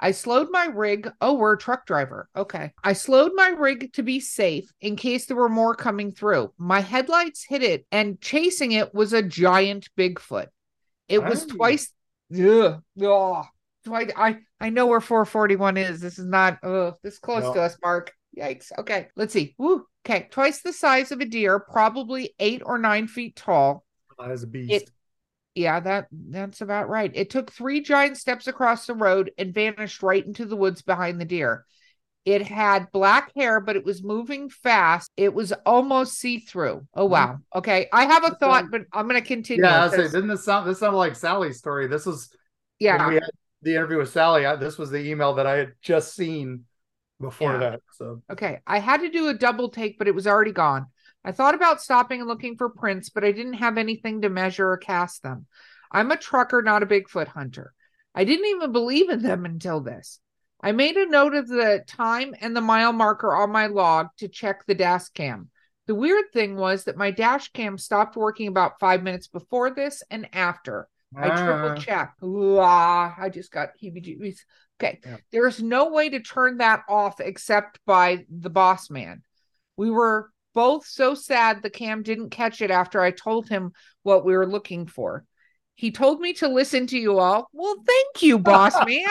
I 0.01 0.11
slowed 0.11 0.49
my 0.51 0.65
rig. 0.65 1.09
Oh, 1.21 1.35
we're 1.35 1.53
a 1.53 1.59
truck 1.59 1.87
driver. 1.87 2.29
Okay. 2.35 2.73
I 2.83 2.95
slowed 2.95 3.33
my 3.37 3.49
rig 3.51 3.93
to 3.93 4.03
be 4.03 4.19
safe 4.19 4.69
in 4.81 4.97
case 4.97 5.27
there 5.27 5.37
were 5.37 5.49
more 5.49 5.77
coming 5.77 6.11
through. 6.11 6.53
My 6.59 6.81
headlights 6.81 7.45
hit 7.49 7.63
it, 7.63 7.87
and 7.93 8.21
chasing 8.21 8.73
it 8.73 8.93
was 8.93 9.13
a 9.13 9.23
giant 9.23 9.89
Bigfoot. 9.97 10.49
It 11.09 11.23
was 11.23 11.47
twice. 11.47 11.93
Ugh, 12.35 12.83
ugh. 13.01 13.47
I, 13.91 14.09
I 14.17 14.37
I 14.61 14.71
know 14.71 14.87
where 14.87 15.01
441 15.01 15.77
is. 15.77 16.01
This 16.01 16.19
is 16.19 16.25
not 16.25 16.59
uh 16.65 16.93
this 17.03 17.19
close 17.19 17.43
No. 17.43 17.55
to 17.55 17.61
us, 17.61 17.77
Mark. 17.83 18.13
Yikes. 18.37 18.73
Okay, 18.79 19.09
let's 19.17 19.33
see. 19.33 19.55
Woo. 19.59 19.87
Okay, 20.05 20.29
twice 20.31 20.63
the 20.63 20.73
size 20.73 21.13
of 21.13 21.21
a 21.21 21.25
deer, 21.25 21.61
probably 21.61 22.35
eight 22.41 22.63
or 22.65 22.79
nine 22.79 23.07
feet 23.07 23.37
tall. 23.37 23.85
as 24.23 24.43
a 24.43 24.47
beast 24.47 24.73
It 24.73 24.91
yeah, 25.55 25.81
that 25.81 26.09
that's 26.11 26.61
about 26.63 26.89
right. 26.89 27.11
It 27.15 27.31
took 27.31 27.53
three 27.53 27.83
giant 27.83 28.17
steps 28.17 28.47
across 28.47 28.87
the 28.87 28.95
road 28.95 29.33
and 29.37 29.53
vanished 29.53 30.03
right 30.03 30.25
into 30.25 30.47
the 30.47 30.57
woods 30.57 30.83
behind 30.83 31.21
the 31.21 31.27
deer. 31.27 31.67
It 32.25 32.43
had 32.43 32.91
black 32.93 33.33
hair, 33.37 33.61
but 33.61 33.77
it 33.77 33.85
was 33.85 34.03
moving 34.03 34.49
fast. 34.49 35.11
It 35.17 35.35
was 35.35 35.53
almost 35.67 36.15
see-through. 36.19 36.87
Oh 36.95 37.05
mm-hmm. 37.05 37.13
wow. 37.13 37.39
Okay. 37.55 37.89
I 37.93 38.07
have 38.07 38.25
a 38.25 38.35
thought, 38.37 38.71
but 38.71 38.83
I'm 38.93 39.07
gonna 39.07 39.21
continue. 39.21 39.63
yeah 39.65 39.85
I 39.85 39.89
'cause- 39.89 40.13
didn't 40.13 40.29
this 40.29 40.45
sound 40.45 40.69
this 40.69 40.79
sounded 40.79 40.99
like 40.99 41.17
sally's 41.17 41.59
story 41.59 41.87
this 41.87 42.07
was 42.07 42.35
yeah. 42.79 43.09
we 43.09 43.15
had 43.15 43.31
the 43.63 43.75
interview 43.75 43.99
with 43.99 44.11
Sally, 44.11 44.45
I, 44.45 44.57
this 44.57 44.77
was 44.77 44.91
the 44.91 44.99
email 44.99 45.35
that 45.35 45.47
I 45.47 45.57
had 45.57 45.73
just 45.81 46.15
seen 46.15 46.65
before 47.23 47.53
Yeah. 47.53 47.59
that. 47.59 47.81
So 47.93 48.23
Okay. 48.31 48.61
I 48.67 48.79
had 48.79 49.01
to 49.01 49.11
do 49.11 49.29
a 49.29 49.35
double 49.35 49.71
take, 49.71 49.99
but 49.99 50.09
it 50.09 50.15
was 50.15 50.27
already 50.27 50.53
gone. 50.53 50.87
I 51.25 51.33
thought 51.33 51.55
about 51.55 51.81
stopping 51.83 52.21
and 52.21 52.29
looking 52.29 52.57
for 52.57 52.69
prints, 52.69 53.09
but 53.11 53.25
I 53.25 53.33
didn't 53.33 53.55
have 53.55 53.79
anything 53.79 54.23
to 54.23 54.29
measure 54.29 54.71
or 54.71 54.77
cast 54.77 55.23
them. 55.23 55.47
I'm 55.91 56.11
a 56.11 56.17
trucker, 56.17 56.63
not 56.63 56.83
a 56.83 56.87
Bigfoot 56.87 57.29
hunter. 57.29 57.73
I 58.15 58.25
didn't 58.25 58.47
even 58.47 58.73
believe 58.73 59.09
in 59.11 59.23
them 59.23 59.45
until 59.45 59.81
this. 59.81 60.21
I 60.61 60.73
made 60.73 60.97
a 60.97 61.07
note 61.07 61.35
of 61.35 61.49
the 61.49 61.83
time 61.87 62.35
and 62.41 62.55
the 62.57 62.61
mile 62.61 62.93
marker 62.93 63.35
on 63.35 63.51
my 63.51 63.67
log 63.67 64.09
to 64.19 64.29
check 64.29 64.65
the 64.67 64.75
dash 64.75 65.09
cam. 65.11 65.51
The 65.87 65.95
weird 65.95 66.27
thing 66.33 66.57
was 66.57 66.85
that 66.85 66.97
my 66.97 67.11
dash 67.11 67.51
cam 67.53 67.77
stopped 67.79 68.17
working 68.17 68.49
about 68.49 68.79
five 68.79 69.03
minutes 69.03 69.27
before 69.27 69.71
this 69.71 70.03
and 70.11 70.29
after. 70.33 70.89
I 71.21 71.31
triple 71.31 71.71
Ah, 71.71 71.75
checked. 71.75 72.23
Ooh, 72.23 72.59
ah, 72.59 73.15
I 73.19 73.29
just 73.29 73.51
got 73.51 73.71
heebie 73.83 74.05
jeebies. 74.05 74.39
Okay. 74.83 75.01
Yeah. 75.05 75.17
There 75.31 75.47
is 75.47 75.63
no 75.63 75.91
way 75.91 76.09
to 76.11 76.21
turn 76.21 76.59
that 76.59 76.83
off 76.89 77.21
except 77.21 77.79
by 77.87 78.25
the 78.31 78.51
boss 78.51 78.91
man. 78.91 79.23
We 79.77 79.91
were 79.91 80.31
both 80.55 80.87
so 80.87 81.15
sad 81.15 81.63
the 81.63 81.71
cam 81.71 82.03
didn't 82.03 82.31
catch 82.31 82.61
it 82.61 82.71
after 82.71 83.01
I 83.01 83.11
told 83.11 83.49
him 83.49 83.73
what 84.03 84.25
we 84.25 84.37
were 84.37 84.47
looking 84.47 84.87
for. 84.87 85.25
He 85.75 85.91
told 85.91 86.21
me 86.21 86.35
to 86.35 86.49
listen 86.49 86.87
to 86.89 86.99
you 86.99 87.19
all. 87.19 87.49
Well, 87.53 87.77
thank 87.87 88.23
you, 88.23 88.39
boss 88.39 88.75
man, 88.87 89.09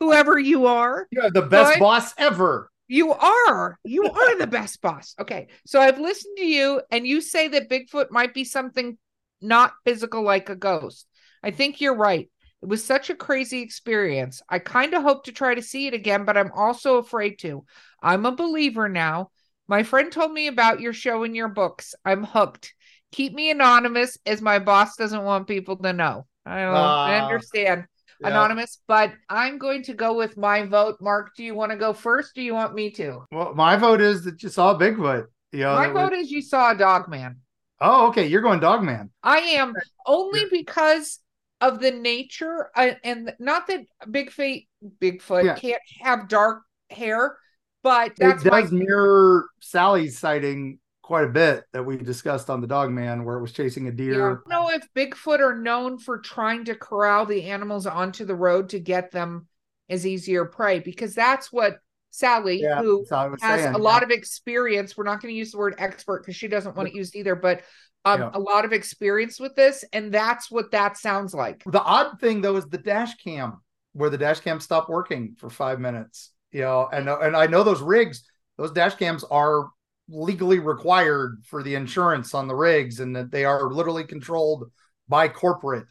whoever 0.00 0.38
you 0.38 0.66
are. 0.66 1.06
you 1.10 1.22
are 1.22 1.30
the 1.30 1.42
best 1.42 1.70
Right? 1.70 1.80
boss 1.80 2.12
ever. 2.18 2.70
You 2.88 3.12
are. 3.12 3.78
You 3.84 4.04
are 4.10 4.36
the 4.38 4.46
best 4.46 4.80
boss. 4.80 5.14
Okay. 5.20 5.48
So 5.66 5.80
I've 5.80 6.00
listened 6.00 6.36
to 6.38 6.46
you, 6.46 6.80
and 6.90 7.06
you 7.06 7.20
say 7.20 7.48
that 7.48 7.68
Bigfoot 7.70 8.10
might 8.10 8.32
be 8.34 8.44
something 8.44 8.96
not 9.40 9.72
physical 9.84 10.22
like 10.22 10.48
a 10.48 10.56
ghost. 10.56 11.06
I 11.42 11.50
think 11.52 11.80
you're 11.80 11.94
right. 11.96 12.28
It 12.62 12.68
was 12.68 12.84
such 12.84 13.08
a 13.10 13.14
crazy 13.14 13.62
experience. 13.62 14.42
I 14.48 14.58
kind 14.58 14.94
of 14.94 15.02
hope 15.02 15.24
to 15.24 15.32
try 15.32 15.54
to 15.54 15.62
see 15.62 15.86
it 15.86 15.94
again, 15.94 16.24
but 16.24 16.36
I'm 16.36 16.50
also 16.52 16.96
afraid 16.96 17.38
to. 17.40 17.64
I'm 18.02 18.26
a 18.26 18.32
believer 18.34 18.88
now. 18.88 19.30
My 19.68 19.82
friend 19.82 20.10
told 20.10 20.32
me 20.32 20.46
about 20.48 20.80
your 20.80 20.92
show 20.92 21.22
and 21.24 21.36
your 21.36 21.48
books. 21.48 21.94
I'm 22.04 22.24
hooked. 22.24 22.74
Keep 23.12 23.34
me 23.34 23.50
anonymous 23.50 24.18
as 24.26 24.42
my 24.42 24.58
boss 24.58 24.96
doesn't 24.96 25.22
want 25.24 25.46
people 25.46 25.76
to 25.76 25.92
know. 25.92 26.26
I 26.44 26.62
don't 26.62 26.74
I 26.74 27.18
Ah, 27.20 27.24
understand 27.26 27.84
Yeah. 28.20 28.28
anonymous, 28.28 28.80
but 28.88 29.12
I'm 29.28 29.58
going 29.58 29.82
to 29.84 29.94
go 29.94 30.14
with 30.14 30.36
my 30.36 30.64
vote. 30.66 30.96
Mark, 31.00 31.36
do 31.36 31.44
you 31.44 31.54
want 31.54 31.70
to 31.72 31.78
go 31.78 31.92
first? 31.92 32.34
Do 32.34 32.42
you 32.42 32.54
want 32.54 32.74
me 32.74 32.90
to? 32.92 33.24
Well, 33.30 33.54
my 33.54 33.76
vote 33.76 34.00
is 34.00 34.24
that 34.24 34.42
you 34.42 34.48
saw 34.48 34.76
Bigfoot. 34.76 35.26
You 35.52 35.60
know, 35.60 35.74
my 35.76 35.86
that 35.86 35.94
was- 35.94 36.02
vote 36.10 36.12
is 36.14 36.30
you 36.30 36.42
saw 36.42 36.72
a 36.72 36.76
dog 36.76 37.08
man. 37.08 37.36
oh, 37.80 38.08
okay. 38.08 38.26
You're 38.26 38.42
going 38.42 38.58
Dog 38.60 38.82
Man. 38.82 39.10
I 39.22 39.38
am 39.60 39.72
only 40.06 40.46
because 40.50 41.20
of 41.60 41.80
the 41.80 41.90
nature 41.90 42.70
uh, 42.76 42.92
and 43.02 43.34
not 43.38 43.66
that 43.66 43.80
big 44.10 44.30
feet 44.30 44.68
Bigfoot 45.00 45.44
Yeah. 45.44 45.54
can't 45.56 45.82
have 46.02 46.28
dark 46.28 46.62
hair, 46.90 47.36
but 47.82 48.12
It 48.18 48.20
that's 48.20 48.44
my 48.44 48.62
does 48.62 48.72
mirror 48.72 49.46
Sally's 49.60 50.18
sighting 50.18 50.78
quite 51.02 51.24
a 51.24 51.28
bit 51.28 51.64
that 51.72 51.84
we 51.84 51.96
discussed 51.96 52.50
on 52.50 52.60
the 52.60 52.66
Dog 52.66 52.90
Man, 52.90 53.24
where 53.24 53.36
it 53.38 53.42
was 53.42 53.52
chasing 53.52 53.88
a 53.88 53.90
Yeah. 53.90 53.96
deer. 53.96 54.14
I 54.14 54.28
don't 54.34 54.48
know 54.48 54.70
if 54.70 54.88
Bigfoot 54.94 55.40
are 55.40 55.56
known 55.56 55.98
for 55.98 56.18
trying 56.18 56.64
to 56.66 56.74
corral 56.74 57.26
the 57.26 57.44
animals 57.44 57.86
onto 57.86 58.24
the 58.24 58.34
road 58.34 58.70
to 58.70 58.78
get 58.80 59.10
them 59.10 59.46
as 59.88 60.06
easier 60.06 60.44
prey 60.44 60.80
because 60.80 61.14
that's 61.14 61.52
what 61.52 61.78
Sally, 62.10 62.62
Yeah, 62.62 62.80
who 62.80 62.98
that's 62.98 63.10
how 63.10 63.18
I 63.18 63.28
was 63.28 63.42
has 63.42 63.60
saying. 63.62 63.74
a 63.74 63.78
lot 63.78 64.02
of 64.02 64.10
experience. 64.10 64.96
We're 64.96 65.04
not 65.04 65.20
going 65.22 65.32
to 65.32 65.38
use 65.38 65.52
the 65.52 65.58
word 65.58 65.74
expert 65.78 66.22
because 66.22 66.36
she 66.36 66.48
doesn't 66.48 66.76
want 66.76 66.88
it 66.88 66.94
used 66.94 67.14
either, 67.16 67.34
but 67.34 67.62
um, 68.04 68.20
Yeah. 68.20 68.30
a 68.32 68.38
lot 68.38 68.64
of 68.64 68.72
experience 68.72 69.40
with 69.40 69.54
this, 69.56 69.84
and 69.92 70.12
that's 70.12 70.50
what 70.50 70.70
that 70.70 70.96
sounds 70.96 71.34
like. 71.34 71.62
The 71.66 71.82
odd 71.82 72.20
thing 72.20 72.40
though 72.40 72.56
is 72.56 72.66
the 72.66 72.78
dash 72.78 73.16
cam, 73.16 73.60
where 73.92 74.10
the 74.10 74.18
dash 74.18 74.40
cam 74.40 74.60
stopped 74.60 74.88
working 74.88 75.36
for 75.38 75.50
five 75.50 75.80
minutes. 75.80 76.32
You 76.52 76.62
know, 76.62 76.88
and 76.92 77.08
and 77.08 77.36
I 77.36 77.46
know 77.46 77.62
those 77.62 77.82
rigs, 77.82 78.24
those 78.56 78.72
dash 78.72 78.94
cams 78.94 79.24
are 79.24 79.68
legally 80.08 80.58
required 80.58 81.42
for 81.44 81.62
the 81.62 81.74
insurance 81.74 82.34
on 82.34 82.48
the 82.48 82.54
rigs, 82.54 83.00
and 83.00 83.14
that 83.16 83.30
they 83.30 83.44
are 83.44 83.70
literally 83.70 84.04
controlled 84.04 84.70
by 85.08 85.28
corporate. 85.28 85.86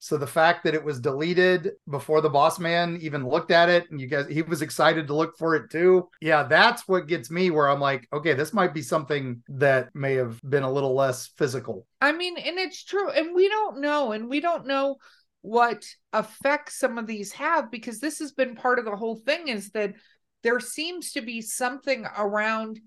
So 0.00 0.16
the 0.16 0.26
fact 0.26 0.64
that 0.64 0.74
it 0.74 0.84
was 0.84 1.00
deleted 1.00 1.72
before 1.90 2.20
the 2.20 2.30
boss 2.30 2.58
man 2.58 2.98
even 3.00 3.26
looked 3.26 3.50
at 3.50 3.68
it 3.68 3.90
and 3.90 4.00
you 4.00 4.06
guys 4.06 4.26
he 4.28 4.42
was 4.42 4.62
excited 4.62 5.08
to 5.08 5.14
look 5.14 5.36
for 5.36 5.56
it 5.56 5.70
too. 5.70 6.08
Yeah, 6.20 6.44
that's 6.44 6.86
what 6.86 7.08
gets 7.08 7.30
me 7.30 7.50
where 7.50 7.68
I'm 7.68 7.80
like, 7.80 8.06
okay, 8.12 8.34
this 8.34 8.52
might 8.52 8.72
be 8.72 8.82
something 8.82 9.42
that 9.48 9.88
may 9.94 10.14
have 10.14 10.40
been 10.48 10.62
a 10.62 10.70
little 10.70 10.94
less 10.94 11.28
physical. 11.36 11.86
I 12.00 12.12
mean, 12.12 12.38
and 12.38 12.58
it's 12.58 12.84
true. 12.84 13.10
And 13.10 13.34
we 13.34 13.48
don't 13.48 13.80
know. 13.80 14.12
And 14.12 14.28
we 14.28 14.40
don't 14.40 14.66
know 14.66 14.98
what 15.40 15.84
effects 16.14 16.78
some 16.78 16.98
of 16.98 17.06
these 17.06 17.32
have 17.32 17.70
because 17.70 18.00
this 18.00 18.18
has 18.18 18.32
been 18.32 18.54
part 18.54 18.78
of 18.78 18.84
the 18.84 18.96
whole 18.96 19.16
thing 19.16 19.48
is 19.48 19.70
that 19.70 19.94
there 20.42 20.60
seems 20.60 21.12
to 21.12 21.20
be 21.20 21.40
something 21.40 22.06
around 22.16 22.80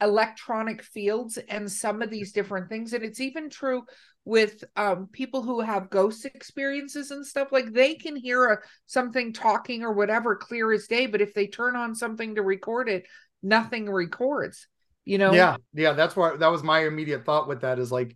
electronic 0.00 0.82
fields 0.82 1.38
and 1.48 1.70
some 1.70 2.02
of 2.02 2.10
these 2.10 2.32
different 2.32 2.68
things 2.68 2.92
and 2.92 3.04
it's 3.04 3.20
even 3.20 3.50
true 3.50 3.82
with 4.28 4.62
um, 4.76 5.08
people 5.10 5.42
who 5.42 5.60
have 5.60 5.88
ghost 5.88 6.26
experiences 6.26 7.10
and 7.10 7.26
stuff 7.26 7.50
like 7.50 7.72
they 7.72 7.94
can 7.94 8.14
hear 8.14 8.52
a, 8.52 8.58
something 8.84 9.32
talking 9.32 9.82
or 9.82 9.92
whatever 9.92 10.36
clear 10.36 10.70
as 10.70 10.86
day 10.86 11.06
but 11.06 11.22
if 11.22 11.32
they 11.32 11.46
turn 11.46 11.74
on 11.74 11.94
something 11.94 12.34
to 12.34 12.42
record 12.42 12.90
it 12.90 13.06
nothing 13.42 13.90
records 13.90 14.68
you 15.06 15.16
know? 15.16 15.32
Yeah 15.32 15.56
yeah 15.72 15.94
that's 15.94 16.14
what 16.14 16.40
that 16.40 16.52
was 16.52 16.62
my 16.62 16.86
immediate 16.86 17.24
thought 17.24 17.48
with 17.48 17.62
that 17.62 17.78
is 17.78 17.90
like 17.90 18.14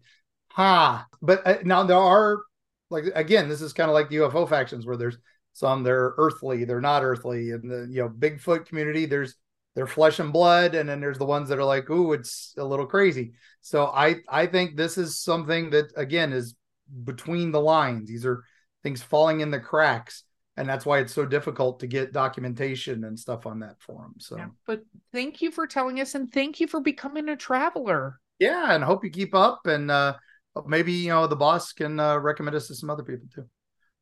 huh. 0.49 1.03
But 1.23 1.47
uh, 1.47 1.57
now 1.65 1.85
there 1.85 1.97
are 1.97 2.43
like 2.91 3.05
again 3.15 3.49
this 3.49 3.63
is 3.63 3.73
kind 3.73 3.89
of 3.89 3.95
like 3.95 4.11
the 4.11 4.17
ufo 4.17 4.47
factions 4.47 4.85
where 4.85 4.99
there's 4.99 5.17
some 5.55 5.83
they're 5.83 6.13
earthly 6.19 6.65
they're 6.65 6.83
not 6.83 7.03
earthly 7.03 7.53
and 7.53 7.71
the 7.71 7.89
you 7.91 8.03
know 8.03 8.11
bigfoot 8.11 8.67
community 8.67 9.07
there's 9.07 9.35
they're 9.75 9.87
flesh 9.87 10.19
and 10.19 10.33
blood 10.33 10.75
and 10.75 10.89
then 10.89 11.01
there's 11.01 11.19
the 11.19 11.25
ones 11.25 11.49
that 11.49 11.59
are 11.59 11.65
like 11.65 11.89
ooh 11.91 12.13
it's 12.13 12.55
a 12.59 12.65
little 12.65 12.87
crazy. 12.87 13.33
So 13.61 13.87
i 13.87 14.17
i 14.29 14.47
think 14.47 14.77
this 14.77 14.99
is 14.99 15.19
something 15.19 15.71
that 15.71 15.93
again 15.97 16.33
is 16.33 16.55
between 17.05 17.53
the 17.53 17.61
lines. 17.61 18.09
These 18.09 18.27
are 18.27 18.43
things 18.83 19.03
falling 19.03 19.41
in 19.41 19.51
the 19.51 19.61
cracks 19.61 20.25
and 20.57 20.69
that's 20.69 20.85
why 20.85 20.99
it's 20.99 21.15
so 21.15 21.25
difficult 21.25 21.81
to 21.81 21.87
get 21.87 22.13
documentation 22.13 23.05
and 23.05 23.19
stuff 23.19 23.47
on 23.47 23.61
that 23.61 23.81
for 23.81 24.03
them 24.03 24.15
so. 24.19 24.37
Yeah, 24.37 24.49
but 24.67 24.83
thank 25.13 25.41
you 25.41 25.51
for 25.51 25.67
telling 25.67 26.01
us 26.01 26.15
and 26.15 26.31
thank 26.31 26.61
you 26.61 26.67
for 26.67 26.81
becoming 26.81 27.29
a 27.29 27.37
traveler. 27.37 28.19
Yeah 28.39 28.75
and 28.75 28.85
hope 28.85 29.05
you 29.05 29.11
keep 29.11 29.35
up 29.35 29.67
and 29.67 29.91
uh 29.91 30.15
maybe 30.67 30.93
you 30.93 31.09
know 31.09 31.27
the 31.27 31.37
boss 31.37 31.73
can 31.73 31.99
uh, 31.99 32.19
recommend 32.19 32.57
us 32.57 32.67
to 32.67 32.75
some 32.75 32.91
other 32.91 33.03
people 33.03 33.27
too 33.35 33.47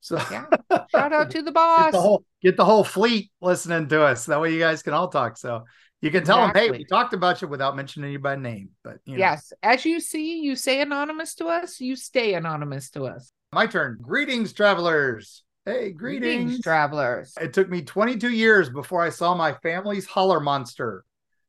so 0.00 0.16
yeah 0.30 0.46
shout 0.90 1.12
out 1.12 1.30
to 1.30 1.42
the 1.42 1.50
get 1.50 1.54
boss 1.54 1.92
the 1.92 2.00
whole 2.00 2.24
get 2.42 2.56
the 2.56 2.64
whole 2.64 2.84
fleet 2.84 3.30
listening 3.40 3.88
to 3.88 4.02
us. 4.02 4.26
That 4.26 4.40
way 4.40 4.52
you 4.52 4.58
guys 4.58 4.82
can 4.82 4.94
all 4.94 5.08
talk. 5.08 5.36
So 5.36 5.64
you 6.00 6.10
can 6.10 6.24
tell 6.24 6.38
them, 6.38 6.52
hey, 6.54 6.70
we 6.70 6.84
talked 6.86 7.12
about 7.12 7.42
you 7.42 7.48
without 7.48 7.76
mentioning 7.76 8.10
you 8.10 8.18
by 8.18 8.36
name. 8.36 8.70
But 8.82 8.98
you 9.04 9.14
know. 9.14 9.18
yes 9.18 9.52
as 9.62 9.84
you 9.84 10.00
see 10.00 10.40
you 10.40 10.56
say 10.56 10.80
anonymous 10.80 11.34
to 11.36 11.46
us 11.46 11.80
you 11.80 11.96
stay 11.96 12.34
anonymous 12.34 12.90
to 12.90 13.04
us 13.04 13.32
my 13.52 13.66
turn. 13.66 13.98
Greetings, 14.00 14.52
travelers. 14.52 15.42
Hey, 15.66 15.90
greetings. 15.90 16.62
travelers 16.62 17.34
it 17.40 17.52
took 17.52 17.68
me 17.68 17.82
22 17.82 18.30
years 18.30 18.70
before 18.70 19.02
I 19.02 19.10
saw 19.10 19.34
my 19.34 19.52
family's 19.54 20.06
holler 20.06 20.40
monster. 20.40 21.04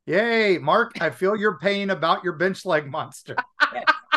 Yay, 0.07 0.57
Mark, 0.57 0.99
I 0.99 1.11
feel 1.11 1.37
your 1.37 1.59
pain 1.59 1.91
about 1.91 2.23
your 2.23 2.33
bench 2.33 2.65
leg 2.65 2.89
monster. 2.89 3.35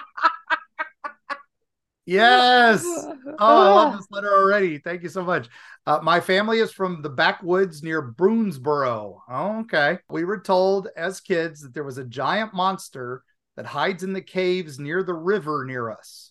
yes. 2.07 2.85
Oh, 3.37 3.47
I 3.47 3.69
love 3.69 3.97
this 3.97 4.07
letter 4.13 4.33
already. 4.33 4.79
Thank 4.79 5.03
you 5.03 5.09
so 5.09 5.25
much. 5.25 5.49
Uh, 5.87 5.99
my 6.05 6.21
family 6.21 6.61
is 6.61 6.71
from 6.71 7.03
the 7.03 7.11
backwoods 7.11 7.83
near 7.83 8.01
Boonesboro. 8.01 9.19
Oh, 9.29 9.61
okay. 9.63 9.99
We 10.09 10.23
were 10.23 10.39
told 10.39 10.87
as 10.97 11.21
kids 11.21 11.63
that 11.63 11.75
there 11.75 11.83
was 11.83 11.99
a 11.99 12.05
giant 12.05 12.55
monster 12.55 13.25
that 13.57 13.67
hides 13.67 14.05
in 14.05 14.13
the 14.13 14.23
caves 14.23 14.79
near 14.79 15.03
the 15.03 15.15
river 15.15 15.65
near 15.67 15.91
us. 15.91 16.31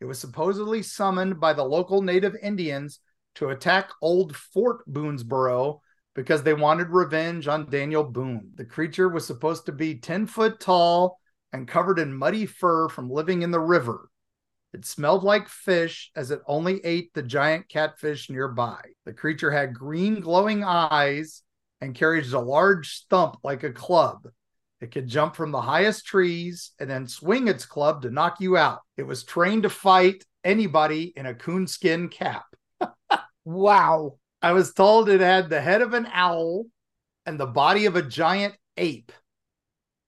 It 0.00 0.06
was 0.06 0.18
supposedly 0.18 0.82
summoned 0.82 1.38
by 1.38 1.52
the 1.52 1.62
local 1.62 2.02
native 2.02 2.34
Indians 2.42 2.98
to 3.36 3.50
attack 3.50 3.90
old 4.02 4.34
Fort 4.36 4.84
Boonesboro 4.90 5.78
because 6.14 6.42
they 6.42 6.54
wanted 6.54 6.88
revenge 6.88 7.48
on 7.48 7.70
Daniel 7.70 8.04
Boone. 8.04 8.50
The 8.56 8.64
creature 8.64 9.08
was 9.08 9.26
supposed 9.26 9.66
to 9.66 9.72
be 9.72 9.98
10 9.98 10.26
foot 10.26 10.60
tall 10.60 11.18
and 11.52 11.68
covered 11.68 11.98
in 11.98 12.14
muddy 12.14 12.46
fur 12.46 12.88
from 12.88 13.10
living 13.10 13.42
in 13.42 13.50
the 13.50 13.60
river. 13.60 14.08
It 14.72 14.86
smelled 14.86 15.22
like 15.22 15.48
fish 15.48 16.10
as 16.16 16.30
it 16.30 16.40
only 16.46 16.84
ate 16.84 17.12
the 17.12 17.22
giant 17.22 17.68
catfish 17.68 18.30
nearby. 18.30 18.80
The 19.04 19.12
creature 19.12 19.50
had 19.50 19.74
green 19.74 20.20
glowing 20.20 20.64
eyes 20.64 21.42
and 21.80 21.94
carried 21.94 22.26
a 22.32 22.40
large 22.40 22.94
stump 22.94 23.36
like 23.42 23.64
a 23.64 23.72
club. 23.72 24.28
It 24.80 24.90
could 24.90 25.08
jump 25.08 25.36
from 25.36 25.50
the 25.50 25.60
highest 25.60 26.06
trees 26.06 26.72
and 26.80 26.88
then 26.88 27.06
swing 27.06 27.48
its 27.48 27.66
club 27.66 28.02
to 28.02 28.10
knock 28.10 28.40
you 28.40 28.56
out. 28.56 28.80
It 28.96 29.02
was 29.04 29.24
trained 29.24 29.64
to 29.64 29.70
fight 29.70 30.24
anybody 30.42 31.12
in 31.14 31.26
a 31.26 31.34
coonskin 31.34 32.08
cap. 32.08 32.44
wow 33.44 34.16
I 34.42 34.52
was 34.52 34.72
told 34.72 35.08
it 35.08 35.20
had 35.20 35.48
the 35.48 35.60
head 35.60 35.82
of 35.82 35.94
an 35.94 36.08
owl 36.12 36.66
and 37.26 37.38
the 37.38 37.46
body 37.46 37.86
of 37.86 37.94
a 37.94 38.02
giant 38.02 38.54
ape. 38.76 39.12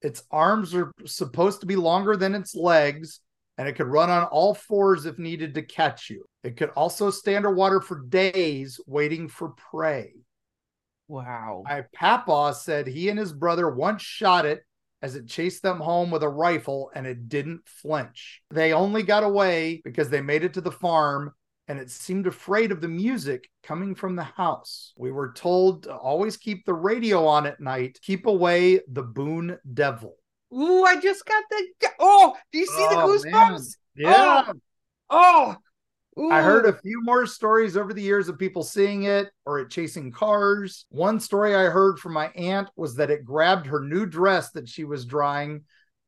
Its 0.03 0.25
arms 0.31 0.75
are 0.75 0.91
supposed 1.07 1.61
to 1.61 1.67
be 1.67 1.77
longer 1.77 2.17
than 2.17 2.35
its 2.35 2.55
legs, 2.55 3.21
and 3.59 3.69
it 3.69 3.75
could 3.75 3.87
run 3.87 4.11
on 4.11 4.25
all 4.25 4.55
fours 4.55 5.07
if 5.07 5.19
needed 5.19 5.55
to 5.55 5.63
catch 5.63 6.11
you. 6.11 6.25
It 6.43 6.57
could 6.57 6.71
also 6.71 7.11
stay 7.11 7.37
underwater 7.37 7.81
for 7.81 8.01
days 8.01 8.81
waiting 8.87 9.29
for 9.29 9.51
prey. 9.51 10.13
wow 11.09 11.63
My 11.67 11.85
papa 11.95 12.55
said 12.55 12.87
he 12.87 13.09
and 13.09 13.19
his 13.19 13.33
brother 13.33 13.71
once 13.71 14.03
shot 14.03 14.47
it 14.47 14.63
as 15.03 15.17
it 15.17 15.27
chased 15.29 15.63
them 15.63 15.81
home 15.81 16.11
with 16.11 16.23
a 16.23 16.29
rifle 16.29 16.91
and 16.95 17.07
it 17.07 17.29
didn't 17.29 17.61
flinch. 17.67 18.41
They 18.51 18.73
only 18.73 19.03
got 19.03 19.23
away 19.23 19.83
because 19.85 20.09
they 20.09 20.23
made 20.23 20.45
it 20.45 20.55
to 20.55 20.63
the 20.63 20.73
farm 20.73 21.33
and 21.69 21.79
it 21.79 21.91
seemed 21.91 22.27
afraid 22.27 22.73
of 22.73 22.81
the 22.81 22.89
music 22.89 23.49
coming 23.63 23.95
from 23.95 24.17
the 24.17 24.25
house. 24.25 24.93
We 24.97 25.11
were 25.13 25.33
told 25.33 25.85
to 25.85 25.95
always 25.95 26.37
keep 26.37 26.65
the 26.65 26.75
radio 26.75 27.27
on 27.27 27.47
at 27.47 27.61
night, 27.61 27.99
keep 28.03 28.27
away 28.27 28.81
the 28.89 29.03
Boone 29.03 29.59
Devil. 29.73 30.17
Ooh, 30.55 30.85
I 30.85 31.01
just 31.01 31.25
got 31.27 31.45
the 31.51 31.89
oh 31.99 32.35
do 32.53 32.59
you 32.59 32.67
see 32.67 32.87
the 32.89 32.97
Oh, 32.97 33.09
goosebumps 33.09 33.77
Yeah. 33.97 34.53
Oh, 35.11 35.57
oh 36.17 36.31
I 36.31 36.43
heard 36.43 36.67
a 36.67 36.79
few 36.81 37.03
more 37.03 37.27
stories 37.27 37.77
over 37.77 37.93
the 37.93 38.03
years 38.03 38.29
of 38.29 38.39
people 38.39 38.63
seeing 38.63 39.05
it 39.05 39.31
or 39.45 39.59
it 39.61 39.71
chasing 39.71 40.13
cars. 40.13 40.87
One 40.91 41.21
story 41.21 41.55
I 41.55 41.65
heard 41.65 41.99
from 41.99 42.13
my 42.13 42.29
aunt 42.29 42.69
was 42.77 42.97
that 42.97 43.11
it 43.11 43.25
grabbed 43.25 43.67
her 43.67 43.81
new 43.81 44.07
dress 44.07 44.51
that 44.53 44.69
she 44.69 44.85
was 44.85 45.05
drying 45.05 45.65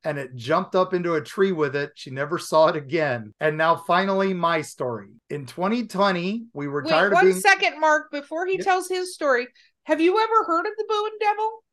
and 0.07 0.19
it 0.19 0.37
jumped 0.37 0.77
up 0.77 0.95
into 0.95 1.15
a 1.15 1.21
tree 1.21 1.51
with 1.51 1.75
it. 1.75 1.91
She 1.97 2.11
never 2.11 2.39
saw 2.39 2.69
it 2.69 2.77
again. 2.77 3.35
And 3.41 3.59
now, 3.59 3.75
finally, 3.75 4.33
my 4.33 4.61
story. 4.61 5.09
In 5.31 5.47
2020, 5.47 6.45
we 6.53 6.69
were 6.69 6.85
Wait, 6.85 6.91
tired 6.91 7.13
one 7.13 7.27
of 7.27 7.33
being. 7.33 7.41
second, 7.41 7.81
Mark. 7.81 8.13
Before 8.13 8.47
he 8.47 8.57
tells 8.57 8.89
his 8.89 9.15
story, 9.15 9.49
have 9.83 10.01
you 10.01 10.17
ever 10.17 10.45
heard 10.45 10.65
of 10.65 10.73
the 10.79 10.85
Boone 10.89 11.19
Devil? 11.19 11.65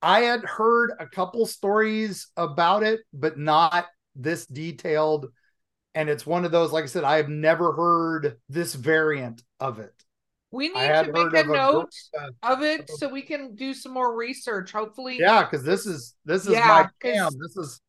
I 0.00 0.20
had 0.20 0.44
heard 0.44 0.92
a 0.98 1.06
couple 1.06 1.46
stories 1.46 2.28
about 2.36 2.82
it, 2.82 3.00
but 3.12 3.38
not 3.38 3.86
this 4.14 4.46
detailed. 4.46 5.26
And 5.94 6.08
it's 6.08 6.26
one 6.26 6.44
of 6.44 6.52
those, 6.52 6.72
like 6.72 6.84
I 6.84 6.88
said, 6.88 7.04
I 7.04 7.16
have 7.16 7.28
never 7.28 7.72
heard 7.72 8.36
this 8.48 8.74
variant 8.74 9.42
of 9.58 9.80
it. 9.80 9.92
We 10.50 10.68
need 10.68 10.74
to 10.74 11.12
make 11.12 11.34
a 11.34 11.40
of 11.40 11.50
a 11.50 11.52
note 11.52 11.90
uh, 12.18 12.28
of 12.42 12.62
it 12.62 12.88
so 12.88 13.08
we 13.08 13.22
can 13.22 13.54
do 13.54 13.74
some 13.74 13.92
more 13.92 14.14
research. 14.14 14.72
Hopefully, 14.72 15.18
Yeah, 15.18 15.42
because 15.44 15.64
this 15.64 15.86
is 15.86 16.14
this 16.24 16.46
is 16.46 16.54
Yeah, 16.54 16.66
my 16.68 16.88
jam. 17.02 17.32
This 17.38 17.56
is 17.56 17.80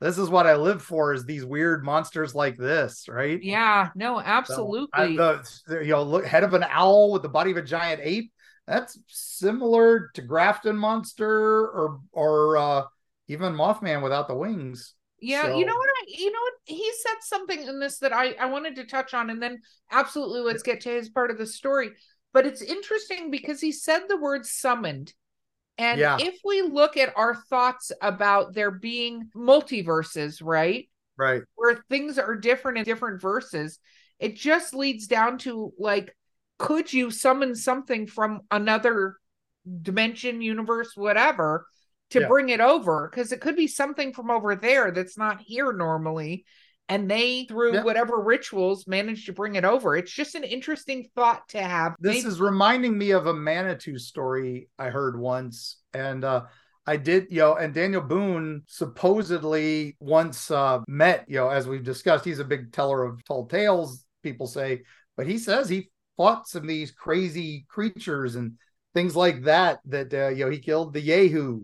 this 0.00 0.18
is 0.18 0.28
what 0.28 0.46
I 0.46 0.54
live 0.56 0.82
for 0.82 1.14
is 1.14 1.24
these 1.24 1.44
weird 1.46 1.84
monsters 1.84 2.34
like 2.34 2.58
this, 2.58 3.08
right? 3.08 3.42
Yeah, 3.42 3.88
no, 3.94 4.16
So, 4.16 4.22
I- 4.22 4.26
absolutely. 4.36 5.16
the, 5.16 5.60
the, 5.66 5.80
you 5.84 5.92
know, 5.92 6.02
look, 6.02 6.26
head 6.26 6.44
of 6.44 6.52
an 6.52 6.64
owl 6.68 7.10
with 7.12 7.22
the 7.22 7.28
body 7.28 7.52
of 7.52 7.56
a 7.56 7.62
giant 7.62 8.00
ape. 8.04 8.30
That's 8.66 8.98
similar 9.08 10.10
to 10.14 10.22
Grafton 10.22 10.76
monster 10.76 11.28
or 11.28 12.00
or 12.12 12.56
uh 12.56 12.82
even 13.28 13.54
Mothman 13.54 14.02
without 14.02 14.28
the 14.28 14.34
wings. 14.34 14.94
yeah, 15.20 15.42
so- 15.44 15.58
you 15.58 15.64
know 15.66 15.74
what? 15.74 15.88
I, 15.88 16.04
you 16.08 16.30
know 16.32 16.40
what? 16.40 16.54
He 16.64 16.90
said 17.02 17.16
something 17.22 17.62
in 17.62 17.80
this 17.80 17.98
that 17.98 18.12
I 18.12 18.32
I 18.32 18.46
wanted 18.46 18.76
to 18.76 18.84
touch 18.84 19.14
on, 19.14 19.30
and 19.30 19.42
then 19.42 19.60
absolutely 19.90 20.40
let's 20.40 20.62
get 20.62 20.82
to 20.82 20.90
his 20.90 21.08
part 21.10 21.30
of 21.30 21.38
the 21.38 21.46
story. 21.46 21.90
But 22.32 22.46
it's 22.46 22.62
interesting 22.62 23.30
because 23.30 23.60
he 23.60 23.70
said 23.72 24.02
the 24.08 24.16
word 24.20 24.44
summoned. 24.46 25.12
And 25.78 25.98
Yeah. 26.00 26.18
if 26.20 26.36
we 26.44 26.62
look 26.62 26.96
at 26.96 27.12
our 27.16 27.34
thoughts 27.34 27.90
about 28.00 28.54
there 28.54 28.70
being 28.70 29.30
multiverses, 29.36 30.40
right? 30.42 30.88
Right. 31.16 31.42
where 31.54 31.76
things 31.88 32.18
are 32.18 32.34
different 32.34 32.78
in 32.78 32.84
different 32.84 33.20
verses 33.22 33.78
it 34.18 34.34
just 34.34 34.74
leads 34.74 35.06
down 35.06 35.38
to 35.38 35.72
like 35.78 36.12
could 36.58 36.92
you 36.92 37.10
summon 37.10 37.54
something 37.54 38.06
from 38.06 38.40
another 38.50 39.16
dimension 39.82 40.42
universe 40.42 40.92
whatever 40.94 41.66
to 42.10 42.20
Yeah. 42.20 42.28
bring 42.28 42.50
it 42.50 42.60
over 42.60 43.08
because 43.10 43.32
it 43.32 43.40
could 43.40 43.56
be 43.56 43.66
something 43.66 44.12
from 44.12 44.30
over 44.30 44.54
there 44.54 44.90
that's 44.90 45.16
not 45.18 45.40
here 45.40 45.72
normally 45.72 46.44
and 46.88 47.10
they 47.10 47.46
through 47.46 47.72
Yeah. 47.74 47.82
whatever 47.82 48.20
rituals 48.20 48.86
managed 48.86 49.26
to 49.26 49.32
bring 49.32 49.54
it 49.54 49.64
over 49.64 49.96
it's 49.96 50.12
just 50.12 50.34
an 50.34 50.44
interesting 50.44 51.08
thought 51.14 51.48
to 51.48 51.62
have 51.62 51.94
This 51.98 52.16
Maybe- 52.16 52.28
is 52.28 52.40
reminding 52.40 52.96
me 52.98 53.12
of 53.12 53.26
a 53.26 53.32
Manitou 53.34 53.98
story 53.98 54.68
I 54.78 54.90
heard 54.90 55.18
once. 55.18 55.78
And 55.94 56.24
uh 56.24 56.44
I 56.86 56.98
did, 56.98 57.28
you 57.30 57.38
know, 57.38 57.54
and 57.54 57.72
Daniel 57.72 58.02
Boone 58.02 58.64
supposedly 58.66 59.96
once 60.00 60.50
uh 60.50 60.80
met, 60.86 61.24
you 61.28 61.36
know, 61.36 61.48
as 61.48 61.66
we've 61.66 61.82
discussed, 61.84 62.24
he's 62.26 62.38
a 62.40 62.44
big 62.44 62.72
teller 62.72 63.02
of 63.04 63.24
tall 63.24 63.46
tales, 63.46 64.04
people 64.22 64.46
say, 64.46 64.82
but 65.16 65.26
he 65.26 65.38
says 65.38 65.68
he 65.70 65.90
fought 66.16 66.48
some 66.48 66.62
of 66.62 66.68
these 66.68 66.90
crazy 66.90 67.66
creatures 67.68 68.36
and 68.36 68.52
things 68.94 69.16
like 69.16 69.42
that. 69.44 69.80
That 69.86 70.12
uh, 70.14 70.28
you 70.28 70.44
know 70.44 70.50
he 70.50 70.58
killed 70.58 70.92
the 70.92 71.00
Yahoo, 71.00 71.62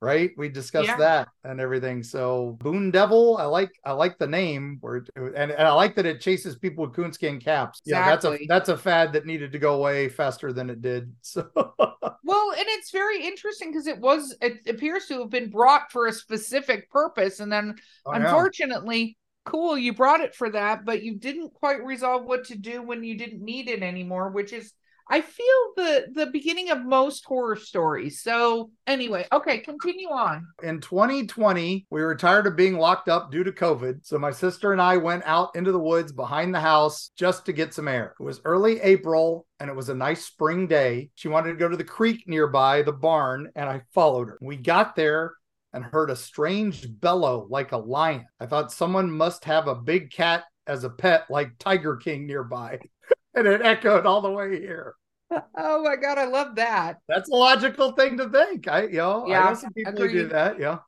right? 0.00 0.30
We 0.36 0.48
discussed 0.48 0.86
Yeah. 0.86 0.98
that 0.98 1.28
and 1.44 1.60
everything. 1.60 2.02
So 2.02 2.56
Boone 2.60 2.90
Devil, 2.90 3.36
I 3.38 3.44
like 3.44 3.72
I 3.84 3.92
like 3.92 4.18
the 4.18 4.26
name, 4.26 4.78
where 4.80 5.04
and, 5.16 5.34
and 5.50 5.52
I 5.52 5.72
like 5.72 5.96
that 5.96 6.06
it 6.06 6.20
chases 6.20 6.56
people 6.56 6.84
with 6.86 6.94
coonskin 6.94 7.40
caps. 7.40 7.80
Yeah, 7.84 8.02
that's 8.04 8.24
a 8.24 8.38
that's 8.48 8.68
a 8.68 8.76
fad 8.76 9.12
that 9.14 9.26
needed 9.26 9.52
to 9.52 9.58
go 9.58 9.74
away 9.74 10.08
faster 10.08 10.52
than 10.52 10.70
it 10.70 10.82
did. 10.82 11.14
So 11.22 11.48
Well, 12.24 12.50
and 12.52 12.64
it's 12.68 12.90
very 12.90 13.24
interesting 13.24 13.70
because 13.70 13.86
it 13.86 14.00
was 14.00 14.34
it 14.40 14.66
appears 14.68 15.06
to 15.06 15.20
have 15.20 15.30
been 15.30 15.48
brought 15.50 15.92
for 15.92 16.06
a 16.06 16.12
specific 16.12 16.90
purpose, 16.90 17.40
and 17.40 17.52
then 17.52 17.76
Oh, 18.04 18.16
yeah. 18.16 18.46
Cool, 19.46 19.78
you 19.78 19.94
brought 19.94 20.20
it 20.20 20.34
for 20.34 20.50
that, 20.50 20.84
but 20.84 21.02
you 21.02 21.16
didn't 21.16 21.54
quite 21.54 21.82
resolve 21.84 22.24
what 22.24 22.44
to 22.46 22.56
do 22.56 22.82
when 22.82 23.02
you 23.02 23.16
didn't 23.16 23.42
need 23.42 23.68
it 23.68 23.82
anymore, 23.82 24.30
which 24.30 24.52
is 24.52 24.72
I 25.08 25.20
feel 25.20 25.72
the 25.76 26.06
the 26.14 26.26
beginning 26.26 26.70
of 26.70 26.84
most 26.84 27.24
horror 27.24 27.54
stories. 27.54 28.22
So 28.22 28.70
anyway, 28.86 29.26
okay, 29.32 29.58
continue 29.58 30.08
on. 30.08 30.46
in 30.62 30.80
2020, 30.80 31.86
we 31.90 32.02
were 32.02 32.16
tired 32.16 32.46
of 32.46 32.56
being 32.56 32.76
locked 32.76 33.08
up 33.08 33.30
due 33.30 33.44
to 33.44 33.52
COVID. 33.52 34.04
So 34.04 34.18
my 34.18 34.32
sister 34.32 34.72
and 34.72 34.82
I 34.82 34.96
went 34.96 35.22
out 35.24 35.54
into 35.54 35.70
the 35.70 35.78
woods 35.78 36.10
behind 36.10 36.52
the 36.52 36.60
house 36.60 37.12
just 37.16 37.46
to 37.46 37.52
get 37.52 37.72
some 37.72 37.86
air. 37.86 38.14
It 38.18 38.22
was 38.22 38.40
early 38.44 38.80
April 38.80 39.46
and 39.60 39.70
it 39.70 39.76
was 39.76 39.88
a 39.88 39.94
nice 39.94 40.24
spring 40.24 40.66
day. 40.66 41.10
She 41.14 41.28
wanted 41.28 41.50
to 41.52 41.58
go 41.58 41.68
to 41.68 41.76
the 41.76 41.84
creek 41.84 42.24
nearby 42.26 42.82
the 42.82 42.92
barn 42.92 43.52
and 43.54 43.68
I 43.68 43.82
followed 43.94 44.28
her. 44.28 44.38
We 44.40 44.56
got 44.56 44.96
there 44.96 45.34
and 45.76 45.84
heard 45.84 46.10
a 46.10 46.16
strange 46.16 46.88
bellow 47.00 47.46
like 47.50 47.72
a 47.72 47.78
lion. 47.78 48.26
I 48.40 48.46
thought 48.46 48.72
someone 48.72 49.12
must 49.12 49.44
have 49.44 49.68
a 49.68 49.76
big 49.76 50.10
cat 50.10 50.44
as 50.66 50.82
a 50.84 50.90
pet 50.90 51.26
like 51.30 51.58
Tiger 51.58 51.96
King 51.96 52.26
nearby. 52.26 52.80
and 53.34 53.46
it 53.46 53.62
echoed 53.62 54.06
all 54.06 54.22
the 54.22 54.30
way 54.30 54.58
here. 54.60 54.96
Oh 55.56 55.82
my 55.82 55.96
god, 55.96 56.18
I 56.18 56.24
love 56.26 56.56
that. 56.56 56.98
That's 57.08 57.28
a 57.28 57.34
logical 57.34 57.92
thing 57.92 58.16
to 58.18 58.28
think. 58.28 58.68
I, 58.68 58.82
you 58.84 58.98
know, 58.98 59.26
I 59.26 59.30
Yeah, 59.30 59.48
know 59.48 59.54
some 59.54 59.72
people 59.72 60.06
do 60.08 60.28
that. 60.28 60.58
Yeah. 60.58 60.78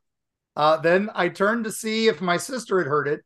Uh, 0.56 0.76
then 0.78 1.10
I 1.14 1.28
turned 1.28 1.64
to 1.64 1.72
see 1.72 2.08
if 2.08 2.20
my 2.20 2.36
sister 2.36 2.78
had 2.78 2.86
heard 2.88 3.08
it. 3.08 3.20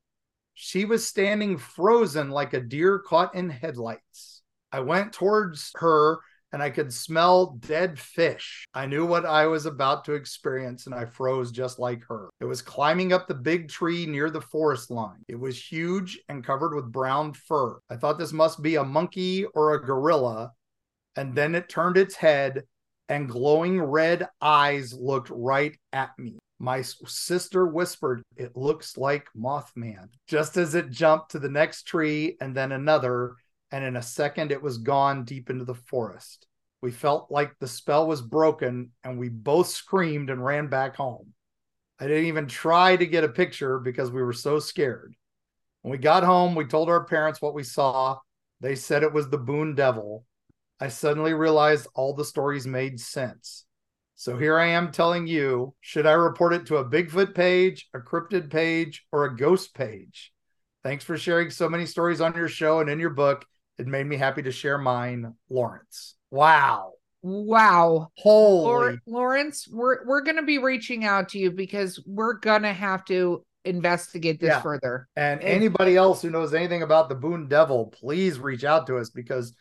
She 0.55 0.85
was 0.85 1.07
standing 1.07 1.59
frozen 1.59 2.31
like 2.31 2.53
a 2.55 2.61
deer 2.61 2.99
caught 2.99 3.35
in 3.35 3.51
headlights. 3.51 4.43
I 4.71 4.81
went 4.81 5.13
towards 5.13 5.73
her 5.77 6.19
and 6.53 6.63
I 6.63 6.71
could 6.71 6.93
smell 6.93 7.57
dead 7.61 7.99
fish. 7.99 8.65
I 8.75 8.87
knew 8.87 9.07
what 9.07 9.25
I 9.25 9.47
was 9.47 9.67
about 9.67 10.05
to 10.05 10.13
experience 10.13 10.87
and 10.87 10.95
I 10.95 11.07
froze 11.07 11.51
just 11.51 11.79
like 11.79 12.05
her. 12.05 12.29
It 12.41 12.45
was 12.45 12.63
climbing 12.63 13.13
up 13.13 13.27
the 13.27 13.35
big 13.35 13.69
tree 13.69 14.07
near 14.07 14.31
the 14.31 14.41
forest 14.41 14.91
line. 14.91 15.23
It 15.29 15.39
was 15.39 15.63
huge 15.63 16.21
and 16.29 16.45
covered 16.45 16.75
with 16.75 16.93
brown 16.93 17.33
fur. 17.33 17.79
I 17.91 17.97
thought 17.97 18.19
this 18.19 18.33
must 18.33 18.63
be 18.63 18.77
a 18.77 18.85
monkey 18.85 19.47
or 19.47 19.75
a 19.75 19.85
gorilla. 19.85 20.53
And 21.17 21.35
then 21.35 21.55
it 21.55 21.69
turned 21.69 21.97
its 21.97 22.15
head 22.15 22.65
and 23.09 23.29
glowing 23.29 23.81
red 23.81 24.29
eyes 24.41 24.95
looked 24.95 25.31
right 25.31 25.77
at 25.93 26.19
me. 26.19 26.39
My 26.59 26.83
sister 26.83 27.67
whispered, 27.67 28.23
It 28.37 28.57
looks 28.57 28.97
like 28.97 29.27
Mothman. 29.37 30.09
Just 30.29 30.57
as 30.57 30.75
it 30.75 30.91
jumped 30.91 31.33
to 31.33 31.39
the 31.39 31.49
next 31.49 31.89
tree 31.89 32.37
and 32.41 32.55
then 32.55 32.73
another, 32.73 33.35
and 33.73 33.85
in 33.85 33.97
a 33.97 34.03
second 34.03 34.53
it 34.53 34.63
was 34.63 34.79
gone 34.79 35.25
deep 35.25 35.51
into 35.51 35.65
the 35.65 35.75
forest. 35.75 36.47
We 36.83 36.91
felt 36.91 37.31
like 37.31 37.59
the 37.59 37.67
spell 37.67 38.07
was 38.07 38.21
broken 38.21 38.91
and 39.03 39.19
we 39.19 39.29
both 39.31 39.69
screamed 39.69 40.31
and 40.31 40.45
ran 40.45 40.69
back 40.69 40.97
home. 40.97 41.33
I 41.99 42.07
didn't 42.07 42.27
even 42.27 42.47
try 42.47 42.97
to 42.97 43.07
get 43.07 43.25
a 43.25 43.29
picture 43.29 43.79
because 43.79 44.11
we 44.11 44.23
were 44.23 44.33
so 44.33 44.59
scared. 44.59 45.15
When 45.81 45.91
we 45.91 45.99
got 45.99 46.23
home, 46.23 46.55
we 46.55 46.67
told 46.67 46.89
our 46.89 47.05
parents 47.05 47.41
what 47.41 47.55
we 47.55 47.63
saw. 47.63 48.19
They 48.61 48.75
said 48.75 49.03
it 49.03 49.13
was 49.13 49.29
the 49.29 49.39
Boone 49.39 49.75
Devil. 49.75 50.25
I 50.81 50.89
suddenly 50.89 51.33
realized 51.33 51.87
all 51.95 52.15
the 52.15 52.25
stories 52.25 52.67
made 52.67 53.01
sense. 53.01 53.65
So 54.17 54.37
here 54.37 54.59
I 54.59 54.67
am 54.67 54.93
telling 54.93 55.27
you 55.27 55.75
should 55.81 56.07
I 56.07 56.13
report 56.13 56.53
it 56.53 56.67
to 56.67 56.77
a 56.77 56.85
Bigfoot 56.85 57.35
page, 57.35 57.89
a 57.95 58.01
cryptid 58.01 58.51
page, 58.51 59.07
or 59.13 59.25
a 59.25 59.37
ghost 59.37 59.75
page? 59.75 60.33
Thanks 60.83 61.05
for 61.05 61.17
sharing 61.17 61.51
so 61.51 61.69
many 61.69 61.87
stories 61.87 62.21
on 62.21 62.35
your 62.35 62.49
show 62.49 62.81
and 62.81 62.91
in 62.91 62.99
your 62.99 63.11
book. 63.11 63.45
It 63.79 63.87
made 63.87 64.07
me 64.07 64.17
happy 64.17 64.43
to 64.43 64.53
share 64.53 64.79
mine, 64.79 65.35
Lawrence. 65.49 66.15
Wow. 66.31 66.93
Wow. 67.23 68.09
Holy. 68.19 68.99
Lawrence, 69.07 69.69
we're 69.71 70.05
we're 70.07 70.23
gonna 70.23 70.43
be 70.43 70.59
reaching 70.59 71.05
out 71.05 71.31
to 71.31 71.39
you 71.39 71.51
because 71.51 72.03
we're 72.07 72.35
gonna 72.35 72.73
have 72.73 73.05
to 73.07 73.45
investigate 73.65 74.41
this 74.41 74.49
Yeah. 74.49 74.61
further. 74.61 75.09
And 75.15 75.41
It- 75.41 75.45
anybody 75.45 75.97
else 75.97 76.21
who 76.21 76.31
knows 76.31 76.53
anything 76.53 76.83
about 76.83 77.09
the 77.09 77.15
Boone 77.15 77.47
Devil, 77.49 77.87
please 77.87 78.41
reach 78.41 78.65
out 78.65 78.89
to 78.89 78.99
us 78.99 79.11
because 79.11 79.55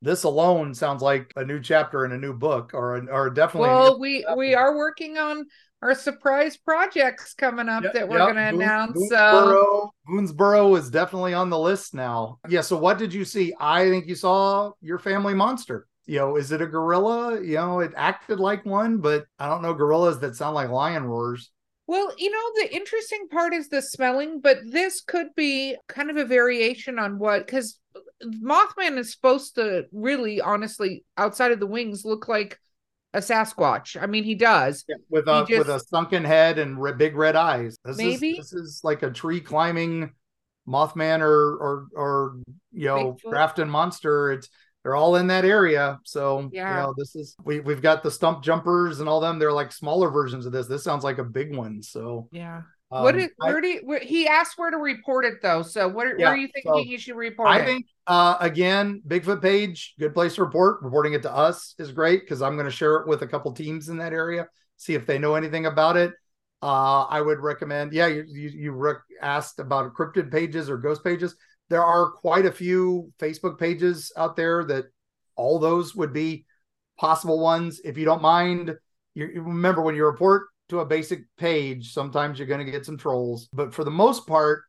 this 0.00 0.22
alone 0.22 0.74
sounds 0.74 1.02
like 1.02 1.32
a 1.34 1.44
new 1.44 1.58
chapter 1.60 2.04
in 2.04 2.12
a 2.12 2.18
new 2.18 2.32
book 2.32 2.70
or, 2.72 3.04
or 3.10 3.30
definitely. 3.30 3.68
Well, 3.68 3.98
we 3.98 4.24
we 4.36 4.54
are 4.54 4.76
working 4.76 5.18
on 5.18 5.46
our 5.82 5.94
surprise 5.94 6.56
projects 6.56 7.34
coming 7.34 7.68
up 7.68 7.84
Yep, 7.84 7.92
that 7.94 8.08
we're 8.08 8.18
yep. 8.18 8.28
gonna 8.28 8.50
Boon- 8.52 8.62
announce. 8.62 9.12
Uh, 9.12 9.44
so 9.44 9.90
Boonesboro, 10.08 10.28
Boonesboro 10.28 10.78
is 10.78 10.90
definitely 10.90 11.34
on 11.34 11.50
the 11.50 11.58
list 11.58 11.94
now. 11.94 12.38
Yeah. 12.48 12.62
So 12.62 12.76
what 12.76 12.98
did 12.98 13.14
you 13.14 13.24
see? 13.24 13.54
I 13.60 13.88
think 13.88 14.06
you 14.06 14.14
saw 14.14 14.72
your 14.80 14.98
family 14.98 15.34
monster. 15.34 15.86
You 16.06 16.18
know, 16.20 16.36
is 16.36 16.52
it 16.52 16.62
a 16.62 16.66
gorilla? 16.66 17.40
You 17.40 17.56
know, 17.56 17.80
it 17.80 17.92
acted 17.96 18.40
like 18.40 18.64
one, 18.64 18.98
but 18.98 19.26
I 19.38 19.46
don't 19.48 19.62
know 19.62 19.74
gorillas 19.74 20.18
that 20.20 20.36
sound 20.36 20.54
like 20.54 20.70
lion 20.70 21.04
roars. 21.04 21.50
Well, 21.86 22.12
you 22.18 22.30
know, 22.30 22.50
the 22.56 22.74
interesting 22.74 23.28
part 23.30 23.54
is 23.54 23.68
the 23.68 23.80
smelling, 23.80 24.40
but 24.40 24.58
this 24.66 25.00
could 25.00 25.28
be 25.36 25.76
kind 25.88 26.10
of 26.10 26.16
a 26.18 26.24
variation 26.24 26.98
on 26.98 27.18
what 27.18 27.46
because 27.46 27.78
Mothman 28.22 28.98
is 28.98 29.12
supposed 29.12 29.54
to 29.54 29.86
really, 29.92 30.40
honestly, 30.40 31.04
outside 31.16 31.52
of 31.52 31.60
the 31.60 31.66
wings, 31.66 32.04
look 32.04 32.28
like 32.28 32.58
a 33.14 33.18
Sasquatch. 33.18 34.00
I 34.00 34.06
mean, 34.06 34.24
he 34.24 34.34
does. 34.34 34.84
with 35.08 35.28
a 35.28 35.44
He 35.46 35.58
with 35.58 35.68
a 35.68 35.80
sunken 35.80 36.24
head 36.24 36.58
and 36.58 36.80
re- 36.80 36.92
big 36.92 37.16
red 37.16 37.36
eyes. 37.36 37.78
This 37.84 37.96
Maybe. 37.96 38.32
is 38.32 38.50
this 38.50 38.52
is 38.52 38.80
like 38.84 39.02
a 39.02 39.10
tree 39.10 39.40
climbing 39.40 40.12
Mothman 40.68 41.20
or 41.20 41.56
or 41.56 41.86
or 41.94 42.36
you 42.72 42.86
know 42.86 43.14
Bigfoot. 43.24 43.30
Grafton 43.30 43.70
monster. 43.70 44.32
It's 44.32 44.48
they're 44.84 44.94
all 44.96 45.16
in 45.16 45.26
that 45.28 45.44
area. 45.44 45.98
So 46.04 46.50
Yeah. 46.52 46.68
you 46.80 46.82
know 46.86 46.94
this 46.96 47.16
is 47.16 47.34
we 47.44 47.60
we've 47.60 47.82
got 47.82 48.02
the 48.02 48.10
stump 48.10 48.42
jumpers 48.42 49.00
and 49.00 49.08
all 49.08 49.20
them. 49.20 49.38
They're 49.38 49.52
like 49.52 49.72
smaller 49.72 50.10
versions 50.10 50.44
of 50.46 50.52
this. 50.52 50.66
This 50.66 50.84
sounds 50.84 51.04
like 51.04 51.18
a 51.18 51.24
big 51.24 51.56
one. 51.56 51.82
So 51.82 52.28
Yeah. 52.30 52.62
Um, 52.90 53.04
what 53.04 53.16
is 53.16 53.30
I- 53.40 53.52
where 53.52 53.60
do 53.60 53.68
you, 53.68 53.80
where, 53.84 54.00
he 54.00 54.26
asked 54.26 54.58
where 54.58 54.70
to 54.70 54.76
report 54.76 55.24
it 55.24 55.42
though? 55.42 55.62
So 55.62 55.88
what 55.88 56.06
where 56.06 56.18
Yeah, 56.18 56.28
are 56.30 56.36
you 56.36 56.48
thinking 56.48 56.72
so 56.72 56.78
you 56.88 56.98
should 56.98 57.16
report 57.16 57.50
I 57.50 57.60
it? 57.60 57.66
think 57.66 57.86
uh 58.06 58.36
again, 58.40 59.02
Bigfoot 59.06 59.42
page, 59.42 59.94
good 59.98 60.14
place 60.14 60.34
to 60.36 60.44
report. 60.44 60.82
Reporting 60.82 61.12
it 61.12 61.22
to 61.22 61.32
us 61.34 61.74
is 61.78 61.92
great 61.92 62.22
because 62.22 62.42
I'm 62.42 62.54
going 62.54 62.66
to 62.66 62.72
share 62.72 62.96
it 62.96 63.08
with 63.08 63.22
a 63.22 63.26
couple 63.26 63.52
teams 63.52 63.88
in 63.88 63.98
that 63.98 64.12
area, 64.12 64.48
see 64.76 64.94
if 64.94 65.06
they 65.06 65.18
know 65.18 65.34
anything 65.34 65.66
about 65.66 65.96
it. 65.96 66.12
Uh, 66.62 67.04
I 67.04 67.20
would 67.20 67.38
recommend. 67.40 67.92
Yeah, 67.92 68.06
you 68.08 68.24
you, 68.26 68.48
you 68.48 68.72
rec- 68.72 68.96
asked 69.22 69.60
about 69.60 69.94
cryptid 69.94 70.30
pages 70.32 70.68
or 70.68 70.76
ghost 70.78 71.04
pages. 71.04 71.36
There 71.68 71.84
are 71.84 72.10
quite 72.10 72.46
a 72.46 72.52
few 72.52 73.12
Facebook 73.20 73.58
pages 73.58 74.10
out 74.16 74.34
there 74.36 74.64
that 74.64 74.86
all 75.36 75.58
those 75.58 75.94
would 75.94 76.12
be 76.12 76.46
possible 76.98 77.38
ones. 77.38 77.80
If 77.84 77.96
you 77.98 78.04
don't 78.04 78.22
mind, 78.22 78.74
you, 79.14 79.26
you 79.34 79.42
remember 79.42 79.82
when 79.82 79.94
you 79.94 80.04
report 80.04 80.46
to 80.68 80.80
a 80.80 80.86
basic 80.86 81.24
page, 81.36 81.92
sometimes 81.92 82.38
you're 82.38 82.48
going 82.48 82.64
to 82.64 82.70
get 82.70 82.86
some 82.86 82.98
trolls, 82.98 83.48
but 83.52 83.72
for 83.72 83.84
the 83.84 83.90
most 83.90 84.26
part, 84.26 84.64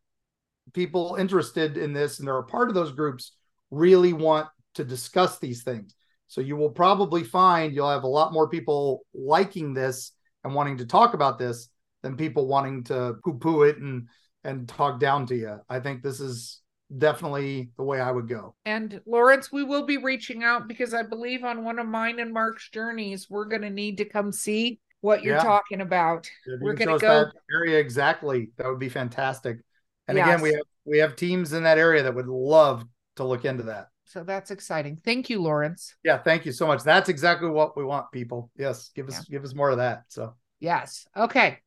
people 0.74 1.16
interested 1.20 1.78
in 1.78 1.94
this 1.94 2.20
and 2.20 2.28
they're 2.28 2.38
a 2.38 2.44
part 2.44 2.70
of 2.70 2.76
those 2.76 2.92
groups 2.92 3.34
really 3.72 4.14
want 4.14 4.48
to 4.76 4.84
discuss 4.84 5.40
these 5.40 5.64
things. 5.64 5.96
So 6.28 6.42
you 6.42 6.56
will 6.56 6.70
probably 6.70 7.24
find 7.24 7.74
you'll 7.74 7.90
have 7.90 8.04
a 8.04 8.08
lot 8.08 8.34
more 8.34 8.48
people 8.48 9.02
liking 9.14 9.74
this 9.74 10.12
and 10.44 10.54
wanting 10.54 10.78
to 10.78 10.86
talk 10.86 11.14
about 11.14 11.40
this 11.40 11.70
than 12.04 12.16
people 12.16 12.48
wanting 12.48 12.84
to 12.86 13.16
poo-poo 13.24 13.64
it 13.64 13.78
and 13.78 14.08
and 14.44 14.70
talk 14.70 15.00
down 15.00 15.26
to 15.28 15.36
you. 15.36 15.60
I 15.68 15.80
think 15.82 16.02
this 16.02 16.22
is 16.22 16.62
definitely 16.98 17.72
the 17.78 17.84
way 17.84 18.00
I 18.00 18.10
would 18.10 18.30
go. 18.30 18.56
And 18.66 19.02
Lawrence, 19.06 19.52
we 19.52 19.64
will 19.64 19.86
be 19.86 19.98
reaching 19.98 20.44
out 20.44 20.68
because 20.68 20.94
I 20.94 21.04
believe 21.04 21.44
on 21.44 21.64
one 21.64 21.78
of 21.78 21.88
mine 21.88 22.20
and 22.20 22.34
Mark's 22.34 22.70
journeys, 22.70 23.28
we're 23.30 23.46
going 23.46 23.64
to 23.64 23.70
need 23.70 23.98
to 23.98 24.06
come 24.06 24.32
see 24.32 24.80
what 25.02 25.24
you're 25.24 25.36
Yeah. 25.36 25.44
talking 25.44 25.82
about. 25.82 26.30
If 26.46 26.62
We're 26.62 26.78
show 26.78 26.96
us 26.96 27.02
go- 27.02 27.26
that 27.26 27.34
area 27.52 27.80
exactly. 27.80 28.52
That 28.58 28.68
would 28.68 28.80
be 28.80 28.90
fantastic. 28.90 29.60
And 30.08 30.18
again, 30.18 30.42
we 30.42 30.54
have 30.54 30.64
we 30.86 30.98
have 31.00 31.16
teams 31.16 31.54
in 31.54 31.64
that 31.64 31.78
area 31.78 32.04
that 32.04 32.16
would 32.16 32.28
love 32.28 32.84
to 33.18 33.24
look 33.24 33.46
into 33.46 33.64
that. 33.64 33.88
So 34.06 34.24
that's 34.24 34.50
exciting. 34.50 34.98
Thank 34.98 35.30
you, 35.30 35.40
Lawrence. 35.40 35.96
Yeah, 36.04 36.18
thank 36.18 36.46
you 36.46 36.52
so 36.52 36.66
much. 36.66 36.82
That's 36.84 37.10
exactly 37.10 37.48
what 37.50 37.78
we 37.78 37.84
want, 37.84 38.12
people. 38.12 38.50
Yes, 38.56 38.90
give 38.96 39.08
us 39.08 39.24
give 39.26 39.44
us 39.44 39.54
more 39.54 39.70
of 39.70 39.78
that. 39.78 40.06
So 40.08 40.34
Yes. 40.60 41.08
Okay. 41.16 41.60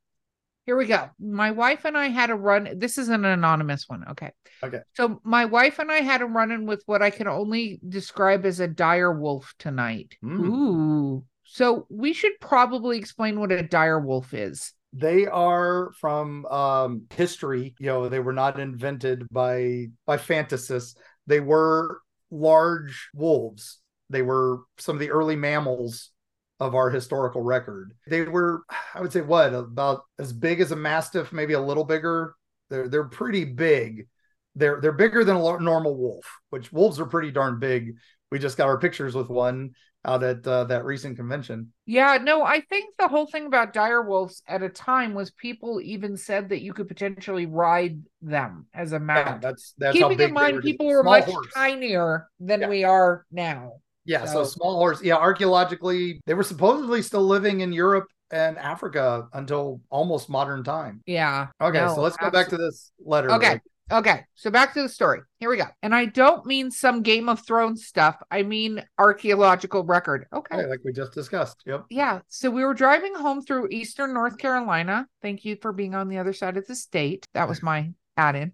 Here 0.67 0.77
we 0.77 0.87
go. 0.87 1.11
My 1.19 1.51
wife 1.51 1.85
and 1.87 1.99
I 1.99 2.07
had 2.09 2.31
a 2.31 2.35
run. 2.37 2.79
This 2.79 2.97
is 2.99 3.09
an 3.09 3.25
anonymous 3.25 3.89
one. 3.89 4.05
Okay. 4.11 4.31
Okay. 4.63 4.81
So 4.93 5.21
my 5.25 5.45
wife 5.45 5.79
and 5.81 5.91
I 5.91 5.99
had 6.03 6.23
a 6.23 6.27
run 6.27 6.53
in 6.53 6.67
with 6.67 6.83
what 6.87 7.03
I 7.03 7.11
can 7.11 7.27
only 7.27 7.81
describe 7.89 8.45
as 8.47 8.61
a 8.61 8.69
dire 8.69 9.13
wolf 9.13 9.55
tonight. 9.59 10.17
Hmm. 10.21 10.45
Ooh. 10.45 11.25
So 11.53 11.87
we 11.91 12.15
should 12.15 12.33
probably 12.41 12.97
explain 12.97 13.39
what 13.39 13.53
a 13.53 13.63
dire 13.63 14.01
wolf 14.01 14.33
is. 14.33 14.73
they 14.95 15.27
are 15.27 15.93
from 16.01 16.47
um 16.47 17.03
history, 17.15 17.75
you 17.79 17.87
know, 17.87 18.09
they 18.09 18.21
were 18.21 18.33
not 18.33 18.59
invented 18.59 19.27
by 19.31 19.89
by 20.07 20.17
fantasists. 20.17 20.97
They 21.27 21.41
were 21.41 22.01
large 22.31 23.11
wolves. 23.15 23.81
They 24.11 24.23
were 24.23 24.61
some 24.79 24.97
of 24.97 25.01
the 25.01 25.11
early 25.11 25.37
mammals 25.37 26.11
of 26.59 26.75
our 26.75 26.91
historical 26.91 27.43
record. 27.43 27.93
They 28.07 28.23
were, 28.23 28.63
I 28.95 29.01
would 29.03 29.13
say, 29.13 29.21
what 29.21 29.53
about 29.55 30.03
as 30.19 30.33
big 30.33 30.61
as 30.61 30.73
a 30.73 30.77
mastiff, 30.77 31.33
maybe 31.33 31.53
a 31.55 31.61
little 31.61 31.85
bigger. 31.85 32.35
They're 32.71 32.89
they're 32.89 33.05
pretty 33.05 33.45
big. 33.45 34.09
They're 34.55 34.81
they're 34.81 34.93
bigger 34.93 35.25
than 35.25 35.37
a 35.37 35.59
normal 35.61 35.97
wolf, 35.97 36.25
which 36.51 36.73
wolves 36.73 36.99
are 37.01 37.07
pretty 37.07 37.31
darn 37.31 37.59
big. 37.59 37.97
We 38.31 38.39
just 38.39 38.57
got 38.57 38.69
our 38.69 38.79
pictures 38.79 39.15
with 39.15 39.29
one 39.29 39.73
out 40.05 40.23
at 40.23 40.47
uh, 40.47 40.65
that 40.65 40.85
recent 40.85 41.17
convention. 41.17 41.73
Yeah, 41.87 42.19
no, 42.21 42.43
I 42.43 42.61
think 42.61 42.95
the 42.99 43.09
whole 43.09 43.27
thing 43.27 43.47
about 43.47 43.73
dire 43.73 44.03
wolves 44.03 44.43
at 44.49 44.63
a 44.63 44.69
time 44.69 45.15
was 45.15 45.31
people 45.31 45.81
even 45.83 46.17
said 46.17 46.49
that 46.49 46.63
you 46.63 46.73
could 46.73 46.89
potentially 46.89 47.47
ride 47.47 48.01
them 48.21 48.67
as 48.75 48.93
a 48.93 48.99
mount. 49.01 49.27
Yeah, 49.27 49.39
that's 49.39 49.75
that's 49.79 49.93
Keeping 49.93 50.11
how 50.11 50.17
big 50.17 50.29
in 50.29 50.35
mind, 50.35 50.57
were. 50.57 50.63
people 50.63 50.87
were 50.87 51.03
much 51.03 51.25
horse. 51.25 51.47
tinier 51.55 52.29
than 52.41 52.63
Yeah. 52.63 52.69
we 52.69 52.85
are 52.85 53.25
now. 53.31 53.75
Yeah, 54.05 54.25
so, 54.25 54.43
So- 54.43 54.45
small 54.45 54.77
horse. 54.79 55.03
Yeah, 55.03 55.17
archaeologically, 55.17 56.21
they 56.27 56.35
were 56.35 56.43
supposedly 56.43 57.03
still 57.03 57.23
living 57.25 57.61
in 57.61 57.73
Europe 57.73 58.07
and 58.33 58.59
Africa 58.59 59.29
until 59.35 59.81
almost 59.91 60.29
modern 60.31 60.65
time. 60.65 61.03
Yeah. 61.07 61.49
Okay, 61.61 61.79
No, 61.81 61.95
so 61.95 62.01
let's 62.01 62.17
go 62.17 62.31
back 62.31 62.49
to 62.49 62.57
this 62.57 62.91
letter. 63.05 63.31
Okay. 63.33 63.61
Okay, 63.93 64.25
so 64.35 64.51
back 64.51 64.73
to 64.73 64.83
the 64.83 64.89
story. 64.89 65.21
Here 65.39 65.51
we 65.51 65.59
go. 65.59 65.67
And 65.83 65.95
I 65.95 66.07
don't 66.07 66.47
mean 66.47 66.71
some 66.71 67.03
Game 67.03 67.29
of 67.29 67.45
Thrones 67.47 67.85
stuff. 67.85 68.17
I 68.31 68.43
mean 68.43 68.83
archaeological 68.99 69.85
record. 69.85 70.27
Okay. 70.33 70.65
Like 70.65 70.81
we 70.83 70.93
just 70.93 71.13
discussed. 71.13 71.63
Yep. 71.67 71.85
Yeah. 71.91 72.21
So 72.29 72.51
we 72.51 72.65
were 72.65 72.73
driving 72.73 73.15
home 73.15 73.43
through 73.43 73.69
Eastern 73.71 74.15
North 74.15 74.39
Carolina. 74.39 75.07
Thank 75.21 75.45
you 75.45 75.59
for 75.61 75.75
being 75.75 75.95
on 75.95 76.09
the 76.09 76.17
other 76.17 76.33
side 76.33 76.57
of 76.57 76.67
the 76.67 76.75
state. 76.75 77.27
That 77.35 77.49
was 77.49 77.63
my 77.63 77.91
add 78.17 78.35
in. 78.35 78.53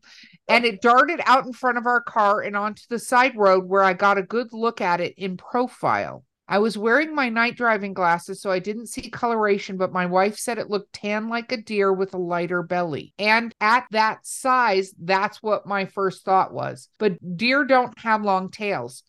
And 0.49 0.65
it 0.65 0.83
darted 0.83 1.21
out 1.25 1.47
in 1.47 1.53
front 1.53 1.79
of 1.79 1.87
our 1.87 2.01
car 2.01 2.41
and 2.41 2.57
onto 2.57 2.83
the 2.89 2.99
side 2.99 3.37
road 3.37 3.65
where 3.65 3.83
I 3.83 3.93
got 3.93 4.19
a 4.19 4.23
good 4.23 4.49
look 4.53 4.81
at 4.81 5.01
it 5.01 5.15
in 5.17 5.37
profile. 5.37 6.25
I 6.51 6.59
was 6.59 6.79
wearing 6.79 7.15
my 7.15 7.29
night 7.29 7.59
driving 7.59 7.93
glasses, 7.93 8.41
so 8.41 8.51
I 8.51 8.59
didn't 8.59 8.87
see 8.87 9.11
coloration, 9.11 9.77
but 9.77 9.93
my 9.93 10.07
wife 10.07 10.39
said 10.39 10.57
it 10.57 10.71
looked 10.71 10.95
tan 10.95 11.29
like 11.29 11.53
a 11.53 11.59
deer 11.59 11.93
with 11.93 12.15
a 12.15 12.19
lighter 12.19 12.63
belly. 12.63 13.13
And 13.19 13.55
at 13.61 13.87
that 13.91 14.27
size, 14.27 14.95
that's 14.99 15.43
what 15.43 15.67
my 15.67 15.85
first 15.85 16.25
thought 16.25 16.55
was. 16.55 16.89
But 16.99 17.37
deer 17.37 17.67
don't 17.67 17.99
have 17.99 18.23
long 18.23 18.51
tails. 18.51 19.03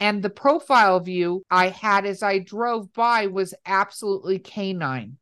And 0.00 0.22
the 0.22 0.28
profile 0.30 1.00
view 1.00 1.44
I 1.50 1.68
had 1.68 2.04
as 2.04 2.22
I 2.22 2.40
drove 2.40 2.92
by 2.92 3.28
was 3.28 3.54
absolutely 3.64 4.38
canine. 4.38 5.16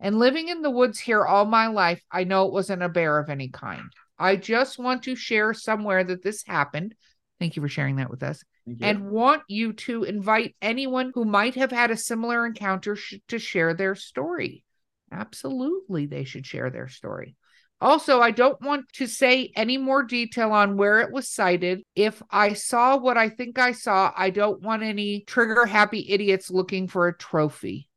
And 0.00 0.18
living 0.18 0.48
in 0.48 0.60
the 0.60 0.70
woods 0.70 0.98
here 0.98 1.24
all 1.24 1.46
my 1.46 1.68
life, 1.68 2.02
I 2.10 2.24
know 2.24 2.46
it 2.46 2.52
wasn't 2.52 2.82
a 2.82 2.88
bear 2.90 3.18
of 3.18 3.30
any 3.30 3.48
kind. 3.48 3.90
I 4.18 4.36
just 4.36 4.78
want 4.78 5.04
to 5.04 5.16
share 5.16 5.54
somewhere 5.54 6.04
that 6.04 6.22
this 6.22 6.44
happened. 6.46 6.94
Thank 7.38 7.56
you 7.56 7.62
for 7.62 7.68
sharing 7.68 7.96
that 7.96 8.10
with 8.10 8.22
us. 8.22 8.42
And 8.80 9.10
want 9.10 9.42
you 9.48 9.74
to 9.74 10.04
invite 10.04 10.56
anyone 10.62 11.12
who 11.14 11.24
might 11.24 11.54
have 11.56 11.70
had 11.70 11.90
a 11.90 11.96
similar 11.96 12.46
encounter 12.46 12.96
sh- 12.96 13.16
to 13.28 13.38
share 13.38 13.74
their 13.74 13.94
story. 13.94 14.64
Absolutely, 15.12 16.06
they 16.06 16.24
should 16.24 16.46
share 16.46 16.70
their 16.70 16.88
story. 16.88 17.36
Also, 17.80 18.20
I 18.20 18.30
don't 18.30 18.60
want 18.62 18.86
to 18.94 19.06
say 19.06 19.52
any 19.54 19.76
more 19.76 20.02
detail 20.02 20.52
on 20.52 20.76
where 20.76 21.00
it 21.00 21.12
was 21.12 21.28
cited. 21.28 21.82
If 21.94 22.22
I 22.30 22.54
saw 22.54 22.96
what 22.96 23.18
I 23.18 23.28
think 23.28 23.58
I 23.58 23.72
saw, 23.72 24.12
I 24.16 24.30
don't 24.30 24.62
want 24.62 24.82
any 24.82 25.20
trigger 25.26 25.66
happy 25.66 26.06
idiots 26.08 26.50
looking 26.50 26.88
for 26.88 27.08
a 27.08 27.16
trophy. 27.16 27.88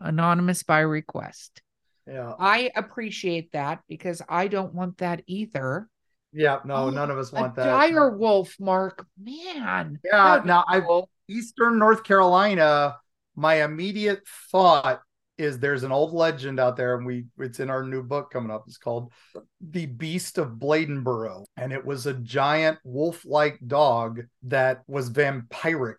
Anonymous 0.00 0.62
by 0.62 0.80
request. 0.80 1.60
yeah. 2.06 2.32
I 2.38 2.70
appreciate 2.74 3.52
that 3.52 3.80
because 3.88 4.22
I 4.28 4.48
don't 4.48 4.74
want 4.74 4.98
that 4.98 5.22
either. 5.26 5.88
Yeah. 6.32 6.58
No, 6.64 6.74
Oh, 6.74 6.90
none 6.90 7.10
of 7.10 7.18
us 7.18 7.32
want 7.32 7.54
that. 7.56 7.66
dire 7.66 8.10
wolf, 8.16 8.54
Mark. 8.60 9.06
Man. 9.18 9.98
Yeah. 10.04 10.42
Now 10.44 10.64
I 10.68 10.80
cool. 10.80 11.08
Eastern 11.28 11.78
North 11.78 12.04
Carolina, 12.04 12.96
my 13.34 13.64
immediate 13.64 14.22
thought 14.52 15.02
is 15.38 15.58
there's 15.58 15.82
an 15.82 15.92
old 15.92 16.14
legend 16.14 16.58
out 16.58 16.76
there, 16.76 16.96
and 16.96 17.04
we 17.04 17.26
it's 17.38 17.60
in 17.60 17.68
our 17.68 17.82
new 17.82 18.02
book 18.02 18.30
coming 18.30 18.50
up. 18.50 18.64
It's 18.66 18.78
called 18.78 19.12
The 19.60 19.86
Beast 19.86 20.38
of 20.38 20.52
Bladenboro. 20.52 21.44
And 21.56 21.72
it 21.72 21.84
was 21.84 22.06
a 22.06 22.14
giant 22.14 22.78
wolf-like 22.84 23.58
dog 23.66 24.22
that 24.44 24.82
was 24.86 25.10
vampiric. 25.10 25.96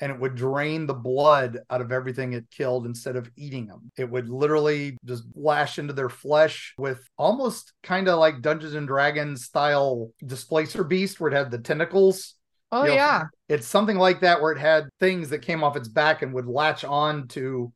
And 0.00 0.12
it 0.12 0.20
would 0.20 0.36
drain 0.36 0.86
the 0.86 0.94
blood 0.94 1.58
out 1.70 1.80
of 1.80 1.90
everything 1.90 2.32
it 2.32 2.44
killed 2.50 2.86
instead 2.86 3.16
of 3.16 3.30
eating 3.36 3.66
them. 3.66 3.90
It 3.96 4.08
would 4.08 4.28
literally 4.28 4.96
just 5.04 5.24
lash 5.34 5.78
into 5.78 5.92
their 5.92 6.08
flesh 6.08 6.74
with 6.78 7.00
almost 7.18 7.72
kind 7.82 8.08
of 8.08 8.18
like 8.20 8.40
Dungeons 8.40 8.74
and 8.74 8.86
Dragons 8.86 9.44
style 9.44 10.10
displacer 10.24 10.84
beast, 10.84 11.18
where 11.18 11.30
it 11.30 11.34
had 11.34 11.50
the 11.50 11.58
tentacles 11.58 12.34
Oh, 12.70 12.82
you 12.82 12.90
know, 12.90 12.94
yeah. 12.94 13.24
it's 13.48 13.66
something 13.66 13.96
like 13.96 14.20
that 14.20 14.42
where 14.42 14.52
it 14.52 14.58
had 14.58 14.88
things 15.00 15.30
that 15.30 15.40
came 15.40 15.64
off 15.64 15.76
its 15.76 15.88
back 15.88 16.22
and 16.22 16.34
would 16.34 16.46
latch 16.46 16.84
on 16.84 17.26
to 17.28 17.72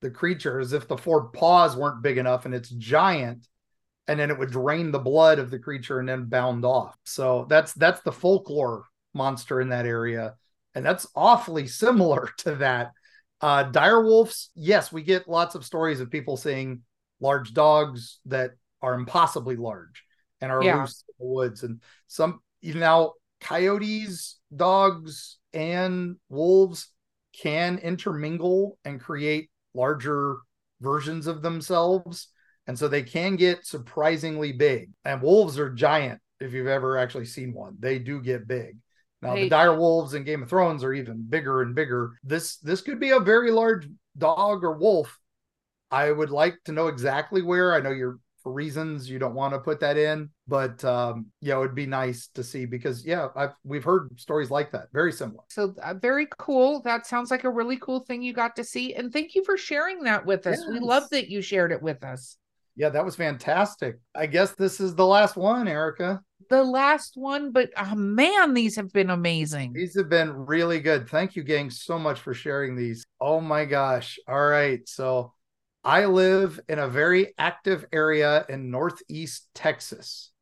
the 0.00 0.10
creature 0.10 0.60
as 0.60 0.72
if 0.72 0.86
the 0.86 0.96
four 0.96 1.28
paws 1.30 1.76
weren't 1.76 2.02
big 2.02 2.18
enough 2.18 2.44
and 2.46 2.54
it's 2.54 2.70
giant 2.70 3.46
and 4.08 4.18
then 4.18 4.30
it 4.30 4.38
would 4.38 4.50
drain 4.50 4.90
the 4.92 4.98
blood 4.98 5.38
of 5.38 5.50
the 5.50 5.58
creature 5.58 6.00
and 6.00 6.08
then 6.08 6.26
bound 6.26 6.64
off 6.64 6.96
so 7.04 7.46
that's 7.48 7.72
that's 7.74 8.00
the 8.02 8.12
folklore 8.12 8.84
monster 9.14 9.60
in 9.60 9.70
that 9.70 9.86
area 9.86 10.34
and 10.78 10.86
that's 10.86 11.06
awfully 11.14 11.66
similar 11.66 12.30
to 12.38 12.54
that. 12.56 12.92
Uh 13.40 13.64
dire 13.64 14.02
wolves 14.02 14.50
yes 14.54 14.90
we 14.92 15.02
get 15.02 15.28
lots 15.28 15.54
of 15.54 15.64
stories 15.64 16.00
of 16.00 16.10
people 16.10 16.36
seeing 16.36 16.82
large 17.20 17.52
dogs 17.52 18.20
that 18.26 18.52
are 18.80 18.94
impossibly 18.94 19.56
large 19.56 20.04
and 20.40 20.50
are 20.52 20.62
Yeah. 20.62 20.80
loose 20.80 21.04
in 21.08 21.14
the 21.18 21.32
woods. 21.34 21.62
And 21.64 21.80
some 22.06 22.40
you 22.60 22.74
now 22.74 23.14
coyotes 23.40 24.38
dogs 24.54 25.38
and 25.52 26.16
wolves 26.28 26.88
can 27.32 27.78
intermingle 27.78 28.78
and 28.84 29.00
create 29.00 29.50
larger 29.74 30.36
versions 30.80 31.26
of 31.26 31.42
themselves. 31.42 32.28
And 32.66 32.78
so 32.78 32.86
they 32.88 33.02
can 33.02 33.36
get 33.36 33.66
surprisingly 33.66 34.52
big. 34.52 34.90
And 35.04 35.22
wolves 35.22 35.58
are 35.58 35.70
giant 35.70 36.20
if 36.40 36.52
you've 36.52 36.66
ever 36.66 36.98
actually 36.98 37.24
seen 37.26 37.52
one. 37.52 37.76
They 37.78 37.98
do 37.98 38.20
get 38.20 38.46
big 38.48 38.76
now 39.22 39.34
Hey. 39.34 39.44
the 39.44 39.48
dire 39.50 39.76
wolves 39.76 40.14
in 40.14 40.24
game 40.24 40.42
of 40.42 40.48
thrones 40.48 40.84
are 40.84 40.92
even 40.92 41.24
bigger 41.28 41.62
and 41.62 41.74
bigger 41.74 42.12
this 42.22 42.56
this 42.58 42.80
could 42.80 43.00
be 43.00 43.10
a 43.10 43.20
very 43.20 43.50
large 43.50 43.88
dog 44.16 44.64
or 44.64 44.72
wolf 44.78 45.18
i 45.90 46.10
would 46.10 46.30
like 46.30 46.56
to 46.64 46.72
know 46.72 46.88
exactly 46.88 47.42
where 47.42 47.74
i 47.74 47.80
know 47.80 47.90
you're 47.90 48.18
for 48.44 48.52
reasons 48.52 49.10
you 49.10 49.18
don't 49.18 49.34
want 49.34 49.52
to 49.52 49.58
put 49.58 49.80
that 49.80 49.96
in 49.96 50.30
but 50.46 50.82
um 50.84 51.26
yeah 51.40 51.56
it 51.56 51.58
would 51.58 51.74
be 51.74 51.86
nice 51.86 52.28
to 52.28 52.44
see 52.44 52.66
because 52.66 53.04
yeah 53.04 53.28
i've 53.34 53.50
we've 53.64 53.82
heard 53.82 54.08
stories 54.18 54.48
like 54.48 54.70
that 54.70 54.86
very 54.92 55.10
similar 55.12 55.42
So 55.48 55.74
uh, 55.82 55.94
very 55.94 56.28
cool. 56.38 56.80
That 56.82 57.04
sounds 57.04 57.32
like 57.32 57.42
a 57.42 57.50
really 57.50 57.78
cool 57.78 58.00
thing 58.00 58.22
you 58.22 58.32
got 58.32 58.54
to 58.56 58.62
see. 58.64 58.94
And 58.94 59.12
thank 59.12 59.34
you 59.34 59.42
for 59.44 59.56
sharing 59.56 60.04
that 60.04 60.24
with 60.24 60.46
us. 60.46 60.64
We 60.70 60.78
love 60.78 61.10
that 61.10 61.28
you 61.28 61.42
shared 61.42 61.72
it 61.72 61.82
with 61.82 62.04
us. 62.04 62.36
Yeah 62.78 62.88
that 62.90 63.04
was 63.04 63.16
fantastic 63.16 63.98
i 64.14 64.26
guess 64.26 64.52
this 64.52 64.80
is 64.80 64.94
the 64.94 65.06
last 65.06 65.36
one 65.36 65.68
Erika 65.68 66.22
The 66.48 66.62
last 66.62 67.12
one, 67.16 67.52
but 67.52 67.70
oh, 67.76 67.94
man, 67.94 68.54
these 68.54 68.76
have 68.76 68.90
been 68.92 69.10
amazing. 69.10 69.74
These 69.74 69.96
have 69.98 70.08
been 70.08 70.32
really 70.32 70.80
good. 70.80 71.08
Thank 71.08 71.36
you, 71.36 71.42
gang, 71.42 71.68
so 71.68 71.98
much 71.98 72.20
for 72.20 72.32
sharing 72.32 72.74
these. 72.74 73.04
Oh 73.20 73.40
my 73.40 73.66
gosh. 73.66 74.18
All 74.26 74.46
right. 74.46 74.80
So 74.88 75.34
I 75.84 76.06
live 76.06 76.58
in 76.68 76.78
a 76.78 76.88
very 76.88 77.34
active 77.38 77.84
area 77.92 78.46
in 78.48 78.70
Northeast 78.70 79.48
Texas. 79.54 80.32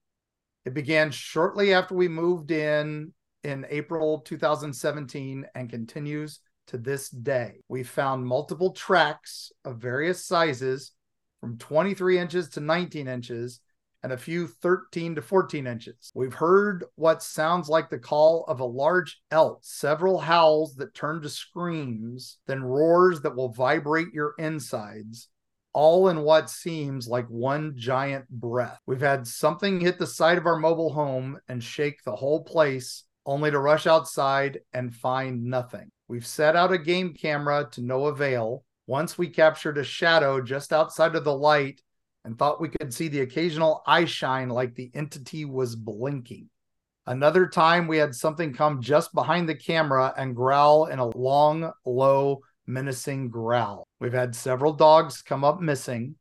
It 0.64 0.74
began 0.74 1.10
shortly 1.10 1.74
after 1.74 1.94
we 1.94 2.08
moved 2.08 2.50
in 2.50 3.12
in 3.42 3.66
April 3.68 4.20
2017 4.20 5.46
and 5.54 5.70
continues 5.70 6.40
to 6.68 6.78
this 6.78 7.08
day. 7.08 7.60
We 7.68 7.82
found 7.82 8.26
multiple 8.26 8.72
tracks 8.72 9.52
of 9.64 9.78
various 9.78 10.24
sizes 10.24 10.92
from 11.40 11.58
23 11.58 12.18
inches 12.18 12.48
to 12.50 12.60
19 12.60 13.08
inches 13.08 13.60
and 14.02 14.12
a 14.12 14.16
few 14.16 14.46
13 14.46 15.16
to 15.16 15.22
14 15.22 15.66
inches. 15.66 16.12
We've 16.14 16.32
heard 16.32 16.84
what 16.94 17.22
sounds 17.22 17.68
like 17.68 17.90
the 17.90 17.98
call 17.98 18.44
of 18.46 18.60
a 18.60 18.64
large 18.64 19.20
elk, 19.30 19.60
several 19.62 20.18
howls 20.18 20.76
that 20.76 20.94
turn 20.94 21.22
to 21.22 21.28
screams, 21.28 22.38
then 22.46 22.62
roars 22.62 23.20
that 23.22 23.34
will 23.34 23.52
vibrate 23.52 24.12
your 24.12 24.34
insides, 24.38 25.28
all 25.72 26.08
in 26.08 26.22
what 26.22 26.50
seems 26.50 27.08
like 27.08 27.26
one 27.28 27.74
giant 27.76 28.28
breath. 28.28 28.78
We've 28.86 29.00
had 29.00 29.26
something 29.26 29.80
hit 29.80 29.98
the 29.98 30.06
side 30.06 30.38
of 30.38 30.46
our 30.46 30.58
mobile 30.58 30.92
home 30.92 31.38
and 31.48 31.62
shake 31.62 32.02
the 32.04 32.14
whole 32.14 32.44
place, 32.44 33.04
only 33.26 33.50
to 33.50 33.58
rush 33.58 33.88
outside 33.88 34.60
and 34.72 34.94
find 34.94 35.44
nothing. 35.44 35.90
We've 36.06 36.26
set 36.26 36.54
out 36.54 36.70
a 36.70 36.78
game 36.78 37.12
camera 37.12 37.68
to 37.72 37.82
no 37.82 38.06
avail. 38.06 38.64
Once 38.86 39.18
we 39.18 39.28
captured 39.28 39.78
a 39.78 39.84
shadow 39.84 40.40
just 40.40 40.72
outside 40.72 41.14
of 41.14 41.24
the 41.24 41.36
light 41.36 41.82
and 42.24 42.38
thought 42.38 42.60
we 42.60 42.68
could 42.68 42.92
see 42.92 43.08
the 43.08 43.20
occasional 43.20 43.82
eye 43.86 44.04
shine 44.04 44.48
like 44.48 44.74
the 44.74 44.90
entity 44.94 45.44
was 45.44 45.76
blinking. 45.76 46.48
Another 47.06 47.46
time, 47.46 47.86
we 47.86 47.98
had 47.98 48.14
something 48.14 48.52
come 48.52 48.82
just 48.82 49.14
behind 49.14 49.48
the 49.48 49.54
camera 49.54 50.12
and 50.16 50.34
growl 50.34 50.86
in 50.86 50.98
a 50.98 51.16
long, 51.16 51.72
low, 51.84 52.40
menacing 52.66 53.28
growl. 53.28 53.86
We've 54.00 54.12
had 54.12 54.34
several 54.34 54.72
dogs 54.72 55.22
come 55.22 55.44
up 55.44 55.60
missing. 55.60 56.16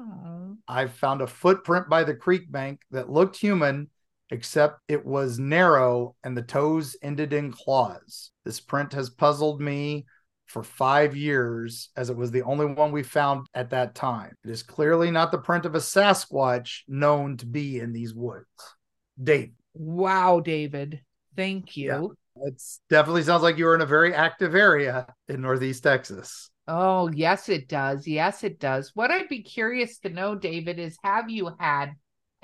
I 0.68 0.86
found 0.88 1.22
a 1.22 1.28
footprint 1.28 1.89
by 1.89 2.03
the 2.03 2.13
creek 2.13 2.51
bank 2.51 2.82
that 2.91 3.09
looked 3.09 3.36
human 3.36 3.89
except 4.32 4.80
it 4.88 5.05
was 5.05 5.38
narrow 5.38 6.16
and 6.24 6.36
the 6.36 6.41
toes 6.41 6.95
ended 7.01 7.34
in 7.34 7.51
claws. 7.51 8.32
This 8.43 8.59
print 8.59 8.93
has 8.93 9.09
puzzled 9.09 9.61
me 9.61 10.05
for 10.46 10.64
five 10.64 11.16
years, 11.16 11.89
as 11.96 12.10
it 12.10 12.18
was 12.18 12.32
the 12.32 12.43
only 12.43 12.66
one 12.66 12.91
we 12.91 13.04
found 13.04 13.48
at 13.54 13.72
that 13.72 13.96
time. 13.96 14.36
It 14.43 14.52
is 14.52 14.64
clearly 14.64 15.12
not 15.12 15.32
the 15.32 15.38
print 15.38 15.66
of 15.66 15.76
a 15.76 15.80
Sasquatch 15.80 16.82
known 16.88 17.38
to 17.38 17.46
be 17.46 17.80
in 17.80 17.93
these 17.93 18.14
woods. 18.14 18.46
Dave. 19.22 19.52
Wow, 19.74 20.39
David. 20.39 21.02
Thank 21.36 21.76
you. 21.76 22.16
Yeah, 22.36 22.48
it 22.48 22.62
definitely 22.89 23.24
sounds 23.24 23.43
like 23.43 23.58
you 23.58 23.66
were 23.66 23.76
in 23.76 23.82
a 23.82 23.86
very 23.86 24.14
active 24.14 24.56
area 24.56 25.08
in 25.28 25.41
Northeast 25.41 25.84
Texas. 25.84 26.50
Oh, 26.68 27.10
yes, 27.10 27.50
it 27.50 27.68
does. 27.68 28.08
Yes, 28.08 28.43
it 28.43 28.60
does. 28.60 28.91
What 28.96 29.12
I'd 29.12 29.30
be 29.30 29.43
curious 29.43 30.00
to 30.00 30.10
know, 30.10 30.36
David, 30.36 30.80
is 30.80 30.98
have 31.04 31.30
you 31.30 31.52
had 31.60 31.91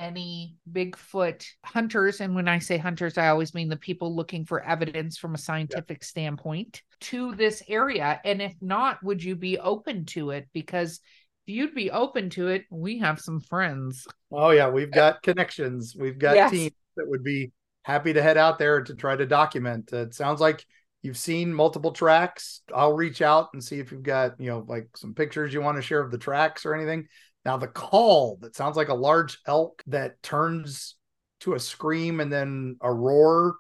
any 0.01 0.55
Bigfoot 0.69 1.45
hunters, 1.63 2.19
and 2.19 2.33
when 2.33 2.47
I 2.47 2.59
say 2.59 2.77
hunters, 2.77 3.17
I 3.17 3.29
always 3.29 3.53
mean 3.53 3.69
the 3.69 3.77
people 3.77 4.15
looking 4.15 4.45
for 4.45 4.61
evidence 4.61 5.17
from 5.17 5.35
a 5.35 5.37
scientific 5.37 5.99
yeah. 6.01 6.05
standpoint 6.05 6.81
to 7.01 7.35
this 7.35 7.61
area. 7.69 8.19
And 8.25 8.41
if 8.41 8.55
not, 8.61 9.01
would 9.03 9.23
you 9.23 9.35
be 9.35 9.59
open 9.59 10.05
to 10.07 10.31
it? 10.31 10.47
Because 10.53 10.99
if 11.45 11.53
you'd 11.53 11.75
be 11.75 11.91
open 11.91 12.31
to 12.31 12.47
it, 12.47 12.65
we 12.71 12.99
have 12.99 13.19
some 13.19 13.39
friends. 13.39 14.07
Oh, 14.31 14.49
yeah, 14.49 14.69
we've 14.69 14.91
got 14.91 15.21
connections. 15.21 15.95
We've 15.97 16.19
got 16.19 16.35
yes. 16.35 16.51
teams 16.51 16.71
that 16.97 17.07
would 17.07 17.23
be 17.23 17.51
happy 17.83 18.13
to 18.13 18.21
head 18.21 18.37
out 18.37 18.59
there 18.59 18.81
to 18.81 18.95
try 18.95 19.15
to 19.15 19.25
document. 19.25 19.93
It 19.93 20.13
sounds 20.13 20.41
like 20.41 20.65
you've 21.01 21.17
seen 21.17 21.53
multiple 21.53 21.91
tracks. 21.91 22.61
I'll 22.73 22.93
reach 22.93 23.21
out 23.21 23.49
and 23.53 23.63
see 23.63 23.79
if 23.79 23.91
you've 23.91 24.03
got, 24.03 24.39
you 24.39 24.49
know, 24.49 24.65
like 24.67 24.89
some 24.97 25.13
pictures 25.13 25.53
you 25.53 25.61
want 25.61 25.77
to 25.77 25.81
share 25.81 26.01
of 26.01 26.11
the 26.11 26.17
tracks 26.17 26.65
or 26.65 26.75
anything. 26.75 27.07
Now, 27.45 27.57
the 27.57 27.67
call 27.67 28.37
that 28.41 28.55
sounds 28.55 28.77
like 28.77 28.89
a 28.89 28.93
large 28.93 29.39
elk 29.47 29.83
that 29.87 30.21
turns 30.21 30.95
to 31.41 31.55
a 31.55 31.59
scream 31.59 32.19
and 32.19 32.31
then 32.31 32.77
a 32.81 32.93
roar 32.93 33.55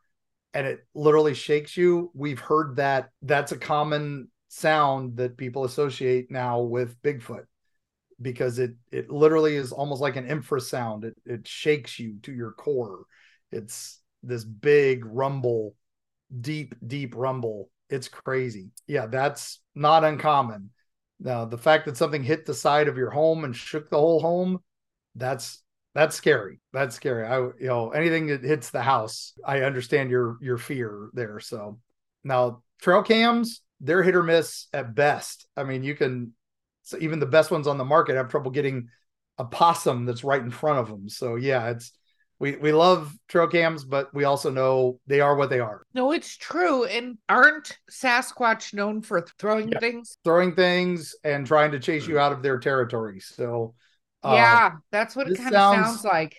and 0.53 0.67
it 0.67 0.85
literally 0.93 1.33
shakes 1.33 1.75
you. 1.77 2.11
We've 2.13 2.39
heard 2.39 2.75
that 2.75 3.09
that's 3.21 3.51
a 3.51 3.57
common 3.57 4.29
sound 4.49 5.17
that 5.17 5.37
people 5.37 5.63
associate 5.63 6.29
now 6.29 6.61
with 6.61 7.01
Bigfoot 7.01 7.45
because 8.21 8.59
it 8.59 8.71
it 8.91 9.09
literally 9.09 9.55
is 9.55 9.71
almost 9.71 10.01
like 10.01 10.15
an 10.15 10.27
infrasound. 10.27 11.05
It 11.05 11.15
it 11.25 11.47
shakes 11.47 11.99
you 11.99 12.17
to 12.23 12.33
your 12.33 12.51
core. 12.51 13.05
It's 13.51 13.99
this 14.23 14.43
big 14.43 15.05
rumble, 15.05 15.75
deep, 16.39 16.75
deep 16.85 17.15
rumble. 17.15 17.69
It's 17.89 18.07
crazy. 18.07 18.69
Yeah, 18.87 19.07
that's 19.07 19.59
not 19.75 20.03
uncommon. 20.03 20.69
Now, 21.23 21.45
the 21.45 21.57
fact 21.57 21.85
that 21.85 21.97
something 21.97 22.23
hit 22.23 22.45
the 22.45 22.53
side 22.53 22.87
of 22.87 22.97
your 22.97 23.11
home 23.11 23.43
and 23.43 23.55
shook 23.55 23.89
the 23.89 23.97
whole 23.97 24.19
home, 24.19 24.59
that's 25.15 25.61
that's 25.93 26.15
scary. 26.15 26.59
That's 26.73 26.95
scary. 26.95 27.27
I 27.27 27.37
you 27.37 27.67
know, 27.67 27.91
anything 27.91 28.27
that 28.27 28.43
hits 28.43 28.71
the 28.71 28.81
house, 28.81 29.33
I 29.45 29.61
understand 29.61 30.09
your 30.09 30.37
your 30.41 30.57
fear 30.57 31.09
there. 31.13 31.39
So 31.39 31.79
now 32.23 32.63
trail 32.81 33.03
cams, 33.03 33.61
they're 33.79 34.03
hit 34.03 34.15
or 34.15 34.23
miss 34.23 34.67
at 34.73 34.95
best. 34.95 35.47
I 35.55 35.63
mean, 35.63 35.83
you 35.83 35.95
can 35.95 36.33
so 36.83 36.97
even 36.99 37.19
the 37.19 37.25
best 37.25 37.51
ones 37.51 37.67
on 37.67 37.77
the 37.77 37.85
market 37.85 38.15
have 38.15 38.29
trouble 38.29 38.51
getting 38.51 38.89
a 39.37 39.45
possum 39.45 40.05
that's 40.05 40.23
right 40.23 40.41
in 40.41 40.51
front 40.51 40.79
of 40.79 40.87
them. 40.87 41.07
So 41.07 41.35
yeah, 41.35 41.69
it's 41.69 41.91
we 42.41 42.55
we 42.55 42.71
love 42.71 43.15
trocams, 43.31 43.87
but 43.87 44.11
we 44.15 44.23
also 44.23 44.49
know 44.49 44.99
they 45.05 45.21
are 45.21 45.35
what 45.35 45.51
they 45.51 45.59
are. 45.59 45.83
No, 45.93 46.11
it's 46.11 46.35
true. 46.35 46.85
And 46.85 47.19
aren't 47.29 47.77
Sasquatch 47.91 48.73
known 48.73 49.03
for 49.03 49.23
throwing 49.37 49.69
yeah. 49.69 49.77
things? 49.79 50.17
Throwing 50.23 50.55
things 50.55 51.15
and 51.23 51.45
trying 51.45 51.71
to 51.73 51.79
chase 51.79 52.07
you 52.07 52.17
out 52.17 52.31
of 52.31 52.41
their 52.41 52.57
territory. 52.57 53.19
So 53.19 53.75
uh, 54.23 54.33
yeah, 54.33 54.71
that's 54.91 55.15
what 55.15 55.29
it 55.29 55.37
kind 55.37 55.53
of 55.53 55.75
sounds 55.75 56.03
like. 56.03 56.35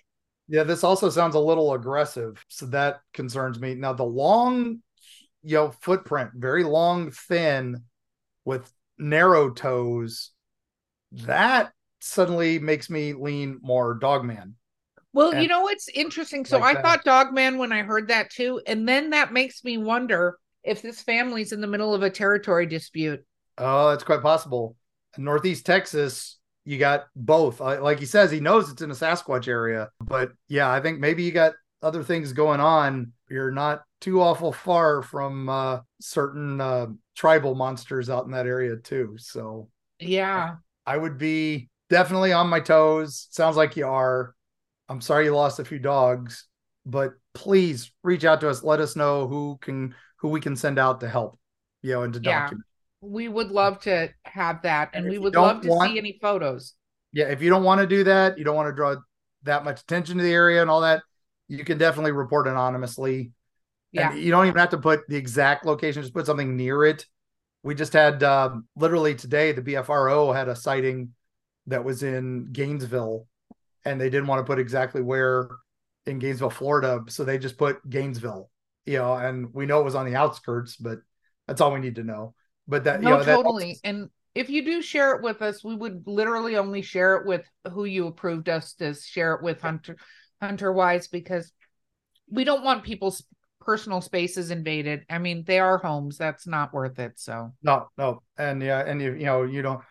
Yeah, 0.49 0.63
this 0.63 0.83
also 0.83 1.09
sounds 1.09 1.35
a 1.35 1.39
little 1.39 1.73
aggressive. 1.73 2.43
So 2.49 2.65
that 2.67 2.99
concerns 3.13 3.57
me. 3.57 3.73
Now 3.73 3.93
the 3.93 4.03
long, 4.03 4.81
you 5.41 5.55
know, 5.55 5.71
footprint, 5.71 6.31
very 6.33 6.65
long, 6.65 7.11
thin, 7.11 7.81
with 8.43 8.69
narrow 8.97 9.51
toes, 9.51 10.31
that 11.13 11.71
suddenly 12.01 12.59
makes 12.59 12.89
me 12.89 13.13
lean 13.13 13.59
more 13.61 13.93
dogman 13.93 14.55
well, 15.13 15.31
and 15.31 15.41
you 15.41 15.47
know 15.47 15.61
what's 15.61 15.87
interesting? 15.89 16.45
So 16.45 16.57
like 16.57 16.77
I 16.77 16.81
that. 16.81 16.83
thought 16.83 17.05
Dogman 17.05 17.57
when 17.57 17.71
I 17.71 17.83
heard 17.83 18.07
that 18.07 18.29
too. 18.29 18.61
And 18.65 18.87
then 18.87 19.11
that 19.11 19.31
makes 19.31 19.63
me 19.63 19.77
wonder 19.77 20.37
if 20.63 20.81
this 20.81 21.01
family's 21.01 21.51
in 21.51 21.61
the 21.61 21.67
middle 21.67 21.93
of 21.93 22.03
a 22.03 22.09
territory 22.09 22.65
dispute. 22.65 23.23
Oh, 23.57 23.89
that's 23.89 24.03
quite 24.03 24.21
possible. 24.21 24.75
In 25.17 25.23
Northeast 25.23 25.65
Texas, 25.65 26.39
you 26.65 26.77
got 26.79 27.05
both. 27.15 27.59
Like 27.59 27.99
he 27.99 28.05
says, 28.05 28.31
he 28.31 28.39
knows 28.39 28.71
it's 28.71 28.81
in 28.81 28.89
a 28.89 28.95
Sasquatch 28.95 29.47
area. 29.47 29.89
But 30.01 30.31
yeah, 30.47 30.71
I 30.71 30.79
think 30.79 30.99
maybe 30.99 31.23
you 31.23 31.31
got 31.31 31.53
other 31.81 32.03
things 32.03 32.33
going 32.33 32.59
on. 32.59 33.11
You're 33.29 33.51
not 33.51 33.83
too 34.01 34.21
awful 34.21 34.51
far 34.51 35.01
from 35.01 35.49
uh, 35.49 35.79
certain 36.01 36.59
uh, 36.59 36.87
tribal 37.15 37.55
monsters 37.55 38.09
out 38.09 38.25
in 38.25 38.31
that 38.31 38.47
area 38.47 38.77
too. 38.77 39.15
So 39.17 39.69
yeah, 39.99 40.55
I 40.85 40.97
would 40.97 41.17
be 41.17 41.69
definitely 41.89 42.33
on 42.33 42.47
my 42.47 42.59
toes. 42.59 43.27
Sounds 43.31 43.57
like 43.57 43.75
you 43.75 43.87
are. 43.87 44.33
I'm 44.89 45.01
sorry 45.01 45.25
you 45.25 45.35
lost 45.35 45.59
a 45.59 45.65
few 45.65 45.79
dogs, 45.79 46.45
but 46.85 47.13
please 47.33 47.91
reach 48.03 48.25
out 48.25 48.41
to 48.41 48.49
us. 48.49 48.63
Let 48.63 48.79
us 48.79 48.95
know 48.95 49.27
who 49.27 49.57
can 49.61 49.95
who 50.17 50.29
we 50.29 50.41
can 50.41 50.55
send 50.55 50.79
out 50.79 50.99
to 51.01 51.09
help, 51.09 51.39
you 51.81 51.93
know, 51.93 52.03
and 52.03 52.13
to 52.13 52.21
yeah, 52.21 52.41
document. 52.41 52.65
We 53.01 53.27
would 53.27 53.51
love 53.51 53.79
to 53.81 54.09
have 54.25 54.61
that, 54.63 54.91
and, 54.93 55.05
and 55.05 55.11
we 55.11 55.19
would 55.19 55.35
love 55.35 55.61
to 55.61 55.69
want, 55.69 55.91
see 55.91 55.97
any 55.97 56.17
photos. 56.21 56.73
Yeah, 57.11 57.25
if 57.25 57.41
you 57.41 57.49
don't 57.49 57.63
want 57.63 57.81
to 57.81 57.87
do 57.87 58.03
that, 58.05 58.37
you 58.37 58.43
don't 58.43 58.55
want 58.55 58.69
to 58.69 58.75
draw 58.75 58.95
that 59.43 59.63
much 59.63 59.81
attention 59.81 60.17
to 60.17 60.23
the 60.23 60.31
area 60.31 60.61
and 60.61 60.69
all 60.69 60.81
that, 60.81 61.03
you 61.47 61.63
can 61.63 61.77
definitely 61.77 62.11
report 62.11 62.47
anonymously. 62.47 63.31
Yeah, 63.91 64.11
and 64.11 64.21
you 64.21 64.31
don't 64.31 64.47
even 64.47 64.57
have 64.57 64.69
to 64.69 64.77
put 64.77 65.07
the 65.07 65.15
exact 65.15 65.65
location; 65.65 66.01
just 66.01 66.13
put 66.13 66.25
something 66.25 66.55
near 66.55 66.85
it. 66.85 67.05
We 67.61 67.75
just 67.75 67.93
had 67.93 68.23
um, 68.23 68.67
literally 68.75 69.15
today 69.15 69.51
the 69.51 69.61
BFRO 69.61 70.35
had 70.35 70.49
a 70.49 70.55
sighting 70.55 71.13
that 71.67 71.83
was 71.83 72.03
in 72.03 72.49
Gainesville 72.51 73.27
and 73.85 73.99
they 73.99 74.09
didn't 74.09 74.27
want 74.27 74.39
to 74.39 74.49
put 74.49 74.59
exactly 74.59 75.01
where 75.01 75.49
in 76.05 76.19
Gainesville, 76.19 76.49
Florida, 76.49 77.01
so 77.07 77.23
they 77.23 77.37
just 77.37 77.57
put 77.57 77.87
Gainesville. 77.89 78.49
You 78.85 78.97
know, 78.97 79.13
and 79.13 79.53
we 79.53 79.65
know 79.65 79.79
it 79.79 79.85
was 79.85 79.95
on 79.95 80.05
the 80.05 80.15
outskirts, 80.15 80.75
but 80.75 80.99
that's 81.47 81.61
all 81.61 81.71
we 81.71 81.79
need 81.79 81.95
to 81.95 82.03
know. 82.03 82.33
But 82.67 82.83
that, 82.83 83.01
no, 83.01 83.11
you 83.11 83.17
know, 83.17 83.23
totally. 83.23 83.79
That 83.83 83.89
and 83.89 84.09
if 84.35 84.49
you 84.49 84.65
do 84.65 84.81
share 84.81 85.15
it 85.15 85.23
with 85.23 85.41
us, 85.41 85.63
we 85.63 85.75
would 85.75 86.03
literally 86.05 86.57
only 86.57 86.81
share 86.81 87.15
it 87.15 87.25
with 87.25 87.45
who 87.71 87.85
you 87.85 88.07
approved 88.07 88.49
us 88.49 88.73
to 88.75 88.93
share 88.93 89.33
it 89.35 89.43
with 89.43 89.61
Hunter 89.61 89.95
Hunter 90.41 90.73
Wise 90.73 91.07
because 91.07 91.51
we 92.29 92.43
don't 92.43 92.63
want 92.63 92.83
people's 92.83 93.23
personal 93.61 94.01
spaces 94.01 94.51
invaded. 94.51 95.05
I 95.09 95.19
mean, 95.19 95.43
they 95.45 95.59
are 95.59 95.77
homes. 95.77 96.17
That's 96.17 96.47
not 96.47 96.73
worth 96.73 96.99
it. 96.99 97.13
So 97.15 97.53
no, 97.61 97.89
no, 97.97 98.21
and 98.37 98.61
yeah, 98.61 98.79
and 98.85 99.01
you 99.01 99.13
you 99.13 99.25
know 99.25 99.43
you 99.43 99.61
don't 99.61 99.81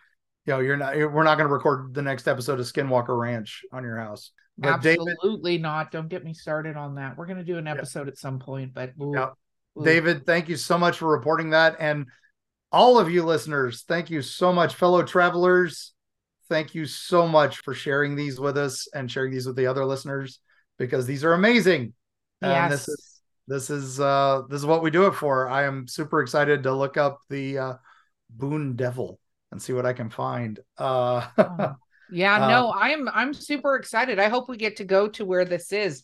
you 0.47 0.53
know, 0.53 0.61
you're 0.61 0.77
not, 0.77 0.97
we're 0.97 1.23
not 1.23 1.37
going 1.37 1.49
to 1.49 1.53
record 1.53 1.95
the 1.95 2.03
next 2.03 2.27
episode 2.27 2.59
of 2.59 2.67
Skinwalker 2.67 3.19
Ranch 3.19 3.65
on 3.73 3.85
your 3.85 3.99
house. 3.99 4.33
But 4.59 4.75
Absolutely 4.75 5.53
David, 5.53 5.63
not. 5.63 5.91
Don't 5.93 6.09
get 6.09 6.25
me 6.25 6.35
started 6.35 6.77
on 6.77 6.97
that. 6.97 7.17
We're 7.17 7.27
going 7.27 7.39
to 7.39 7.45
do 7.45 7.59
an 7.59 7.67
episode 7.67 8.07
yeah. 8.07 8.13
at 8.13 8.19
some 8.19 8.39
point, 8.39 8.75
but 8.75 8.93
ooh, 9.01 9.13
yeah. 9.15 9.31
Ooh. 9.79 9.85
David, 9.85 10.27
thank 10.27 10.49
you 10.49 10.57
so 10.57 10.77
much 10.77 10.99
for 10.99 11.09
reporting 11.09 11.51
that. 11.51 11.77
And 11.81 12.07
all 12.71 12.99
of 12.99 13.11
you 13.11 13.23
listeners, 13.23 13.85
thank 13.87 14.11
you 14.11 14.23
so 14.23 14.53
much, 14.53 14.75
fellow 14.75 15.03
travelers. 15.03 15.93
Thank 16.49 16.75
you 16.75 16.85
so 16.85 17.27
much 17.27 17.59
for 17.59 17.73
sharing 17.73 18.15
these 18.15 18.39
with 18.39 18.59
us 18.59 18.89
and 18.93 19.11
sharing 19.11 19.33
these 19.33 19.47
with 19.47 19.57
the 19.57 19.67
other 19.67 19.87
listeners 19.87 20.41
because 20.79 21.07
these 21.07 21.25
are 21.25 21.33
amazing. 21.33 21.95
Yes. 22.43 22.63
And 22.63 22.73
this 22.73 22.89
is 22.89 23.21
this 23.49 23.71
is 23.71 24.01
uh 24.01 24.43
this 24.49 24.61
is 24.61 24.67
what 24.67 24.83
we 24.83 24.91
do 24.91 25.07
it 25.07 25.15
for. 25.15 25.49
I 25.49 25.65
am 25.65 25.87
super 25.89 26.21
excited 26.21 26.65
to 26.65 26.75
look 26.75 26.97
up 26.97 27.21
the 27.31 27.59
uh 27.59 27.75
Boone 28.29 28.77
Devil 28.77 29.19
and 29.53 29.63
see 29.63 29.73
what 29.73 29.87
I 29.87 29.93
can 29.93 30.11
find. 30.11 30.59
Uh, 30.77 31.27
yeah, 32.11 32.45
uh, 32.45 32.49
no, 32.49 32.73
I'm 32.73 33.09
I'm 33.09 33.35
super 33.35 33.77
excited. 33.77 34.19
I 34.19 34.29
hope 34.29 34.49
we 34.49 34.57
get 34.57 34.79
to 34.79 34.85
go 34.85 35.09
to 35.09 35.25
where 35.25 35.45
this 35.45 35.73
is. 35.73 36.03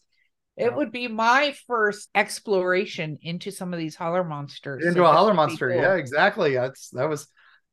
It 0.57 0.65
yeah. 0.65 0.77
would 0.77 0.93
be 0.93 1.09
my 1.09 1.55
first 1.67 2.09
exploration 2.15 3.19
into 3.23 3.51
some 3.51 3.73
of 3.73 3.79
these 3.79 3.97
holler 3.97 4.23
monsters. 4.23 4.85
Into 4.85 5.01
so 5.01 5.07
a 5.07 5.13
holler 5.13 5.35
monster, 5.35 5.71
cool. 5.71 5.81
yeah, 5.81 5.95
exactly. 5.95 6.55
That's 6.55 6.91
that 6.91 7.09
was 7.09 7.27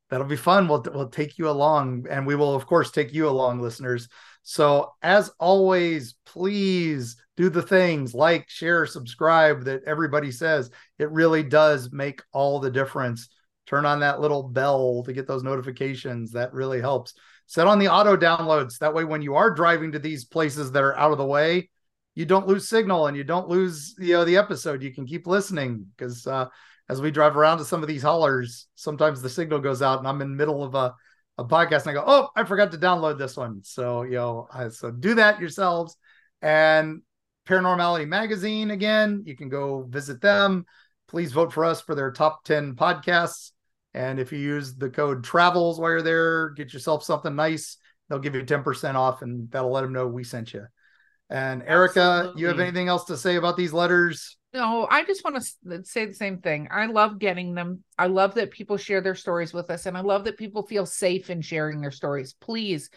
that'll 0.10 0.26
be 0.26 0.36
fun. 0.36 0.68
We'll 0.68 0.86
we'll 0.94 1.10
take 1.10 1.38
you 1.38 1.50
along, 1.50 2.08
and 2.10 2.26
we 2.26 2.36
will 2.36 2.56
of 2.56 2.66
course 2.66 2.90
take 2.90 3.14
you 3.14 3.28
along, 3.28 3.62
listeners. 3.62 4.08
So 4.44 4.94
as 5.02 5.32
always, 5.40 6.16
please 6.26 7.18
do 7.36 7.50
the 7.50 7.62
things 7.62 8.14
like 8.14 8.50
share, 8.50 8.86
subscribe 8.86 9.66
that 9.66 9.84
everybody 9.86 10.32
says. 10.32 10.72
It 11.00 11.12
really 11.12 11.44
does 11.44 11.92
make 11.92 12.22
all 12.32 12.60
the 12.60 12.72
difference 12.72 13.28
turn 13.66 13.86
on 13.86 14.00
that 14.00 14.20
little 14.20 14.44
bell 14.44 15.04
to 15.04 15.14
get 15.14 15.28
those 15.28 15.44
notifications. 15.44 16.32
That 16.32 16.54
really 16.54 16.82
helps. 16.82 17.14
Set 17.48 17.68
on 17.68 17.80
the 17.80 17.90
auto 17.90 18.18
downloads. 18.18 18.80
That 18.80 18.94
way, 18.94 19.04
when 19.04 19.22
you 19.22 19.36
are 19.36 19.52
driving 19.52 19.92
to 19.92 20.00
these 20.00 20.26
places 20.26 20.72
that 20.72 20.84
are 20.84 20.98
out 20.98 21.12
of 21.12 21.18
the 21.18 21.26
way, 21.26 21.70
you 22.16 22.26
don't 22.26 22.48
lose 22.48 22.68
signal 22.68 23.08
and 23.08 23.18
you 23.18 23.24
don't 23.24 23.50
lose 23.50 23.96
you 24.00 24.14
know 24.14 24.26
the 24.26 24.38
episode. 24.38 24.82
You 24.82 24.94
can 24.94 25.06
keep 25.06 25.28
listening 25.28 25.86
because 25.96 26.26
uh, 26.26 26.48
as 26.90 27.02
we 27.02 27.12
drive 27.12 27.36
around 27.38 27.60
to 27.60 27.66
some 27.66 27.82
of 27.82 27.88
these 27.88 28.02
hollers, 28.02 28.68
sometimes 28.76 29.22
the 29.22 29.30
signal 29.30 29.60
goes 29.60 29.82
out 29.82 30.00
and 30.00 30.08
I'm 30.08 30.22
in 30.22 30.32
the 30.32 30.38
middle 30.38 30.64
of 30.64 30.76
a, 30.76 30.96
a 31.38 31.46
podcast 31.46 31.82
and 31.82 31.92
I 31.92 31.94
go, 31.94 32.04
oh, 32.06 32.30
I 32.36 32.46
forgot 32.46 32.72
to 32.72 32.78
download 32.78 33.18
this 33.18 33.36
one. 33.36 33.62
So 33.64 34.04
you 34.04 34.14
know, 34.14 34.48
I, 34.52 34.70
so 34.70 34.92
do 34.92 35.16
that 35.16 35.40
yourselves. 35.40 35.98
And 36.42 37.02
Paranormality 37.46 38.08
Magazine 38.08 38.72
again. 38.72 39.24
You 39.26 39.36
can 39.36 39.50
go 39.50 39.84
visit 39.84 40.22
them. 40.22 40.66
Please 41.08 41.32
vote 41.32 41.54
for 41.54 41.64
us 41.64 41.82
for 41.82 41.96
their 41.96 42.12
top 42.12 42.44
10 42.44 42.76
podcasts. 42.76 43.52
And 43.96 44.20
if 44.20 44.34
you 44.34 44.40
use 44.40 44.76
the 44.76 44.90
code 44.90 45.24
TRAVELS 45.24 45.80
while 45.80 45.92
you're 45.92 46.02
there, 46.02 46.50
get 46.50 46.74
yourself 46.74 47.06
something 47.06 47.34
nice. 47.34 47.78
They'll 48.10 48.20
give 48.20 48.36
you 48.36 48.44
10% 48.44 48.96
off 48.96 49.22
and 49.22 49.50
that'll 49.50 49.72
let 49.72 49.82
them 49.82 49.94
know 49.94 50.06
we 50.06 50.26
sent 50.26 50.54
you. 50.54 50.68
And 51.30 51.64
Erika, 51.64 52.02
Absolutely. 52.02 52.42
you 52.42 52.48
have 52.48 52.60
anything 52.60 52.90
else 52.90 53.06
to 53.06 53.16
say 53.16 53.38
about 53.38 53.56
these 53.56 53.72
letters? 53.72 54.38
No, 54.54 54.86
I 54.92 55.06
just 55.06 55.24
want 55.24 55.38
to 55.38 55.84
say 55.86 56.06
the 56.06 56.14
same 56.14 56.40
thing. 56.40 56.68
I 56.72 56.88
love 56.88 57.20
getting 57.20 57.56
them. 57.56 57.84
I 57.98 58.08
love 58.08 58.36
that 58.36 58.52
people 58.52 58.76
share 58.76 59.00
their 59.00 59.16
stories 59.16 59.54
with 59.54 59.70
us, 59.70 59.86
and 59.86 59.98
I 59.98 60.02
love 60.02 60.26
that 60.26 60.38
people 60.38 60.68
feel 60.68 60.86
safe 60.86 61.30
in 61.30 61.42
sharing 61.42 61.82
their 61.82 61.92
stories. 61.92 62.36
Please, 62.40 62.90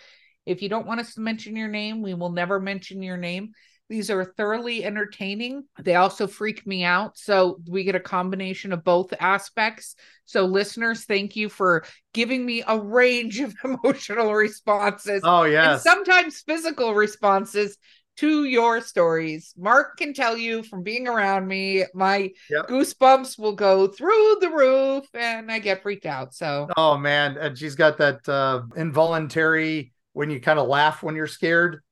if 0.47 0.63
you 0.63 0.69
don't 0.69 0.87
want 0.87 1.01
us 1.01 1.15
to 1.15 1.21
mention 1.21 1.57
your 1.57 1.69
name, 1.69 2.03
we 2.03 2.15
will 2.15 2.31
never 2.31 2.61
mention 2.61 3.03
your 3.03 3.17
name. 3.17 3.53
These 3.89 4.11
are 4.11 4.25
thoroughly 4.25 4.85
entertaining. 4.85 5.65
They 5.81 5.95
also 5.95 6.27
freak 6.27 6.67
me 6.67 6.85
out. 6.85 7.17
So 7.17 7.59
we 7.67 7.85
get 7.85 7.95
a 7.95 8.01
combination 8.01 8.73
of 8.73 8.85
both 8.85 9.15
aspects. 9.19 9.97
So, 10.27 10.45
listeners, 10.45 11.05
thank 11.05 11.37
you 11.37 11.49
for 11.49 11.85
giving 12.13 12.45
me 12.45 12.63
a 12.67 12.79
range 12.79 13.41
of 13.41 13.55
emotional 13.65 14.35
responses 14.35 15.23
Oh, 15.25 15.45
and 15.45 15.81
sometimes 15.81 16.41
physical 16.43 16.95
responses 16.95 17.79
to 18.19 18.45
your 18.45 18.81
stories. 18.81 19.55
Mark 19.57 19.97
can 19.97 20.13
tell 20.13 20.37
you 20.37 20.63
from 20.65 20.83
being 20.83 21.07
around 21.09 21.47
me, 21.47 21.85
my 21.95 22.31
Yep. 22.51 22.69
goosebumps 22.69 23.39
will 23.39 23.55
go 23.55 23.87
through 23.87 24.37
the 24.41 24.51
roof 24.51 25.07
and 25.15 25.51
I 25.51 25.61
get 25.61 25.83
freaked 25.83 26.05
out. 26.07 26.35
So, 26.35 26.69
Oh 26.77 26.99
man, 26.99 27.37
and 27.39 27.57
she's 27.57 27.75
got 27.75 27.99
that 27.99 28.29
uh 28.29 28.63
involuntary 28.77 29.93
when 30.13 30.31
you 30.31 30.41
kind 30.41 30.59
of 30.59 30.69
laugh 30.69 31.03
when 31.03 31.15
you're 31.17 31.27
scared. 31.27 31.83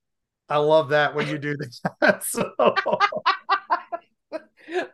I 0.49 0.59
love 0.59 0.91
that 0.91 1.15
when 1.15 1.29
you 1.29 1.39
do 1.39 1.57
that. 2.01 2.23
so, 2.25 2.51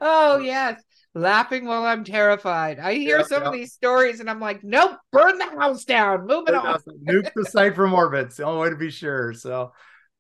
oh, 0.01 0.39
yes, 0.39 0.83
laughing 1.15 1.67
while 1.67 1.85
I'm 1.85 2.05
terrified. 2.05 2.79
I 2.79 2.95
hear 2.95 3.19
Yep, 3.19 3.27
some 3.27 3.43
of 3.45 3.53
these 3.53 3.73
stories 3.73 4.21
and 4.21 4.31
I'm 4.31 4.41
like, 4.41 4.65
nope, 4.65 4.99
burn 5.11 5.39
the 5.39 5.45
house 5.61 5.85
down, 5.85 6.27
move 6.27 6.49
it 6.49 6.55
on. 6.55 6.81
nuke 7.05 7.33
the 7.35 7.45
site 7.45 7.75
from 7.75 7.95
orbit. 7.95 8.27
It's 8.27 8.37
the 8.37 8.45
only 8.45 8.63
way 8.63 8.71
to 8.71 8.77
be 8.77 8.91
sure. 8.91 9.35
So, 9.35 9.73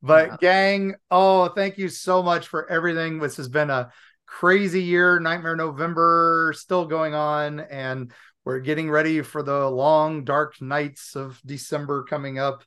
but 0.03 0.28
Yeah. 0.28 0.37
gang, 0.41 0.95
oh, 1.11 1.49
thank 1.49 1.78
you 1.78 1.89
so 1.89 2.22
much 2.22 2.49
for 2.49 2.68
everything. 2.70 3.18
This 3.18 3.37
has 3.37 3.49
been 3.49 3.70
a 3.70 3.91
crazy 4.26 4.83
year. 4.83 5.20
Nightmare 5.20 5.57
November 5.57 6.53
still 6.57 6.87
going 6.87 7.14
on, 7.14 7.61
and 7.61 8.12
we're 8.45 8.61
getting 8.61 8.91
ready 8.91 9.22
for 9.22 9.43
the 9.43 9.68
long, 9.70 10.24
dark 10.24 10.61
nights 10.61 11.14
of 11.16 11.41
December 11.47 12.05
coming 12.05 12.39
up. 12.39 12.64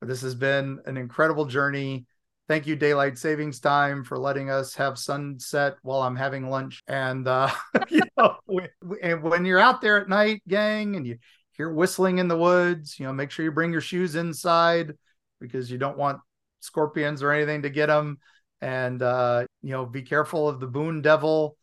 This 0.00 0.22
has 0.22 0.34
been 0.34 0.80
an 0.86 0.96
incredible 0.96 1.44
journey. 1.44 2.06
Thank 2.46 2.66
you, 2.66 2.76
Daylight 2.76 3.18
Savings 3.18 3.60
Time, 3.60 4.04
for 4.04 4.18
letting 4.18 4.48
us 4.48 4.74
have 4.74 4.96
sunset 4.96 5.76
while 5.82 6.02
I'm 6.02 6.16
having 6.16 6.48
lunch. 6.48 6.82
And 6.86 7.26
uh, 7.26 7.50
you 7.88 8.02
know, 8.16 8.36
when 8.46 9.44
you're 9.44 9.58
out 9.58 9.80
there 9.80 10.00
at 10.00 10.08
night, 10.08 10.42
gang, 10.48 10.96
and 10.96 11.06
you 11.06 11.18
hear 11.52 11.70
whistling 11.70 12.18
in 12.18 12.28
the 12.28 12.38
woods, 12.38 12.98
you 12.98 13.06
know, 13.06 13.12
make 13.12 13.30
sure 13.30 13.44
you 13.44 13.50
bring 13.50 13.72
your 13.72 13.80
shoes 13.80 14.14
inside 14.14 14.94
because 15.40 15.70
you 15.70 15.78
don't 15.78 15.98
want 15.98 16.20
scorpions 16.60 17.22
or 17.22 17.32
anything 17.32 17.62
to 17.62 17.70
get 17.70 17.86
them. 17.86 18.18
And 18.60 19.02
uh, 19.02 19.46
you 19.62 19.72
know, 19.72 19.84
be 19.84 20.02
careful 20.02 20.48
of 20.48 20.60
the 20.60 20.66
Boone 20.66 21.02
Devil. 21.02 21.56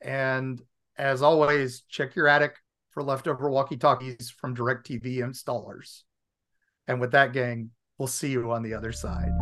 And 0.00 0.60
as 0.98 1.22
always, 1.22 1.82
check 1.88 2.16
your 2.16 2.28
attic 2.28 2.56
for 2.90 3.02
leftover 3.02 3.48
walkie-talkies 3.48 4.30
from 4.30 4.56
DirecTV 4.56 5.18
installers. 5.18 6.02
And 6.88 7.00
with 7.00 7.12
that, 7.12 7.32
gang, 7.32 7.70
we'll 7.98 8.06
see 8.06 8.30
you 8.30 8.52
on 8.52 8.62
the 8.62 8.74
other 8.74 8.92
side. 8.92 9.32